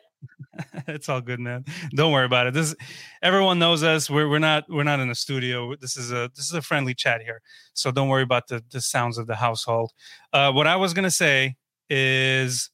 it's 0.87 1.09
all 1.09 1.21
good, 1.21 1.41
man. 1.41 1.65
Don't 1.95 2.13
worry 2.13 2.27
about 2.27 2.47
it. 2.47 2.55
This 2.55 2.75
everyone 3.23 3.59
knows 3.59 3.83
us. 3.83 4.09
We're 4.09 4.29
we're 4.29 4.39
not 4.39 4.65
we're 4.69 4.85
not 4.85 5.01
in 5.01 5.11
a 5.11 5.15
studio. 5.15 5.75
This 5.77 5.97
is 5.97 6.13
a 6.13 6.31
this 6.35 6.47
is 6.47 6.55
a 6.55 6.63
friendly 6.63 6.95
chat 6.95 7.23
here. 7.23 7.43
So 7.73 7.91
don't 7.91 8.09
worry 8.09 8.23
about 8.23 8.49
the 8.49 8.63
the 8.71 8.81
sounds 8.81 9.19
of 9.19 9.27
the 9.27 9.37
household. 9.37 9.93
Uh, 10.33 10.53
what 10.53 10.67
I 10.67 10.77
was 10.77 10.95
gonna 10.95 11.11
say 11.11 11.57
is 11.91 12.71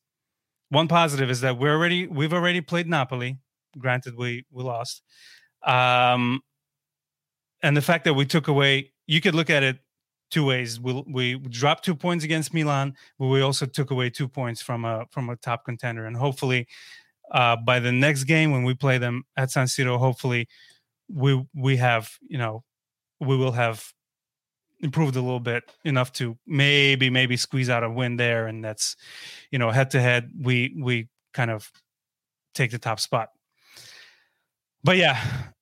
one 0.69 0.89
positive 0.89 1.31
is 1.31 1.41
that 1.41 1.59
we're 1.59 1.75
already 1.75 2.07
we've 2.07 2.33
already 2.33 2.61
played 2.61 2.89
Napoli. 2.89 3.39
Granted, 3.79 4.17
we 4.17 4.45
we 4.51 4.63
lost. 4.63 5.03
Um, 5.65 6.41
and 7.63 7.77
the 7.77 7.83
fact 7.83 8.05
that 8.05 8.15
we 8.15 8.25
took 8.25 8.49
away, 8.49 8.93
you 9.07 9.21
could 9.21 9.35
look 9.35 9.51
at 9.51 9.63
it 9.63 9.79
two 10.31 10.45
ways. 10.45 10.81
We 10.81 11.05
we 11.07 11.39
dropped 11.39 11.85
two 11.85 11.95
points 11.95 12.25
against 12.25 12.55
Milan, 12.55 12.95
but 13.19 13.27
we 13.27 13.41
also 13.41 13.67
took 13.67 13.91
away 13.91 14.11
two 14.11 14.29
points 14.29 14.63
from 14.63 14.85
a 14.85 15.07
from 15.11 15.29
a 15.31 15.37
top 15.37 15.65
contender, 15.65 16.07
and 16.07 16.17
hopefully 16.17 16.67
uh, 17.31 17.57
by 17.57 17.81
the 17.81 17.93
next 17.93 18.25
game 18.25 18.51
when 18.51 18.65
we 18.65 18.75
play 18.75 18.99
them 18.99 19.25
at 19.37 19.51
San 19.51 19.67
Siro, 19.67 19.99
hopefully 19.99 20.49
we 21.13 21.45
we 21.55 21.77
have 21.77 22.11
you 22.29 22.39
know 22.39 22.65
we 23.21 23.37
will 23.37 23.53
have 23.53 23.93
improved 24.81 25.17
a 25.17 25.21
little 25.21 25.41
bit 25.41 25.65
enough 25.85 26.13
to 26.13 26.37
maybe 26.47 27.11
maybe 27.11 27.37
squeeze 27.37 27.69
out 27.69 27.85
a 27.85 27.91
win 27.91 28.17
there. 28.17 28.47
And 28.47 28.65
that's 28.65 28.97
you 29.51 29.59
know 29.59 29.71
head 29.71 29.91
to 29.91 30.01
head 30.01 30.31
we 30.41 30.75
we 30.81 31.09
kind 31.35 31.51
of 31.51 31.71
take 32.55 32.71
the 32.71 32.79
top 32.79 33.01
spot. 33.01 33.29
But 34.83 34.97
yeah 34.97 35.21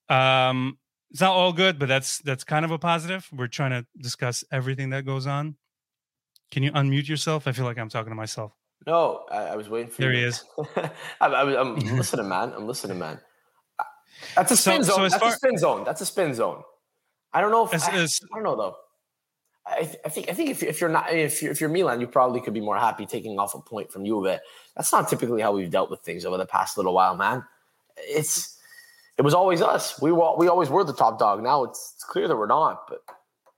um 0.09 0.79
it's 1.11 1.21
not 1.21 1.33
all 1.33 1.53
good 1.53 1.79
but 1.79 1.89
that's 1.89 2.19
that's 2.19 2.45
kind 2.45 2.65
of 2.65 2.71
a 2.71 2.79
positive. 2.79 3.29
We're 3.33 3.49
trying 3.49 3.71
to 3.71 3.87
discuss 4.01 4.45
everything 4.53 4.91
that 4.91 5.05
goes 5.05 5.27
on. 5.27 5.57
Can 6.51 6.63
you 6.63 6.73
unmute 6.73 7.09
yourself? 7.09 7.47
I 7.47 7.53
feel 7.53 7.65
like 7.65 7.79
i'm 7.79 7.89
talking 7.89 8.11
to 8.11 8.17
myself. 8.17 8.53
No 8.87 9.25
i, 9.31 9.39
I 9.39 9.57
was 9.57 9.69
waiting 9.69 9.91
for 9.91 10.03
there 10.03 10.13
you. 10.13 10.19
he 10.19 10.25
is. 10.25 10.45
I, 11.21 11.43
am 11.43 11.77
listening 11.97 12.29
man. 12.29 12.53
I'm 12.57 12.67
listening 12.67 12.99
man. 12.99 13.21
That's 14.35 14.51
a 14.53 14.57
spin 14.57 14.85
so, 14.85 14.95
zone. 14.95 14.97
so 14.97 15.03
that's 15.03 15.17
far- 15.17 15.33
a 15.33 15.37
spin 15.37 15.59
zone. 15.59 15.85
That's 15.85 16.01
a 16.01 16.07
spin 16.07 16.35
zone. 16.35 16.63
I 17.33 17.41
don't 17.41 17.51
know 17.51 17.67
if 17.67 17.75
as, 17.75 17.85
I, 17.85 17.93
as, 17.93 18.21
I 18.33 18.37
don't 18.37 18.45
know 18.45 18.57
though. 18.57 18.77
I, 19.67 19.83
th- 19.83 19.99
I, 20.05 20.09
think 20.09 20.31
I 20.31 20.33
think 20.33 20.51
if, 20.51 20.63
if 20.63 20.81
you're 20.81 20.91
not 20.91 21.13
if 21.13 21.43
you're, 21.43 21.53
if 21.53 21.61
you're 21.61 21.71
Milan, 21.71 22.01
you 22.01 22.07
probably 22.07 22.41
could 22.41 22.55
be 22.55 22.61
more 22.61 22.79
happy 22.79 23.05
taking 23.05 23.39
off 23.39 23.55
a 23.55 23.61
point 23.61 23.93
from 23.93 24.05
Juve. 24.05 24.41
That's 24.77 24.93
not 24.93 25.09
typically 25.09 25.43
how 25.43 25.53
we've 25.53 25.71
dealt 25.71 25.91
with 25.91 26.01
things 26.01 26.25
over 26.25 26.39
the 26.39 26.47
past 26.47 26.77
little 26.77 26.95
while, 26.95 27.17
man. 27.17 27.45
It's 27.97 28.58
it 29.19 29.23
was 29.23 29.35
always 29.35 29.61
us. 29.61 30.01
We 30.01 30.13
were, 30.13 30.37
we 30.37 30.49
always 30.49 30.71
were 30.71 30.85
the 30.85 30.95
top 30.95 31.19
dog. 31.19 31.43
Now 31.43 31.65
it's, 31.65 31.95
it's 31.97 32.05
clear 32.05 32.29
that 32.29 32.37
we're 32.37 32.47
not, 32.47 32.83
but 32.89 33.01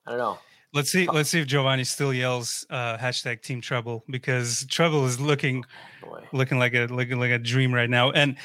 I 0.06 0.10
don't 0.10 0.18
know. 0.18 0.38
Let's 0.72 0.90
see. 0.90 1.06
Let's 1.08 1.28
see 1.28 1.40
if 1.40 1.48
Giovanni 1.48 1.82
still 1.82 2.14
yells 2.14 2.64
uh, 2.70 2.96
hashtag 2.96 3.42
Team 3.42 3.60
Trouble 3.60 4.04
because 4.08 4.64
Trouble 4.66 5.04
is 5.04 5.20
looking 5.20 5.64
oh 6.04 6.18
looking 6.32 6.60
like 6.60 6.74
a 6.74 6.86
looking 6.86 7.18
like 7.18 7.32
a 7.32 7.38
dream 7.38 7.74
right 7.74 7.90
now. 7.90 8.12
And 8.12 8.36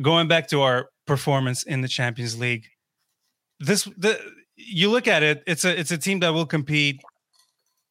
going 0.00 0.28
back 0.28 0.48
to 0.50 0.62
our 0.62 0.88
performance 1.04 1.64
in 1.64 1.80
the 1.80 1.88
Champions 1.88 2.38
League, 2.38 2.66
this 3.58 3.84
the 3.98 4.20
you 4.56 4.88
look 4.88 5.08
at 5.08 5.24
it, 5.24 5.42
it's 5.48 5.64
a 5.64 5.78
it's 5.78 5.90
a 5.90 5.98
team 5.98 6.20
that 6.20 6.32
will 6.32 6.46
compete, 6.46 7.00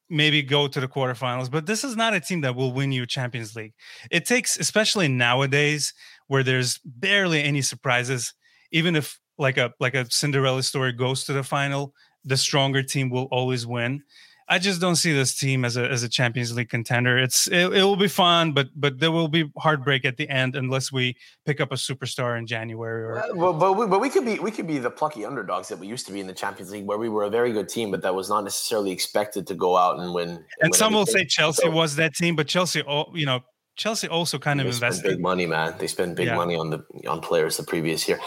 maybe 0.09 0.41
go 0.41 0.69
to 0.69 0.80
the 0.80 0.88
quarterfinals, 0.88 1.51
but 1.51 1.65
this 1.65 1.84
is 1.84 1.97
not 1.97 2.13
a 2.13 2.21
team 2.21 2.39
that 2.41 2.55
will 2.55 2.71
win 2.71 2.93
you 2.93 3.05
Champions 3.05 3.53
League. 3.53 3.74
It 4.11 4.26
takes, 4.26 4.57
especially 4.57 5.09
nowadays, 5.09 5.93
where 6.28 6.43
there's 6.43 6.80
barely 6.86 7.43
any 7.43 7.61
surprises, 7.61 8.34
even 8.74 8.97
if 8.97 9.19
like 9.38 9.57
a 9.57 9.71
like 9.80 9.95
a 9.95 10.09
Cinderella 10.11 10.63
story 10.63 10.91
goes 10.91 11.24
to 11.26 11.34
the 11.34 11.43
final, 11.43 11.93
the 12.26 12.36
stronger 12.36 12.84
team 12.84 13.09
will 13.09 13.28
always 13.32 13.65
win. 13.65 14.03
I 14.49 14.59
just 14.59 14.82
don't 14.82 14.97
see 14.97 15.13
this 15.13 15.38
team 15.38 15.63
as 15.63 15.78
a 15.78 15.89
as 15.89 16.03
a 16.03 16.09
Champions 16.09 16.53
League 16.53 16.69
contender. 16.69 17.17
It's 17.17 17.47
it, 17.47 17.74
it, 17.74 17.84
will 17.84 17.95
be 17.95 18.09
fun, 18.09 18.51
but 18.51 18.67
but 18.76 18.99
there 18.99 19.11
will 19.11 19.30
be 19.30 19.49
heartbreak 19.57 20.03
at 20.03 20.17
the 20.17 20.28
end 20.28 20.57
unless 20.57 20.91
we 20.91 21.15
pick 21.45 21.61
up 21.61 21.71
a 21.71 21.76
superstar 21.76 22.38
in 22.38 22.45
January. 22.45 23.03
Or 23.03 23.24
well, 23.36 23.53
but 23.53 23.74
we, 23.74 23.88
but 23.88 24.01
we 24.01 24.09
could 24.09 24.26
be 24.26 24.39
we 24.39 24.51
could 24.51 24.67
be 24.67 24.80
the 24.80 24.91
plucky 24.91 25.24
underdogs 25.24 25.69
that 25.69 25.80
we 25.80 25.88
used 25.88 26.05
to 26.07 26.11
be 26.11 26.19
in 26.19 26.28
the 26.28 26.34
Champions 26.34 26.71
League, 26.71 26.86
where 26.86 26.97
we 26.97 27.07
were 27.07 27.24
a 27.24 27.30
very 27.30 27.53
good 27.53 27.69
team, 27.69 27.89
but 27.89 28.01
that 28.01 28.13
was 28.13 28.28
not 28.28 28.43
necessarily 28.43 28.91
expected 28.91 29.47
to 29.47 29.55
go 29.55 29.78
out 29.78 29.99
and 29.99 30.13
win. 30.13 30.30
And, 30.30 30.38
and 30.59 30.71
win 30.71 30.74
some 30.74 30.93
will 30.93 31.05
say 31.05 31.26
Chelsea 31.26 31.63
so, 31.63 31.71
was 31.71 31.95
that 31.95 32.13
team, 32.13 32.36
but 32.36 32.47
Chelsea, 32.47 32.84
you 33.13 33.26
know, 33.26 33.39
Chelsea 33.76 34.07
also 34.07 34.38
kind 34.38 34.61
of 34.61 34.67
invested 34.67 35.03
big 35.03 35.19
money, 35.19 35.45
man. 35.45 35.76
They 35.80 35.88
spend 35.88 36.15
big 36.15 36.28
yeah. 36.28 36.36
money 36.36 36.55
on 36.55 36.69
the 36.69 36.86
on 37.07 37.21
players 37.21 37.57
the 37.57 37.63
previous 37.63 38.07
year. 38.07 38.19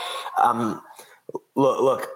Um, 0.43 0.83
look, 1.55 1.81
look, 1.81 2.09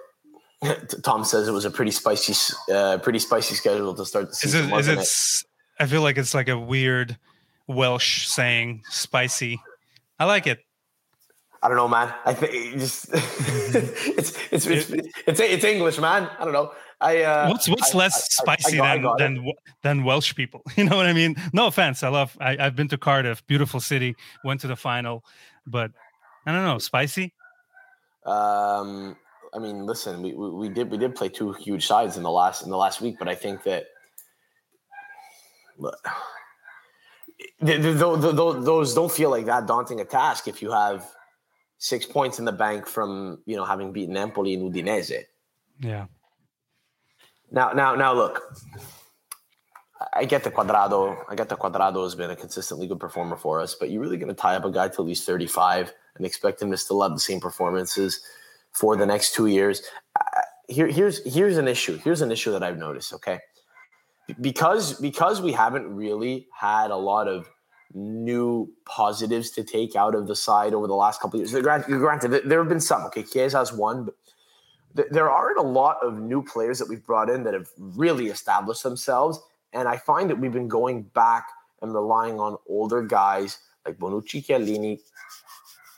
Tom 1.03 1.23
says 1.23 1.47
it 1.47 1.51
was 1.51 1.65
a 1.65 1.71
pretty 1.71 1.91
spicy, 1.91 2.33
uh, 2.71 2.97
pretty 2.97 3.19
spicy 3.19 3.55
schedule 3.55 3.93
to 3.95 4.05
start 4.05 4.29
the 4.29 4.35
season. 4.35 4.73
Is 4.73 4.87
it? 4.87 4.97
Is 4.97 5.43
it? 5.43 5.83
I 5.83 5.87
feel 5.87 6.01
like 6.01 6.17
it's 6.17 6.33
like 6.33 6.49
a 6.49 6.59
weird 6.59 7.17
Welsh 7.67 8.27
saying, 8.27 8.83
"spicy." 8.89 9.61
I 10.19 10.25
like 10.25 10.45
it. 10.45 10.59
I 11.63 11.67
don't 11.67 11.77
know, 11.77 11.87
man. 11.87 12.13
I 12.25 12.33
think 12.33 12.51
just 12.79 13.09
it's, 13.13 14.37
it's, 14.51 14.67
it's 14.67 14.89
it's 14.91 15.39
it's 15.39 15.63
English, 15.63 15.99
man. 15.99 16.29
I 16.39 16.43
don't 16.43 16.53
know. 16.53 16.73
I 17.01 17.23
uh, 17.23 17.49
what's 17.49 17.67
what's 17.67 17.95
I, 17.95 17.97
less 17.97 18.39
I, 18.39 18.43
spicy 18.43 18.79
I, 18.79 18.97
than 18.97 19.17
than 19.17 19.51
than 19.81 20.03
Welsh 20.03 20.35
people? 20.35 20.61
You 20.77 20.85
know 20.85 20.95
what 20.95 21.07
I 21.07 21.13
mean? 21.13 21.35
No 21.51 21.67
offense. 21.67 22.03
I 22.03 22.09
love. 22.09 22.37
I, 22.39 22.57
I've 22.57 22.75
been 22.75 22.87
to 22.89 22.97
Cardiff, 22.97 23.45
beautiful 23.47 23.79
city. 23.79 24.15
Went 24.43 24.61
to 24.61 24.67
the 24.67 24.75
final, 24.75 25.25
but 25.65 25.91
I 26.45 26.51
don't 26.51 26.63
know. 26.63 26.77
Spicy. 26.77 27.33
Um, 28.25 29.17
I 29.53 29.59
mean, 29.59 29.85
listen, 29.85 30.21
we, 30.21 30.33
we, 30.33 30.49
we 30.51 30.69
did 30.69 30.91
we 30.91 30.97
did 30.97 31.15
play 31.15 31.29
two 31.29 31.53
huge 31.53 31.87
sides 31.87 32.17
in 32.17 32.23
the 32.23 32.31
last 32.31 32.63
in 32.63 32.69
the 32.69 32.77
last 32.77 33.01
week, 33.01 33.15
but 33.17 33.27
I 33.27 33.35
think 33.35 33.63
that 33.63 33.85
those 37.61 38.93
don't 38.93 39.11
feel 39.11 39.31
like 39.31 39.45
that 39.45 39.65
daunting 39.65 39.99
a 39.99 40.05
task 40.05 40.47
if 40.47 40.61
you 40.61 40.71
have 40.71 41.05
six 41.79 42.05
points 42.05 42.37
in 42.37 42.45
the 42.45 42.51
bank 42.51 42.85
from 42.85 43.41
you 43.45 43.55
know 43.55 43.65
having 43.65 43.91
beaten 43.91 44.15
Empoli 44.15 44.53
and 44.53 44.71
Udinese. 44.71 45.23
Yeah. 45.79 46.05
Now, 47.51 47.71
now, 47.73 47.95
now, 47.95 48.13
look. 48.13 48.41
I 50.13 50.25
get 50.25 50.43
the 50.43 50.51
Cuadrado. 50.51 51.17
I 51.29 51.35
get 51.35 51.49
the 51.49 51.55
Cuadrado 51.55 52.03
has 52.03 52.15
been 52.15 52.31
a 52.31 52.35
consistently 52.35 52.87
good 52.87 52.99
performer 52.99 53.37
for 53.37 53.61
us, 53.61 53.75
but 53.75 53.91
you're 53.91 54.01
really 54.01 54.17
going 54.17 54.29
to 54.29 54.33
tie 54.33 54.55
up 54.55 54.65
a 54.65 54.71
guy 54.71 54.87
till 54.87 55.05
he's 55.05 55.23
35 55.23 55.93
and 56.15 56.25
expect 56.25 56.61
him 56.61 56.71
to 56.71 56.77
still 56.77 57.01
have 57.01 57.11
the 57.11 57.19
same 57.19 57.39
performances 57.39 58.21
for 58.71 58.95
the 58.95 59.05
next 59.05 59.35
two 59.35 59.47
years. 59.47 59.83
Here, 60.67 60.87
here's 60.87 61.23
here's 61.31 61.57
an 61.57 61.67
issue. 61.67 61.97
Here's 61.97 62.21
an 62.21 62.31
issue 62.31 62.51
that 62.51 62.63
I've 62.63 62.77
noticed. 62.77 63.13
Okay, 63.13 63.39
because 64.39 64.99
because 64.99 65.41
we 65.41 65.51
haven't 65.51 65.93
really 65.93 66.47
had 66.57 66.91
a 66.91 66.95
lot 66.95 67.27
of 67.27 67.49
new 67.93 68.71
positives 68.85 69.51
to 69.51 69.63
take 69.63 69.95
out 69.95 70.15
of 70.15 70.27
the 70.27 70.35
side 70.35 70.73
over 70.73 70.87
the 70.87 70.95
last 70.95 71.21
couple 71.21 71.39
of 71.39 71.51
years. 71.51 71.61
Granted, 71.61 72.41
there 72.45 72.59
have 72.59 72.69
been 72.69 72.79
some. 72.79 73.03
Okay, 73.03 73.23
Chiesa 73.23 73.57
has 73.57 73.73
one, 73.73 74.05
but 74.05 74.15
there 74.93 75.29
aren't 75.29 75.57
a 75.57 75.63
lot 75.63 75.97
of 76.03 76.19
new 76.19 76.43
players 76.43 76.79
that 76.79 76.89
we've 76.89 77.05
brought 77.05 77.29
in 77.29 77.43
that 77.43 77.53
have 77.53 77.67
really 77.77 78.27
established 78.27 78.83
themselves. 78.83 79.39
And 79.73 79.87
I 79.87 79.97
find 79.97 80.29
that 80.29 80.37
we've 80.37 80.51
been 80.51 80.67
going 80.67 81.03
back 81.03 81.47
and 81.81 81.93
relying 81.93 82.39
on 82.39 82.57
older 82.67 83.01
guys 83.01 83.59
like 83.85 83.97
Bonucci, 83.97 84.45
Chiellini, 84.45 84.99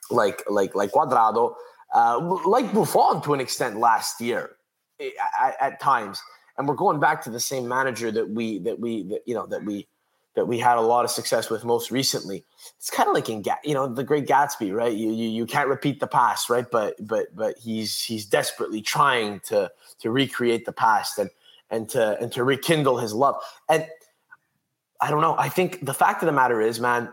like 0.10 0.44
like 0.50 0.76
like 0.76 0.92
Cuadrado, 0.92 1.54
uh, 1.94 2.20
like 2.46 2.74
Buffon 2.74 3.22
to 3.24 3.34
an 3.34 3.42
extent 3.42 3.78
last 3.78 4.22
year 4.22 4.52
eh, 5.00 5.10
at, 5.42 5.56
at, 5.60 5.80
times. 5.80 6.22
And 6.58 6.68
we're 6.68 6.76
going 6.76 7.00
back 7.00 7.22
to 7.24 7.30
the 7.30 7.40
same 7.40 7.68
manager 7.68 8.12
that 8.12 8.30
we 8.30 8.60
that 8.60 8.80
we 8.80 9.04
that 9.04 9.22
you 9.26 9.34
know 9.34 9.48
that 9.48 9.64
we 9.64 9.88
that 10.36 10.48
we 10.48 10.58
had 10.58 10.78
a 10.78 10.82
lot 10.82 11.06
of 11.06 11.12
success 11.12 11.50
with 11.50 11.64
most 11.64 11.92
recently. 11.92 12.44
It's 12.78 12.90
kind 12.90 13.08
of 13.08 13.14
like 13.14 13.30
in 13.30 13.44
you 13.64 13.74
know 13.74 13.88
the 13.88 14.04
Great 14.04 14.26
Gatsby, 14.26 14.74
right? 14.76 14.94
You, 14.94 15.12
you 15.12 15.30
you 15.30 15.46
can't 15.46 15.70
repeat 15.70 16.00
the 16.00 16.08
past, 16.08 16.50
right? 16.50 16.70
But 16.70 16.96
but 17.06 17.36
but 17.36 17.58
he's 17.58 18.02
he's 18.02 18.26
desperately 18.26 18.82
trying 18.82 19.40
to 19.42 19.72
to 20.00 20.12
recreate 20.12 20.66
the 20.66 20.72
past 20.72 21.20
and 21.20 21.30
and 21.70 21.88
to 21.90 22.20
and 22.20 22.32
to 22.32 22.44
rekindle 22.44 22.98
his 22.98 23.14
love. 23.14 23.36
And 23.70 23.88
I 25.02 25.10
don't 25.10 25.22
know. 25.22 25.36
I 25.38 25.50
think 25.50 25.86
the 25.86 25.94
fact 25.94 26.24
of 26.24 26.28
the 26.28 26.32
matter 26.32 26.62
is, 26.62 26.80
man, 26.80 27.12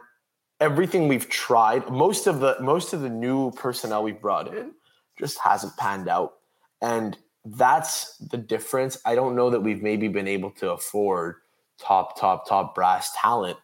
everything 0.60 1.08
we've 1.08 1.28
tried, 1.28 1.90
most 1.90 2.26
of 2.26 2.40
the 2.40 2.56
most 2.60 2.92
of 2.92 3.00
the 3.00 3.10
new 3.10 3.50
personnel 3.52 4.02
we've 4.02 4.20
brought 4.20 4.54
in 4.54 4.72
just 5.18 5.38
hasn't 5.38 5.76
panned 5.76 6.08
out. 6.08 6.34
And 6.80 7.18
that's 7.44 8.16
the 8.18 8.36
difference. 8.38 8.98
I 9.04 9.14
don't 9.14 9.34
know 9.34 9.50
that 9.50 9.60
we've 9.60 9.82
maybe 9.82 10.08
been 10.08 10.28
able 10.28 10.50
to 10.52 10.70
afford 10.70 11.36
top, 11.81 12.18
top, 12.18 12.49
top 12.49 12.74
brass 12.74 13.12
talent 13.20 13.59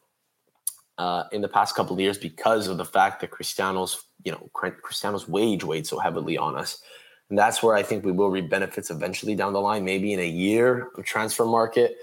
uh, 0.99 1.25
in 1.33 1.43
the 1.43 1.49
past 1.49 1.75
couple 1.75 1.95
of 1.95 2.01
years 2.01 2.19
because 2.19 2.69
of 2.69 2.79
the 2.79 2.85
fact 2.85 3.21
that 3.21 3.31
Cristiano's, 3.31 4.05
you 4.25 4.33
know, 4.33 4.51
Cristiano's 4.55 5.29
wage 5.29 5.62
weighed 5.62 5.87
so 5.87 5.99
heavily 5.99 6.37
on 6.39 6.57
us. 6.57 6.83
And 7.29 7.39
that's 7.39 7.62
where 7.62 7.75
I 7.75 7.83
think 7.83 8.05
we 8.05 8.12
will 8.12 8.31
reap 8.31 8.49
benefits 8.49 8.91
eventually 8.91 9.35
down 9.35 9.53
the 9.53 9.61
line, 9.61 9.85
maybe 9.85 10.12
in 10.12 10.21
a 10.21 10.29
year 10.29 10.91
of 10.97 11.05
transfer 11.05 11.45
market 11.45 11.97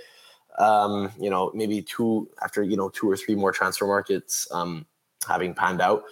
um, 0.59 1.11
you 1.19 1.29
know, 1.29 1.51
maybe 1.53 1.81
two 1.81 2.29
after 2.41 2.63
you 2.63 2.77
know 2.77 2.89
two 2.89 3.09
or 3.09 3.17
three 3.17 3.35
more 3.35 3.51
transfer 3.51 3.87
markets 3.87 4.47
um, 4.51 4.85
having 5.27 5.53
panned 5.53 5.81
out. 5.81 6.03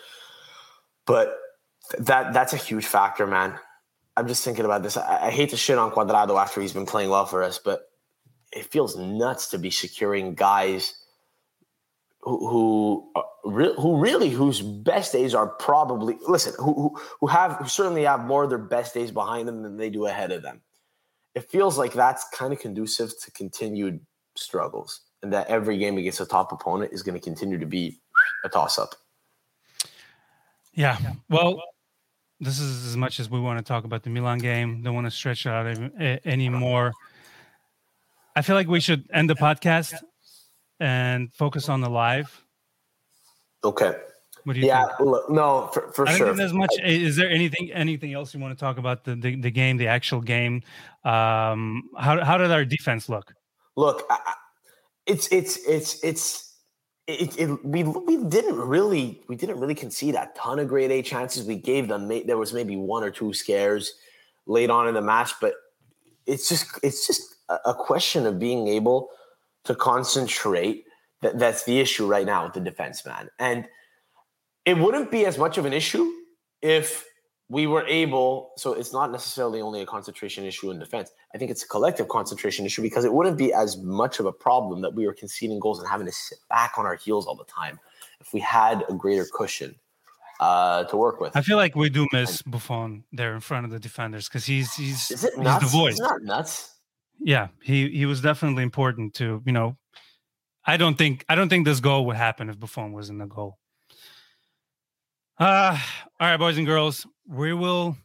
But 1.06 1.38
that 2.00 2.34
that's 2.34 2.54
a 2.54 2.58
huge 2.58 2.86
factor, 2.86 3.28
man. 3.28 3.58
I'm 4.18 4.28
just 4.28 4.44
thinking 4.44 4.66
about 4.66 4.84
this. 4.84 4.98
I, 4.98 5.28
I 5.28 5.32
hate 5.32 5.50
to 5.50 5.58
shit 5.58 5.78
on 5.78 5.92
Cuadrado 5.92 6.40
after 6.42 6.62
he's 6.62 6.74
been 6.74 6.86
playing 6.86 7.10
well 7.10 7.26
for 7.26 7.44
us, 7.44 7.60
but 7.60 7.91
it 8.52 8.66
feels 8.66 8.98
nuts 8.98 9.48
to 9.50 9.58
be 9.58 9.72
securing 9.72 10.36
guys 10.36 10.96
who 12.22 12.48
who, 12.48 13.12
uh, 13.16 13.72
who 13.80 13.98
really 13.98 14.30
whose 14.30 14.62
best 14.62 15.14
days 15.14 15.34
are 15.34 15.48
probably 15.48 16.18
listen 16.28 16.54
who, 16.58 16.74
who 16.74 17.02
who 17.20 17.28
have 17.28 17.54
who 17.54 17.68
certainly 17.68 18.04
have 18.04 18.22
more 18.26 18.44
of 18.44 18.50
their 18.50 18.60
best 18.60 18.94
days 18.94 19.12
behind 19.12 19.48
them 19.48 19.64
than 19.64 19.78
they 19.78 19.90
do 19.90 20.06
ahead 20.06 20.32
of 20.32 20.44
them. 20.44 20.62
It 21.34 21.50
feels 21.50 21.78
like 21.78 21.94
that's 21.94 22.26
kind 22.30 22.52
of 22.54 22.60
conducive 22.60 23.14
to 23.22 23.32
continued 23.32 24.00
struggles 24.36 25.02
and 25.24 25.32
that 25.34 25.48
every 25.48 25.78
game 25.78 25.98
against 25.98 26.20
a 26.20 26.26
top 26.26 26.52
opponent 26.52 26.92
is 26.94 27.04
going 27.04 27.16
to 27.16 27.24
continue 27.24 27.58
to 27.58 27.66
be 27.66 28.00
a 28.44 28.50
toss 28.50 28.78
up. 28.78 28.96
Yeah. 30.74 30.98
Well, 31.30 31.62
this 32.40 32.60
is 32.60 32.86
as 32.88 32.98
much 32.98 33.20
as 33.20 33.30
we 33.30 33.40
want 33.40 33.60
to 33.60 33.64
talk 33.64 33.84
about 33.84 34.04
the 34.04 34.10
Milan 34.10 34.40
game. 34.40 34.82
Don't 34.82 34.96
want 34.96 35.06
to 35.08 35.12
stretch 35.12 35.46
out 35.46 35.68
anymore. 36.26 36.94
I 38.36 38.42
feel 38.42 38.56
like 38.56 38.68
we 38.68 38.80
should 38.80 39.10
end 39.14 39.30
the 39.30 39.36
podcast 39.36 39.94
and 40.80 41.34
focus 41.34 41.70
on 41.70 41.82
the 41.82 41.90
live. 41.90 42.44
Okay. 43.64 43.96
What 44.44 44.54
do 44.54 44.60
you 44.60 44.68
yeah, 44.68 44.88
think? 44.98 45.10
Look, 45.10 45.30
no, 45.30 45.70
for, 45.72 45.92
for 45.92 46.08
I 46.08 46.18
sure. 46.18 46.28
think 46.28 46.38
there's 46.38 46.54
much. 46.54 46.72
Is 46.84 47.16
there 47.16 47.30
anything 47.30 47.72
anything 47.72 48.14
else 48.14 48.34
you 48.34 48.40
want 48.40 48.58
to 48.58 48.60
talk 48.60 48.78
about 48.80 49.04
the 49.04 49.16
the, 49.16 49.36
the 49.36 49.52
game, 49.52 49.78
the 49.78 49.88
actual 49.88 50.22
game? 50.22 50.64
Um, 51.04 51.84
how 51.98 52.24
how 52.24 52.38
did 52.38 52.52
our 52.52 52.66
defense 52.66 53.08
look? 53.08 53.34
Look, 53.76 54.04
I, 54.10 54.34
it's 55.06 55.28
it's 55.32 55.58
it's 55.68 56.04
it's. 56.04 56.48
It, 57.08 57.38
it, 57.38 57.66
we 57.66 57.84
we 57.84 58.24
didn't 58.24 58.58
really 58.58 59.22
we 59.28 59.36
didn't 59.36 59.60
really 59.60 59.76
concede 59.76 60.16
a 60.16 60.30
ton 60.36 60.60
of 60.60 60.70
grade 60.70 60.92
A 60.92 61.02
chances. 61.02 61.46
We 61.46 61.58
gave 61.58 61.88
them 61.88 62.08
there 62.08 62.38
was 62.38 62.54
maybe 62.54 62.78
one 62.78 63.04
or 63.04 63.12
two 63.12 63.34
scares 63.34 63.94
late 64.46 64.70
on 64.70 64.88
in 64.88 64.94
the 64.94 65.02
match, 65.02 65.34
but 65.42 65.54
it's 66.26 66.48
just 66.48 66.68
it's 66.84 67.06
just 67.06 67.36
a 67.66 67.74
question 67.74 68.26
of 68.26 68.40
being 68.40 68.68
able 68.68 69.10
to 69.66 69.76
concentrate. 69.76 70.86
That 71.22 71.38
that's 71.38 71.66
the 71.66 71.80
issue 71.80 72.08
right 72.08 72.26
now 72.26 72.46
with 72.46 72.54
the 72.54 72.62
defense, 72.62 73.06
man. 73.06 73.30
And 73.38 73.68
it 74.66 74.78
wouldn't 74.78 75.12
be 75.12 75.26
as 75.26 75.38
much 75.38 75.58
of 75.58 75.66
an 75.66 75.74
issue 75.74 76.12
if 76.62 77.06
we 77.48 77.68
were 77.68 77.86
able. 77.86 78.54
So 78.58 78.74
it's 78.74 78.94
not 78.94 79.12
necessarily 79.12 79.62
only 79.62 79.82
a 79.82 79.86
concentration 79.86 80.46
issue 80.46 80.72
in 80.72 80.80
defense. 80.80 81.12
I 81.36 81.38
think 81.38 81.52
it's 81.52 81.64
a 81.64 81.68
collective 81.68 82.08
concentration 82.08 82.66
issue 82.66 82.82
because 82.82 83.06
it 83.06 83.14
wouldn't 83.14 83.38
be 83.38 83.54
as 83.54 83.78
much 83.78 84.20
of 84.20 84.26
a 84.26 84.32
problem 84.32 84.82
that 84.82 84.96
we 84.96 85.06
were 85.06 85.14
conceding 85.14 85.60
goals 85.60 85.80
and 85.80 85.88
having 85.88 86.08
to 86.08 86.12
sit 86.12 86.40
back 86.50 86.74
on 86.78 86.86
our 86.86 86.96
heels 86.96 87.28
all 87.28 87.36
the 87.36 87.46
time 87.46 87.80
if 88.20 88.34
we 88.34 88.40
had 88.40 88.84
a 88.90 88.94
greater 88.94 89.26
cushion 89.26 89.76
uh, 90.40 90.86
to 90.86 90.98
work 90.98 91.20
with. 91.20 91.36
I 91.36 91.42
feel 91.42 91.58
like 91.58 91.76
we 91.76 91.90
do 91.90 92.08
miss 92.12 92.42
Buffon 92.42 93.04
there 93.12 93.34
in 93.36 93.42
front 93.42 93.66
of 93.66 93.72
the 93.72 93.80
defenders 93.80 94.28
because 94.28 94.46
he's 94.46 94.74
he's, 94.74 95.08
he's 95.08 95.22
the 95.22 95.70
voice. 95.72 95.94
It's 95.94 96.02
not 96.02 96.22
nuts. 96.24 96.76
Yeah, 97.24 97.50
he 97.62 97.90
he 97.90 98.06
was 98.06 98.22
definitely 98.22 98.64
important 98.64 99.14
to 99.16 99.42
you 99.46 99.52
know. 99.52 99.78
I 100.66 100.78
don't 100.78 100.98
think 100.98 101.26
I 101.30 101.36
don't 101.36 101.50
think 101.50 101.66
this 101.66 101.80
goal 101.80 102.06
would 102.08 102.18
happen 102.18 102.50
if 102.50 102.60
Buffon 102.60 102.94
was 102.94 103.10
in 103.10 103.18
the 103.18 103.26
goal. 103.26 103.58
Uh, 105.40 105.78
all 106.20 106.28
right, 106.28 106.38
boys 106.38 106.58
and 106.58 106.66
girls, 106.66 107.06
we 107.28 107.54
will 107.54 107.96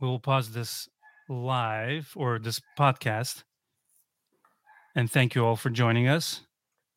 we 0.00 0.08
will 0.08 0.18
pause 0.18 0.50
this 0.50 0.88
live 1.28 2.12
or 2.16 2.38
this 2.38 2.60
podcast, 2.78 3.44
and 4.94 5.10
thank 5.10 5.34
you 5.34 5.44
all 5.44 5.56
for 5.56 5.70
joining 5.70 6.08
us. 6.08 6.40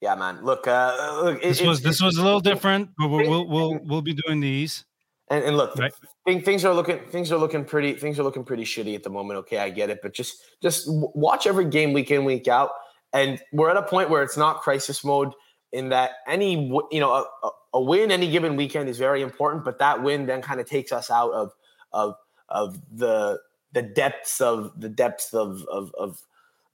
Yeah, 0.02 0.16
man. 0.16 0.44
Look, 0.44 0.68
uh, 0.68 1.22
look. 1.24 1.42
This 1.42 1.62
it, 1.62 1.68
was 1.68 1.82
this 1.82 2.02
was 2.02 2.18
a 2.18 2.24
little 2.24 2.40
different, 2.40 2.90
but 2.98 3.08
we'll 3.10 3.30
we'll 3.30 3.48
we'll, 3.48 3.80
we'll 3.84 4.02
be 4.02 4.14
doing 4.14 4.40
these. 4.40 4.86
And, 5.30 5.44
and 5.44 5.58
look, 5.58 5.76
Right. 5.76 5.94
thing, 6.26 6.42
things 6.42 6.64
are 6.66 6.74
looking 6.74 7.00
things 7.10 7.32
are 7.32 7.38
looking 7.38 7.66
pretty 7.66 7.94
things 7.94 8.20
are 8.20 8.24
looking 8.24 8.44
pretty 8.44 8.64
shitty 8.64 8.94
at 8.96 9.04
the 9.04 9.10
moment. 9.10 9.40
Okay, 9.40 9.58
I 9.58 9.70
get 9.72 9.90
it, 9.90 10.00
but 10.04 10.14
just 10.14 10.38
just 10.62 10.86
watch 10.88 11.48
every 11.48 11.66
game 11.66 11.94
week 11.94 12.12
in 12.12 12.26
week 12.26 12.48
out, 12.48 12.70
and 13.12 13.42
we're 13.52 13.70
at 13.72 13.78
a 13.78 13.82
point 13.84 14.10
where 14.10 14.22
it's 14.24 14.38
not 14.38 14.62
crisis 14.62 15.04
mode. 15.04 15.32
In 15.72 15.90
that 15.90 16.12
any 16.28 16.68
you 16.92 17.00
know 17.00 17.12
a, 17.12 17.26
a- 17.44 17.52
a 17.74 17.82
win 17.82 18.10
any 18.12 18.30
given 18.32 18.56
weekend 18.56 18.88
is 18.88 18.98
very 18.98 19.22
important, 19.22 19.66
but 19.66 19.80
that 19.80 20.02
win 20.02 20.26
then 20.28 20.42
kind 20.42 20.60
of 20.62 20.68
takes 20.68 20.92
us 20.94 21.10
out 21.12 21.32
of 21.34 21.52
of 21.92 22.16
of 22.50 22.80
the 22.94 23.40
the 23.74 23.82
depths 23.82 24.40
of 24.40 24.72
the 24.80 24.88
depths 24.90 25.34
of 25.34 25.66
of 25.72 25.92
of 26.00 26.22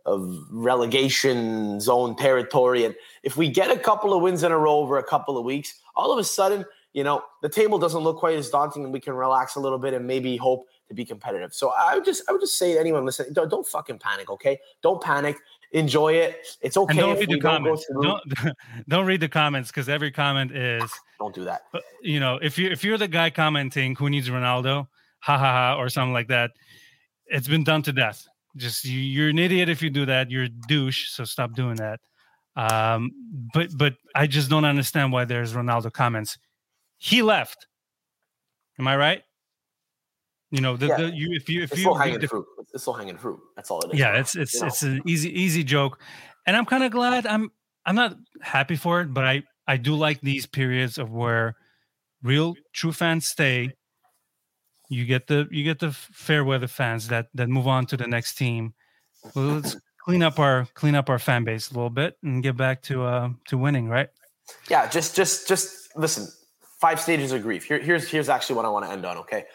of 0.06 0.38
relegation 0.52 1.80
zone 1.80 2.16
territory. 2.16 2.86
And 2.86 2.96
if 3.24 3.38
we 3.38 3.50
get 3.50 3.72
a 3.72 3.78
couple 3.80 4.14
of 4.14 4.22
wins 4.22 4.44
in 4.44 4.52
a 4.52 4.58
row 4.58 4.78
over 4.78 4.98
a 4.98 5.04
couple 5.04 5.38
of 5.38 5.46
weeks, 5.46 5.74
all 5.96 6.12
of 6.12 6.20
a 6.20 6.24
sudden, 6.24 6.66
you 6.94 7.04
know, 7.04 7.24
the 7.42 7.50
table 7.50 7.78
doesn't 7.80 8.02
look 8.02 8.18
quite 8.18 8.38
as 8.38 8.50
daunting 8.50 8.84
and 8.84 8.92
we 8.94 9.00
can 9.00 9.14
relax 9.14 9.56
a 9.56 9.60
little 9.60 9.80
bit 9.80 9.94
and 9.94 10.06
maybe 10.06 10.36
hope 10.38 10.66
to 10.90 10.94
be 10.94 11.06
competitive. 11.06 11.54
So 11.54 11.72
I 11.78 11.96
would 11.96 12.04
just 12.06 12.24
I 12.28 12.32
would 12.34 12.42
just 12.42 12.58
say 12.58 12.74
to 12.74 12.80
anyone 12.80 13.06
listening, 13.06 13.34
don't, 13.34 13.50
don't 13.50 13.66
fucking 13.68 14.00
panic, 14.00 14.30
okay? 14.30 14.60
Don't 14.82 15.02
panic. 15.02 15.38
Enjoy 15.74 16.12
it. 16.14 16.46
It's 16.60 16.76
okay 16.76 16.92
And 16.92 17.00
don't 17.00 17.14
if 17.14 17.20
read 17.22 17.30
the 17.30 17.40
don't 17.40 17.64
comments. 17.64 17.86
through. 17.86 18.02
Don't 18.04 18.24
don't 18.90 19.06
read 19.06 19.22
the 19.22 19.30
comments 19.30 19.70
because 19.72 19.88
every 19.88 20.12
comment 20.12 20.52
is 20.52 20.92
Don't 21.18 21.34
do 21.34 21.46
that. 21.46 21.62
uh, 21.74 21.80
you 22.02 22.20
know 22.20 22.40
if 22.42 22.58
you 22.58 22.70
if 22.70 22.84
you're 22.84 22.98
the 22.98 23.08
guy 23.08 23.30
commenting 23.30 23.96
who 23.96 24.10
needs 24.10 24.28
Ronaldo, 24.28 24.88
ha 25.22 25.38
ha 25.38 25.52
ha, 25.52 25.76
or 25.80 25.88
something 25.88 26.12
like 26.12 26.28
that, 26.28 26.52
it's 27.28 27.48
been 27.48 27.64
done 27.64 27.84
to 27.84 27.94
death. 27.94 28.28
Just 28.58 28.84
you, 28.84 29.00
you're 29.00 29.30
an 29.30 29.40
idiot 29.40 29.70
if 29.70 29.82
you 29.82 29.90
do 29.90 30.06
that. 30.08 30.30
You're 30.30 30.44
a 30.44 30.50
douche, 30.50 31.10
so 31.10 31.24
stop 31.24 31.54
doing 31.54 31.76
that. 31.76 32.02
Um, 32.58 33.10
but 33.54 33.70
but 33.78 33.94
I 34.14 34.28
just 34.28 34.50
don't 34.50 34.66
understand 34.66 35.14
why 35.14 35.24
there's 35.24 35.54
Ronaldo 35.54 35.94
comments. 35.94 36.38
He 37.04 37.24
left. 37.24 37.66
Am 38.78 38.88
I 38.88 38.96
right? 38.96 39.24
You 40.52 40.62
know, 40.62 40.78
the, 40.78 40.88
Yeah. 40.88 40.98
the 40.98 41.06
you 41.16 41.30
if 41.36 41.50
you 41.50 41.64
if 41.64 41.72
It's 41.72 41.80
you 41.80 41.84
still 41.86 41.96
hanging 41.96 42.20
the- 42.20 42.28
fruit. 42.28 42.46
It's 42.74 42.84
still 42.84 42.94
hanging 42.94 43.18
fruit. 43.18 43.40
That's 43.56 43.72
all 43.72 43.82
it 43.82 43.94
is. 43.94 44.00
yeah 44.00 44.20
it's 44.20 44.36
it's 44.36 44.54
You 44.54 44.60
know? 44.62 44.68
it's 44.68 44.82
an 44.84 45.02
easy 45.06 45.30
easy 45.44 45.64
joke 45.64 46.00
and 46.48 46.56
i'm 46.56 46.66
kind 46.66 46.84
of 46.84 46.92
glad 46.92 47.26
i'm 47.28 47.52
i'm 47.86 47.96
not 47.96 48.16
happy 48.42 48.76
for 48.76 49.02
it 49.02 49.14
but 49.14 49.26
i 49.26 49.44
i 49.68 49.76
do 49.78 49.94
like 49.96 50.22
these 50.22 50.46
periods 50.46 50.98
of 50.98 51.12
where 51.12 51.56
real 52.24 52.56
true 52.74 52.92
fans 52.94 53.28
stay 53.28 53.72
you 54.90 55.04
get 55.06 55.28
the 55.28 55.48
you 55.52 55.64
get 55.64 55.80
the 55.80 55.92
fair 55.92 56.44
weather 56.46 56.68
fans 56.68 57.08
that 57.10 57.28
that 57.34 57.48
move 57.50 57.68
on 57.68 57.86
to 57.88 57.98
the 57.98 58.08
next 58.08 58.36
team 58.36 58.74
well, 59.36 59.46
let's 59.56 59.76
clean 60.06 60.24
up 60.24 60.40
our 60.40 60.66
clean 60.74 60.96
up 60.96 61.10
our 61.10 61.20
fan 61.20 61.44
base 61.44 61.72
a 61.72 61.74
little 61.74 61.90
bit 61.90 62.16
and 62.24 62.42
get 62.44 62.56
back 62.56 62.82
to 62.84 63.04
uh 63.04 63.30
to 63.48 63.58
winning 63.58 63.88
right 63.90 64.10
Yeah, 64.70 64.88
just 64.90 65.16
just 65.16 65.48
just 65.48 65.96
listen. 65.98 66.28
Five 66.82 67.00
stages 67.00 67.32
of 67.32 67.44
grief. 67.44 67.64
Here, 67.64 67.78
here's 67.78 68.10
here's 68.10 68.28
actually 68.28 68.56
what 68.56 68.66
I 68.66 68.70
want 68.70 68.86
to 68.86 68.92
end 68.92 69.06
on. 69.06 69.18
Okay. 69.18 69.46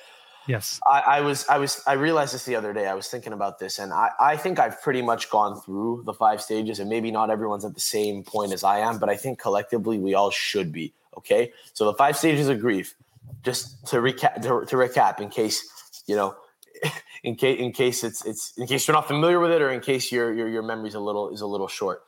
yes 0.47 0.79
I, 0.89 1.01
I 1.01 1.21
was 1.23 1.45
I 1.49 1.59
was 1.59 1.83
I 1.85 1.95
realized 1.95 2.33
this 2.33 2.45
the 2.45 2.55
other 2.55 2.73
day. 2.73 2.87
I 2.87 2.95
was 2.95 3.09
thinking 3.09 3.33
about 3.33 3.59
this, 3.59 3.81
and 3.81 3.93
I, 3.93 4.11
I 4.21 4.37
think 4.37 4.61
I've 4.61 4.81
pretty 4.81 5.03
much 5.03 5.29
gone 5.29 5.61
through 5.61 6.05
the 6.07 6.15
five 6.15 6.41
stages, 6.41 6.79
and 6.79 6.89
maybe 6.89 7.11
not 7.11 7.29
everyone's 7.29 7.65
at 7.65 7.75
the 7.75 7.81
same 7.81 8.23
point 8.23 8.53
as 8.53 8.63
I 8.63 8.79
am, 8.79 9.01
but 9.01 9.09
I 9.09 9.17
think 9.17 9.41
collectively 9.41 9.99
we 9.99 10.15
all 10.15 10.31
should 10.31 10.71
be. 10.71 10.95
Okay, 11.19 11.53
so 11.73 11.85
the 11.85 11.95
five 11.95 12.17
stages 12.17 12.49
of 12.49 12.61
grief. 12.61 12.95
Just 13.43 13.85
to 13.89 13.97
recap, 13.97 14.37
to, 14.43 14.65
to 14.65 14.77
recap, 14.77 15.21
in 15.21 15.29
case 15.29 15.69
you 16.07 16.15
know, 16.15 16.37
in 17.25 17.35
case 17.35 17.59
in 17.59 17.73
case 17.73 18.05
it's 18.05 18.25
it's 18.25 18.57
in 18.57 18.69
case 18.69 18.87
you're 18.87 18.95
not 18.95 19.09
familiar 19.09 19.41
with 19.41 19.51
it, 19.51 19.61
or 19.61 19.71
in 19.71 19.81
case 19.81 20.13
your 20.13 20.33
your 20.33 20.49
your 20.49 20.63
memory's 20.63 20.95
a 20.95 21.01
little 21.01 21.31
is 21.31 21.41
a 21.41 21.47
little 21.47 21.67
short. 21.67 22.03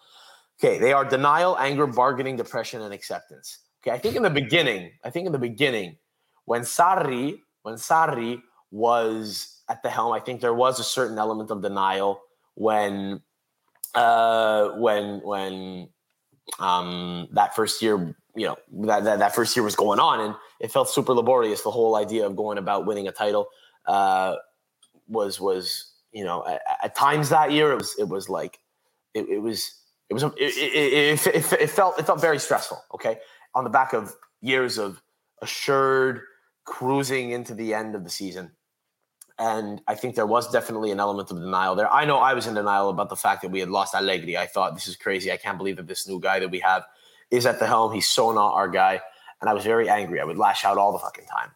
Okay, 0.61 0.79
they 0.79 0.93
are 0.93 1.05
denial, 1.05 1.59
anger, 1.59 1.89
bargaining, 1.89 2.37
depression, 2.37 2.83
and 2.83 2.95
acceptance. 2.95 3.59
Okay, 3.83 3.95
I 3.95 3.99
think 3.99 4.17
in 4.17 4.23
the 4.23 4.31
beginning, 4.31 4.93
I 5.05 5.11
think 5.11 5.27
in 5.27 5.33
the 5.33 5.39
beginning, 5.39 5.97
when 6.47 6.63
Sarri, 6.63 7.39
when 7.63 7.75
Sarri 7.75 8.41
was 8.71 9.63
at 9.69 9.83
the 9.83 9.91
helm, 9.91 10.13
I 10.13 10.21
think 10.21 10.41
there 10.41 10.55
was 10.55 10.81
a 10.81 10.85
certain 10.85 11.19
element 11.19 11.51
of 11.51 11.63
denial 11.63 12.21
when, 12.55 13.23
uh, 13.95 14.71
when 14.71 15.21
when 15.23 15.89
um, 16.59 17.29
that 17.33 17.55
first 17.55 17.81
year, 17.83 18.15
you 18.35 18.47
know, 18.47 18.57
that, 18.87 19.05
that 19.05 19.19
that 19.21 19.35
first 19.35 19.55
year 19.57 19.63
was 19.63 19.77
going 19.77 20.01
on, 20.01 20.21
and 20.21 20.35
it 20.61 20.73
felt 20.73 20.89
super 20.89 21.13
laborious. 21.13 21.63
The 21.63 21.71
whole 21.71 21.97
idea 21.97 22.27
of 22.27 22.35
going 22.35 22.59
about 22.59 22.87
winning 22.87 23.07
a 23.07 23.13
title 23.13 23.49
uh, 23.87 24.37
was 25.07 25.41
was 25.41 25.93
you 26.13 26.25
know 26.25 26.45
at, 26.47 26.63
at 26.83 26.95
times 26.97 27.29
that 27.29 27.53
year 27.53 27.73
it 27.73 27.77
was 27.77 27.95
it 27.99 28.09
was 28.09 28.29
like 28.29 28.59
it, 29.15 29.29
it 29.29 29.39
was 29.39 29.75
it 30.09 30.15
was 30.15 30.23
it, 30.23 30.33
it, 30.37 31.27
it, 31.27 31.27
it, 31.27 31.53
it 31.53 31.71
felt 31.71 31.99
it 31.99 32.07
felt 32.07 32.21
very 32.21 32.39
stressful. 32.39 32.83
Okay, 32.95 33.19
on 33.55 33.65
the 33.65 33.71
back 33.71 33.93
of 33.93 34.15
years 34.41 34.79
of 34.79 35.03
assured 35.43 36.23
cruising 36.65 37.31
into 37.31 37.55
the 37.55 37.75
end 37.75 37.95
of 37.95 38.05
the 38.05 38.11
season. 38.11 38.51
And 39.39 39.81
I 39.87 39.95
think 39.95 40.17
there 40.17 40.27
was 40.27 40.51
definitely 40.51 40.91
an 40.91 40.99
element 40.99 41.31
of 41.31 41.39
denial 41.39 41.77
there. 41.77 41.91
I 41.93 42.05
know 42.05 42.19
I 42.19 42.35
was 42.35 42.47
in 42.47 42.55
denial 42.55 42.91
about 42.91 43.09
the 43.09 43.17
fact 43.17 43.43
that 43.43 43.51
we 43.51 43.61
had 43.61 43.71
lost 43.71 43.95
Allegri. 43.95 44.37
I 44.37 44.47
thought 44.47 44.75
this 44.75 44.89
is 44.89 44.97
crazy. 44.97 45.31
I 45.31 45.37
can't 45.37 45.57
believe 45.57 45.77
that 45.77 45.87
this 45.87 46.09
new 46.09 46.19
guy 46.19 46.41
that 46.41 46.51
we 46.51 46.59
have 46.59 46.83
is 47.31 47.47
at 47.47 47.61
the 47.61 47.67
helm. 47.67 47.93
He's 47.93 48.09
so 48.09 48.33
not 48.33 48.55
our 48.55 48.69
guy. 48.69 49.01
And 49.41 49.49
I 49.49 49.55
was 49.55 49.63
very 49.65 49.89
angry. 49.89 50.21
I 50.21 50.25
would 50.25 50.39
lash 50.39 50.65
out 50.65 50.77
all 50.77 50.93
the 50.93 50.99
fucking 50.99 51.27
time. 51.27 51.51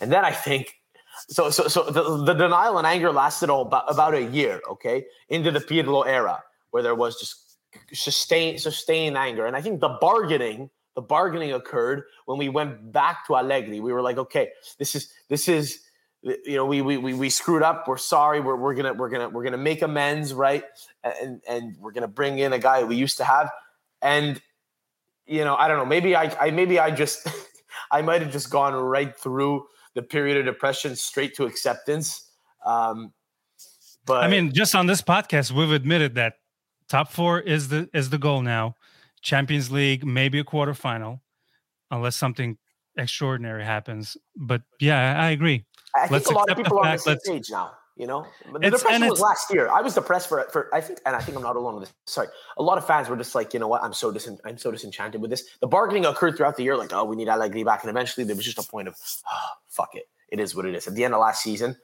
And 0.00 0.10
then 0.10 0.24
I 0.24 0.32
think 0.32 0.76
so 1.28 1.50
so 1.50 1.68
so 1.68 1.84
the, 1.84 2.24
the 2.24 2.34
denial 2.34 2.78
and 2.78 2.86
anger 2.86 3.12
lasted 3.12 3.50
all 3.50 3.62
about, 3.62 3.84
about 3.88 4.14
a 4.14 4.22
year, 4.22 4.60
okay? 4.70 5.04
Into 5.28 5.50
the 5.50 5.60
Pirlo 5.60 6.06
era 6.06 6.42
where 6.70 6.82
there 6.82 6.94
was 6.94 7.18
just 7.18 7.58
sustained 7.92 8.60
sustained 8.60 9.16
anger. 9.16 9.46
And 9.46 9.56
I 9.56 9.60
think 9.60 9.80
the 9.80 9.96
bargaining 10.00 10.70
the 10.96 11.02
bargaining 11.02 11.52
occurred 11.52 12.02
when 12.24 12.38
we 12.38 12.48
went 12.48 12.92
back 12.92 13.26
to 13.26 13.36
Allegri. 13.36 13.78
We 13.78 13.92
were 13.92 14.02
like, 14.02 14.18
okay, 14.18 14.50
this 14.78 14.96
is 14.96 15.12
this 15.28 15.48
is 15.48 15.80
you 16.22 16.56
know 16.56 16.66
we 16.66 16.82
we 16.82 16.96
we, 16.96 17.14
we 17.14 17.30
screwed 17.30 17.62
up. 17.62 17.86
We're 17.86 17.98
sorry. 17.98 18.40
We're, 18.40 18.56
we're 18.56 18.74
gonna 18.74 18.94
we're 18.94 19.10
gonna 19.10 19.28
we're 19.28 19.44
gonna 19.44 19.56
make 19.58 19.82
amends, 19.82 20.34
right? 20.34 20.64
And 21.04 21.40
and 21.48 21.76
we're 21.78 21.92
gonna 21.92 22.08
bring 22.08 22.38
in 22.38 22.52
a 22.52 22.58
guy 22.58 22.82
we 22.82 22.96
used 22.96 23.18
to 23.18 23.24
have. 23.24 23.50
And 24.02 24.40
you 25.26 25.44
know, 25.44 25.54
I 25.54 25.68
don't 25.68 25.78
know. 25.78 25.86
Maybe 25.86 26.16
I, 26.16 26.34
I 26.40 26.50
maybe 26.50 26.80
I 26.80 26.90
just 26.90 27.28
I 27.92 28.02
might 28.02 28.22
have 28.22 28.32
just 28.32 28.50
gone 28.50 28.74
right 28.74 29.16
through 29.16 29.66
the 29.94 30.02
period 30.02 30.38
of 30.38 30.44
depression 30.46 30.96
straight 30.96 31.36
to 31.36 31.44
acceptance. 31.44 32.28
Um, 32.64 33.12
but 34.06 34.22
i 34.22 34.28
mean 34.28 34.52
just 34.52 34.74
on 34.74 34.86
this 34.86 35.02
podcast 35.02 35.50
we've 35.50 35.72
admitted 35.72 36.14
that 36.14 36.34
top 36.88 37.10
four 37.10 37.40
is 37.40 37.68
the 37.68 37.90
is 37.92 38.08
the 38.10 38.18
goal 38.18 38.40
now 38.40 38.75
champions 39.26 39.72
league 39.72 40.06
maybe 40.06 40.38
a 40.38 40.44
quarterfinal 40.44 41.18
unless 41.90 42.14
something 42.14 42.56
extraordinary 42.96 43.64
happens 43.64 44.16
but 44.36 44.62
yeah 44.80 45.20
i, 45.20 45.30
agree 45.30 45.64
I 45.96 46.00
think 46.02 46.12
let's 46.12 46.30
a 46.30 46.32
lot 46.32 46.48
of 46.50 46.56
people 46.56 46.78
are 46.78 46.86
on 46.86 46.92
the 46.92 46.98
same 46.98 47.18
page 47.24 47.50
now. 47.50 47.72
You 47.96 48.06
know, 48.06 48.26
but 48.52 48.60
the 48.60 48.70
depression 48.70 49.08
was 49.08 49.20
last 49.20 49.50
year. 49.50 49.70
I 49.70 49.80
was 49.80 49.94
depressed 49.94 50.28
for 50.28 50.46
for 50.52 50.68
I 50.74 50.82
think, 50.82 50.98
and 51.06 51.16
I 51.16 51.20
think 51.20 51.34
I'm 51.34 51.42
not 51.42 51.56
alone 51.56 51.76
with 51.76 51.84
this. 51.84 51.94
Sorry, 52.04 52.28
a 52.58 52.62
lot 52.62 52.76
of 52.76 52.86
fans 52.86 53.08
were 53.08 53.16
just 53.16 53.34
like, 53.34 53.54
you 53.54 53.60
know 53.60 53.68
what, 53.68 53.82
I'm 53.82 53.94
so 53.94 54.12
dis- 54.12 54.28
I'm 54.44 54.58
so 54.58 54.70
disenchanted 54.70 55.22
with 55.22 55.30
this. 55.30 55.48
The 55.60 55.66
bargaining 55.66 56.04
occurred 56.04 56.36
throughout 56.36 56.58
the 56.58 56.62
year, 56.62 56.76
like, 56.76 56.92
oh, 56.92 57.04
we 57.04 57.16
need 57.16 57.28
Allegri 57.28 57.64
back, 57.64 57.82
and 57.82 57.88
eventually 57.88 58.24
there 58.24 58.36
was 58.36 58.44
just 58.44 58.58
a 58.58 58.70
point 58.70 58.88
of, 58.88 58.96
oh, 59.32 59.48
fuck 59.68 59.94
it, 59.94 60.10
it 60.28 60.40
is 60.40 60.54
what 60.54 60.66
it 60.66 60.74
is. 60.74 60.86
At 60.86 60.94
the 60.94 61.04
end 61.04 61.14
of 61.14 61.20
last 61.20 61.42
season, 61.42 61.74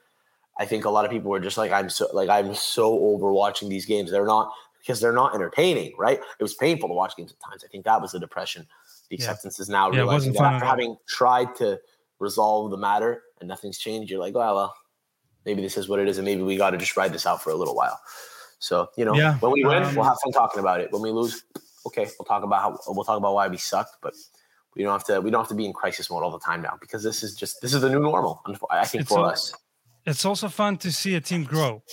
I 0.59 0.65
think 0.65 0.85
a 0.85 0.91
lot 0.91 1.03
of 1.03 1.09
people 1.09 1.31
were 1.31 1.39
just 1.39 1.57
like, 1.57 1.71
I'm 1.71 1.89
so 1.89 2.07
like 2.13 2.29
I'm 2.29 2.53
so 2.53 2.93
over 2.99 3.33
watching 3.33 3.69
these 3.69 3.87
games. 3.87 4.11
They're 4.11 4.27
not 4.27 4.53
because 4.83 4.99
they're 4.99 5.13
not 5.13 5.33
entertaining, 5.33 5.93
right? 5.97 6.19
It 6.39 6.43
was 6.43 6.55
painful 6.55 6.89
to 6.89 6.93
watch 6.93 7.15
games 7.15 7.31
at 7.31 7.39
times. 7.39 7.63
I 7.63 7.67
think 7.69 7.85
that 7.85 8.01
was 8.01 8.11
the 8.11 8.19
depression. 8.19 8.67
The 9.09 9.15
acceptance 9.15 9.57
yeah. 9.57 9.63
is 9.63 9.69
now 9.69 9.91
yeah, 9.91 9.99
realizing 9.99 10.33
that 10.33 10.41
after 10.41 10.65
having 10.65 10.97
tried 11.07 11.55
to 11.55 11.79
resolve 12.19 12.71
the 12.71 12.77
matter 12.77 13.21
and 13.39 13.47
nothing's 13.47 13.77
changed, 13.77 14.11
you're 14.11 14.19
like, 14.19 14.35
oh, 14.35 14.39
well, 14.39 14.73
maybe 15.45 15.61
this 15.61 15.77
is 15.77 15.87
what 15.87 15.99
it 15.99 16.09
is, 16.09 16.17
and 16.17 16.25
maybe 16.25 16.41
we 16.41 16.57
got 16.57 16.71
to 16.71 16.77
just 16.77 16.97
ride 16.97 17.13
this 17.13 17.25
out 17.25 17.41
for 17.41 17.51
a 17.51 17.55
little 17.55 17.75
while. 17.75 17.99
So 18.59 18.89
you 18.97 19.05
know, 19.05 19.13
yeah. 19.13 19.37
when 19.39 19.51
we 19.51 19.63
win, 19.63 19.83
um, 19.83 19.95
we'll 19.95 20.05
have 20.05 20.17
fun 20.23 20.33
talking 20.33 20.59
about 20.59 20.81
it. 20.81 20.91
When 20.91 21.01
we 21.01 21.11
lose, 21.11 21.43
okay, 21.85 22.07
we'll 22.17 22.25
talk 22.25 22.43
about 22.43 22.61
how 22.61 22.79
we'll 22.87 23.03
talk 23.03 23.17
about 23.17 23.33
why 23.33 23.47
we 23.47 23.57
sucked, 23.57 23.97
but 24.01 24.13
we 24.75 24.83
don't 24.83 24.91
have 24.91 25.05
to 25.05 25.21
we 25.21 25.31
don't 25.31 25.41
have 25.41 25.49
to 25.49 25.55
be 25.55 25.65
in 25.65 25.73
crisis 25.73 26.09
mode 26.09 26.23
all 26.23 26.31
the 26.31 26.39
time 26.39 26.61
now 26.61 26.77
because 26.79 27.03
this 27.03 27.23
is 27.23 27.35
just 27.35 27.61
this 27.61 27.73
is 27.73 27.81
the 27.81 27.89
new 27.89 27.99
normal. 27.99 28.41
I 28.69 28.85
think 28.85 29.07
for 29.07 29.25
us, 29.25 29.53
it's 30.05 30.25
also 30.25 30.49
fun 30.49 30.77
to 30.77 30.91
see 30.91 31.15
a 31.15 31.21
team 31.21 31.43
grow. 31.43 31.83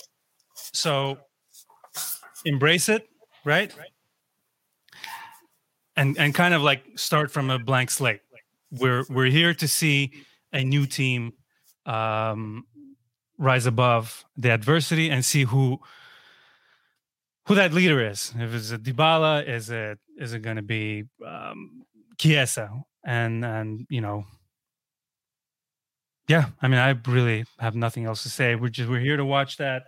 So 0.73 1.17
embrace 2.45 2.89
it, 2.89 3.07
right? 3.45 3.73
And 5.95 6.17
and 6.17 6.33
kind 6.33 6.53
of 6.53 6.61
like 6.61 6.83
start 6.95 7.31
from 7.31 7.49
a 7.49 7.59
blank 7.59 7.91
slate. 7.91 8.21
We're 8.71 9.03
we're 9.09 9.31
here 9.31 9.53
to 9.53 9.67
see 9.67 10.13
a 10.53 10.63
new 10.63 10.85
team 10.85 11.33
um, 11.85 12.65
rise 13.37 13.65
above 13.65 14.23
the 14.37 14.51
adversity 14.51 15.09
and 15.09 15.25
see 15.25 15.43
who 15.43 15.79
who 17.47 17.55
that 17.55 17.73
leader 17.73 18.05
is. 18.05 18.33
If 18.37 18.53
it's 18.53 18.71
a 18.71 18.77
Dybala, 18.77 19.47
is 19.47 19.69
it 19.69 19.99
is 20.17 20.33
it 20.33 20.39
going 20.39 20.57
to 20.57 20.61
be 20.61 21.05
um, 21.25 21.83
Chiesa? 22.17 22.69
And 23.03 23.43
and 23.43 23.85
you 23.89 23.99
know, 23.99 24.25
yeah. 26.27 26.49
I 26.61 26.67
mean, 26.67 26.79
I 26.79 26.95
really 27.07 27.45
have 27.59 27.75
nothing 27.75 28.05
else 28.05 28.23
to 28.23 28.29
say. 28.29 28.55
We're 28.55 28.69
just 28.69 28.89
we're 28.89 28.99
here 28.99 29.17
to 29.17 29.25
watch 29.25 29.57
that 29.57 29.83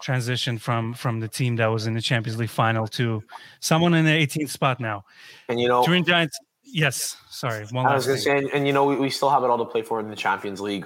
transition 0.00 0.58
from 0.58 0.94
from 0.94 1.20
the 1.20 1.28
team 1.28 1.56
that 1.56 1.66
was 1.66 1.86
in 1.86 1.94
the 1.94 2.02
Champions 2.02 2.38
League 2.38 2.50
final 2.50 2.86
to 2.88 3.22
someone 3.60 3.94
in 3.94 4.04
the 4.04 4.10
18th 4.10 4.50
spot 4.50 4.80
now. 4.80 5.04
And 5.48 5.60
you 5.60 5.68
know, 5.68 5.84
Turin 5.84 6.04
Giants. 6.04 6.38
Yes, 6.64 7.16
sorry. 7.30 7.64
One 7.70 7.86
I 7.86 7.94
was 7.94 8.06
going 8.06 8.18
to 8.18 8.22
say, 8.22 8.38
and, 8.38 8.50
and, 8.50 8.66
you 8.66 8.72
know, 8.72 8.84
we, 8.84 8.96
we 8.96 9.08
still 9.08 9.30
have 9.30 9.44
it 9.44 9.50
all 9.50 9.58
to 9.58 9.64
play 9.64 9.82
for 9.82 10.00
in 10.00 10.08
the 10.08 10.16
Champions 10.16 10.60
League. 10.60 10.84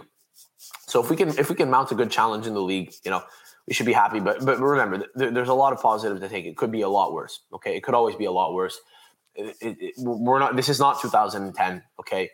So 0.87 1.03
if 1.03 1.09
we 1.09 1.17
can 1.17 1.31
if 1.39 1.49
we 1.49 1.57
can 1.57 1.71
mount 1.71 1.91
a 1.91 1.95
good 1.95 2.11
challenge 2.11 2.47
in 2.47 2.53
the 2.53 2.61
league, 2.61 2.93
you 3.05 3.11
know, 3.11 3.23
we 3.67 3.75
should 3.75 3.87
be 3.87 3.93
happy. 3.93 4.21
But 4.21 4.45
but 4.45 4.61
remember, 4.61 5.07
there's 5.15 5.49
a 5.49 5.55
lot 5.55 5.73
of 5.73 5.81
positives 5.81 6.21
to 6.21 6.29
take. 6.29 6.45
It 6.45 6.57
could 6.57 6.71
be 6.71 6.83
a 6.83 6.89
lot 6.89 7.13
worse. 7.13 7.41
Okay, 7.55 7.77
it 7.77 7.83
could 7.83 7.95
always 7.95 8.17
be 8.17 8.27
a 8.27 8.31
lot 8.31 8.53
worse. 8.53 8.79
It, 9.35 9.57
it, 9.61 9.77
it, 9.81 9.95
we're 9.99 10.39
not. 10.39 10.57
This 10.57 10.69
is 10.69 10.79
not 10.79 11.01
2010. 11.01 11.83
Okay, 12.01 12.31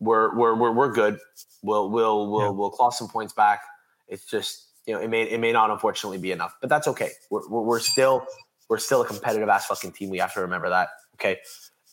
we're 0.00 0.36
we're 0.36 0.54
we're, 0.56 0.72
we're 0.72 0.92
good. 0.92 1.18
We'll 1.62 1.90
we'll 1.90 2.30
we'll 2.30 2.40
yeah. 2.40 2.50
we'll 2.50 2.70
claw 2.70 2.90
some 2.90 3.08
points 3.08 3.34
back. 3.34 3.60
It's 4.08 4.24
just 4.24 4.69
you 4.90 4.96
know 4.96 5.02
it 5.02 5.08
may 5.08 5.22
it 5.22 5.38
may 5.38 5.52
not 5.52 5.70
unfortunately 5.70 6.18
be 6.18 6.32
enough, 6.32 6.56
but 6.60 6.68
that's 6.68 6.88
okay. 6.88 7.10
We're 7.30 7.48
we're, 7.48 7.78
still 7.78 8.26
we're 8.68 8.78
still 8.78 9.02
a 9.02 9.06
competitive 9.06 9.48
ass 9.48 9.66
fucking 9.66 9.92
team. 9.92 10.10
We 10.10 10.18
have 10.18 10.34
to 10.34 10.40
remember 10.40 10.68
that. 10.70 10.88
Okay, 11.14 11.38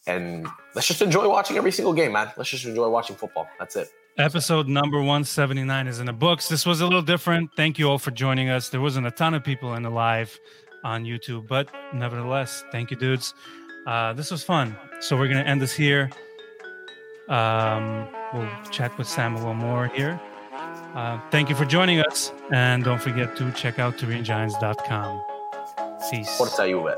and 0.07 0.47
let's 0.73 0.87
just 0.87 1.03
enjoy 1.03 1.29
watching 1.29 1.57
every 1.57 1.71
single 1.71 1.93
game, 1.93 2.13
man. 2.13 2.31
Let's 2.37 2.49
just 2.49 2.65
enjoy 2.65 2.89
watching 2.89 3.15
football. 3.15 3.47
That's 3.59 3.75
it. 3.75 3.89
Episode 4.17 4.67
number 4.67 4.97
179 4.97 5.85
is 5.85 5.99
in 5.99 6.07
the 6.07 6.13
books. 6.13 6.49
This 6.49 6.65
was 6.65 6.81
a 6.81 6.85
little 6.85 7.03
different. 7.03 7.51
Thank 7.55 7.77
you 7.77 7.87
all 7.87 7.99
for 7.99 8.09
joining 8.09 8.49
us. 8.49 8.69
There 8.69 8.81
wasn't 8.81 9.05
a 9.05 9.11
ton 9.11 9.35
of 9.35 9.43
people 9.43 9.75
in 9.75 9.83
the 9.83 9.91
live 9.91 10.35
on 10.83 11.03
YouTube, 11.03 11.47
but 11.47 11.69
nevertheless, 11.93 12.63
thank 12.71 12.89
you, 12.89 12.97
dudes. 12.97 13.35
Uh, 13.85 14.13
this 14.13 14.31
was 14.31 14.43
fun. 14.43 14.75
So 15.01 15.15
we're 15.15 15.27
going 15.27 15.43
to 15.43 15.47
end 15.47 15.61
this 15.61 15.73
here. 15.73 16.09
Um, 17.29 18.07
we'll 18.33 18.49
chat 18.71 18.97
with 18.97 19.07
Sam 19.07 19.35
a 19.35 19.37
little 19.37 19.53
more 19.53 19.87
here. 19.89 20.19
Uh, 20.97 21.19
thank 21.29 21.47
you 21.47 21.55
for 21.55 21.63
joining 21.63 21.99
us. 21.99 22.31
And 22.51 22.83
don't 22.83 22.99
forget 22.99 23.35
to 23.37 23.51
check 23.51 23.77
out 23.77 23.97
TurinGiants.com. 23.97 25.21
Peace. 26.09 26.37
Forza 26.37 26.67
Juve. 26.67 26.95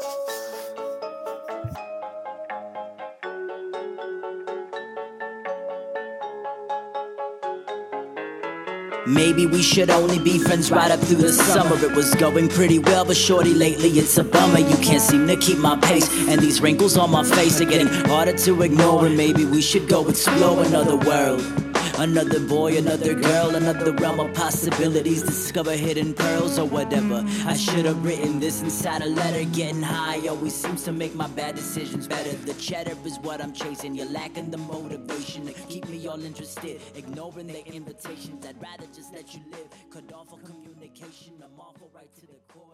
Maybe 9.06 9.46
we 9.48 9.62
should 9.62 9.90
only 9.90 10.20
be 10.20 10.38
friends 10.38 10.72
right 10.72 10.92
up 10.92 11.02
through 11.02 11.18
the 11.18 11.34
summer. 11.34 11.76
It 11.84 11.94
was 11.94 12.16
going 12.16 12.48
pretty 12.48 12.80
well, 12.80 13.04
but 13.04 13.18
shorty, 13.18 13.54
lately 13.54 13.90
it's 13.90 14.18
a 14.18 14.24
bummer. 14.24 14.60
You 14.60 14.78
can't 14.78 15.02
seem 15.02 15.28
to 15.28 15.36
keep 15.36 15.58
my 15.58 15.76
pace, 15.76 16.08
and 16.30 16.40
these 16.40 16.62
wrinkles 16.62 16.96
on 16.96 17.12
my 17.12 17.26
face 17.26 17.60
are 17.60 17.66
getting 17.66 17.88
harder 17.88 18.38
to 18.38 18.62
ignore. 18.62 19.08
And 19.08 19.18
maybe 19.18 19.44
we 19.44 19.62
should 19.62 19.90
go 19.90 20.08
explore 20.08 20.64
another 20.64 20.96
world. 20.96 21.69
Another 22.00 22.40
boy, 22.40 22.78
another 22.78 23.14
girl, 23.14 23.56
another 23.56 23.92
realm 23.92 24.22
of 24.22 24.34
possibilities. 24.34 25.22
Discover 25.22 25.74
hidden 25.74 26.14
pearls 26.14 26.58
or 26.58 26.66
whatever. 26.66 27.26
I 27.46 27.58
should 27.58 27.84
have 27.84 28.06
written 28.06 28.40
this 28.40 28.62
inside 28.62 29.02
a 29.02 29.08
letter. 29.08 29.44
Getting 29.52 29.82
high 29.82 30.26
always 30.30 30.56
seems 30.56 30.86
to 30.86 30.94
make 30.94 31.14
my 31.14 31.28
bad 31.28 31.56
decisions 31.56 32.08
better. 32.08 32.32
The 32.46 32.54
cheddar 32.54 32.96
is 33.04 33.20
what 33.20 33.42
I'm 33.42 33.52
chasing. 33.52 33.96
You're 33.96 34.10
lacking 34.10 34.50
the 34.50 34.58
motivation 34.58 35.46
to 35.48 35.52
keep 35.52 35.90
me 35.90 36.08
all 36.08 36.24
interested. 36.24 36.80
Ignoring 36.96 37.48
the 37.48 37.68
invitations, 37.68 38.46
I'd 38.46 38.62
rather 38.62 38.86
just 38.96 39.14
let 39.14 39.34
you 39.34 39.42
live. 39.52 39.68
Cut 39.92 40.14
off 40.14 40.32
all 40.32 40.40
communication. 40.40 41.34
I'm 41.44 41.60
awful 41.60 41.92
right 41.94 42.16
to 42.16 42.22
the 42.22 42.40
core. 42.48 42.69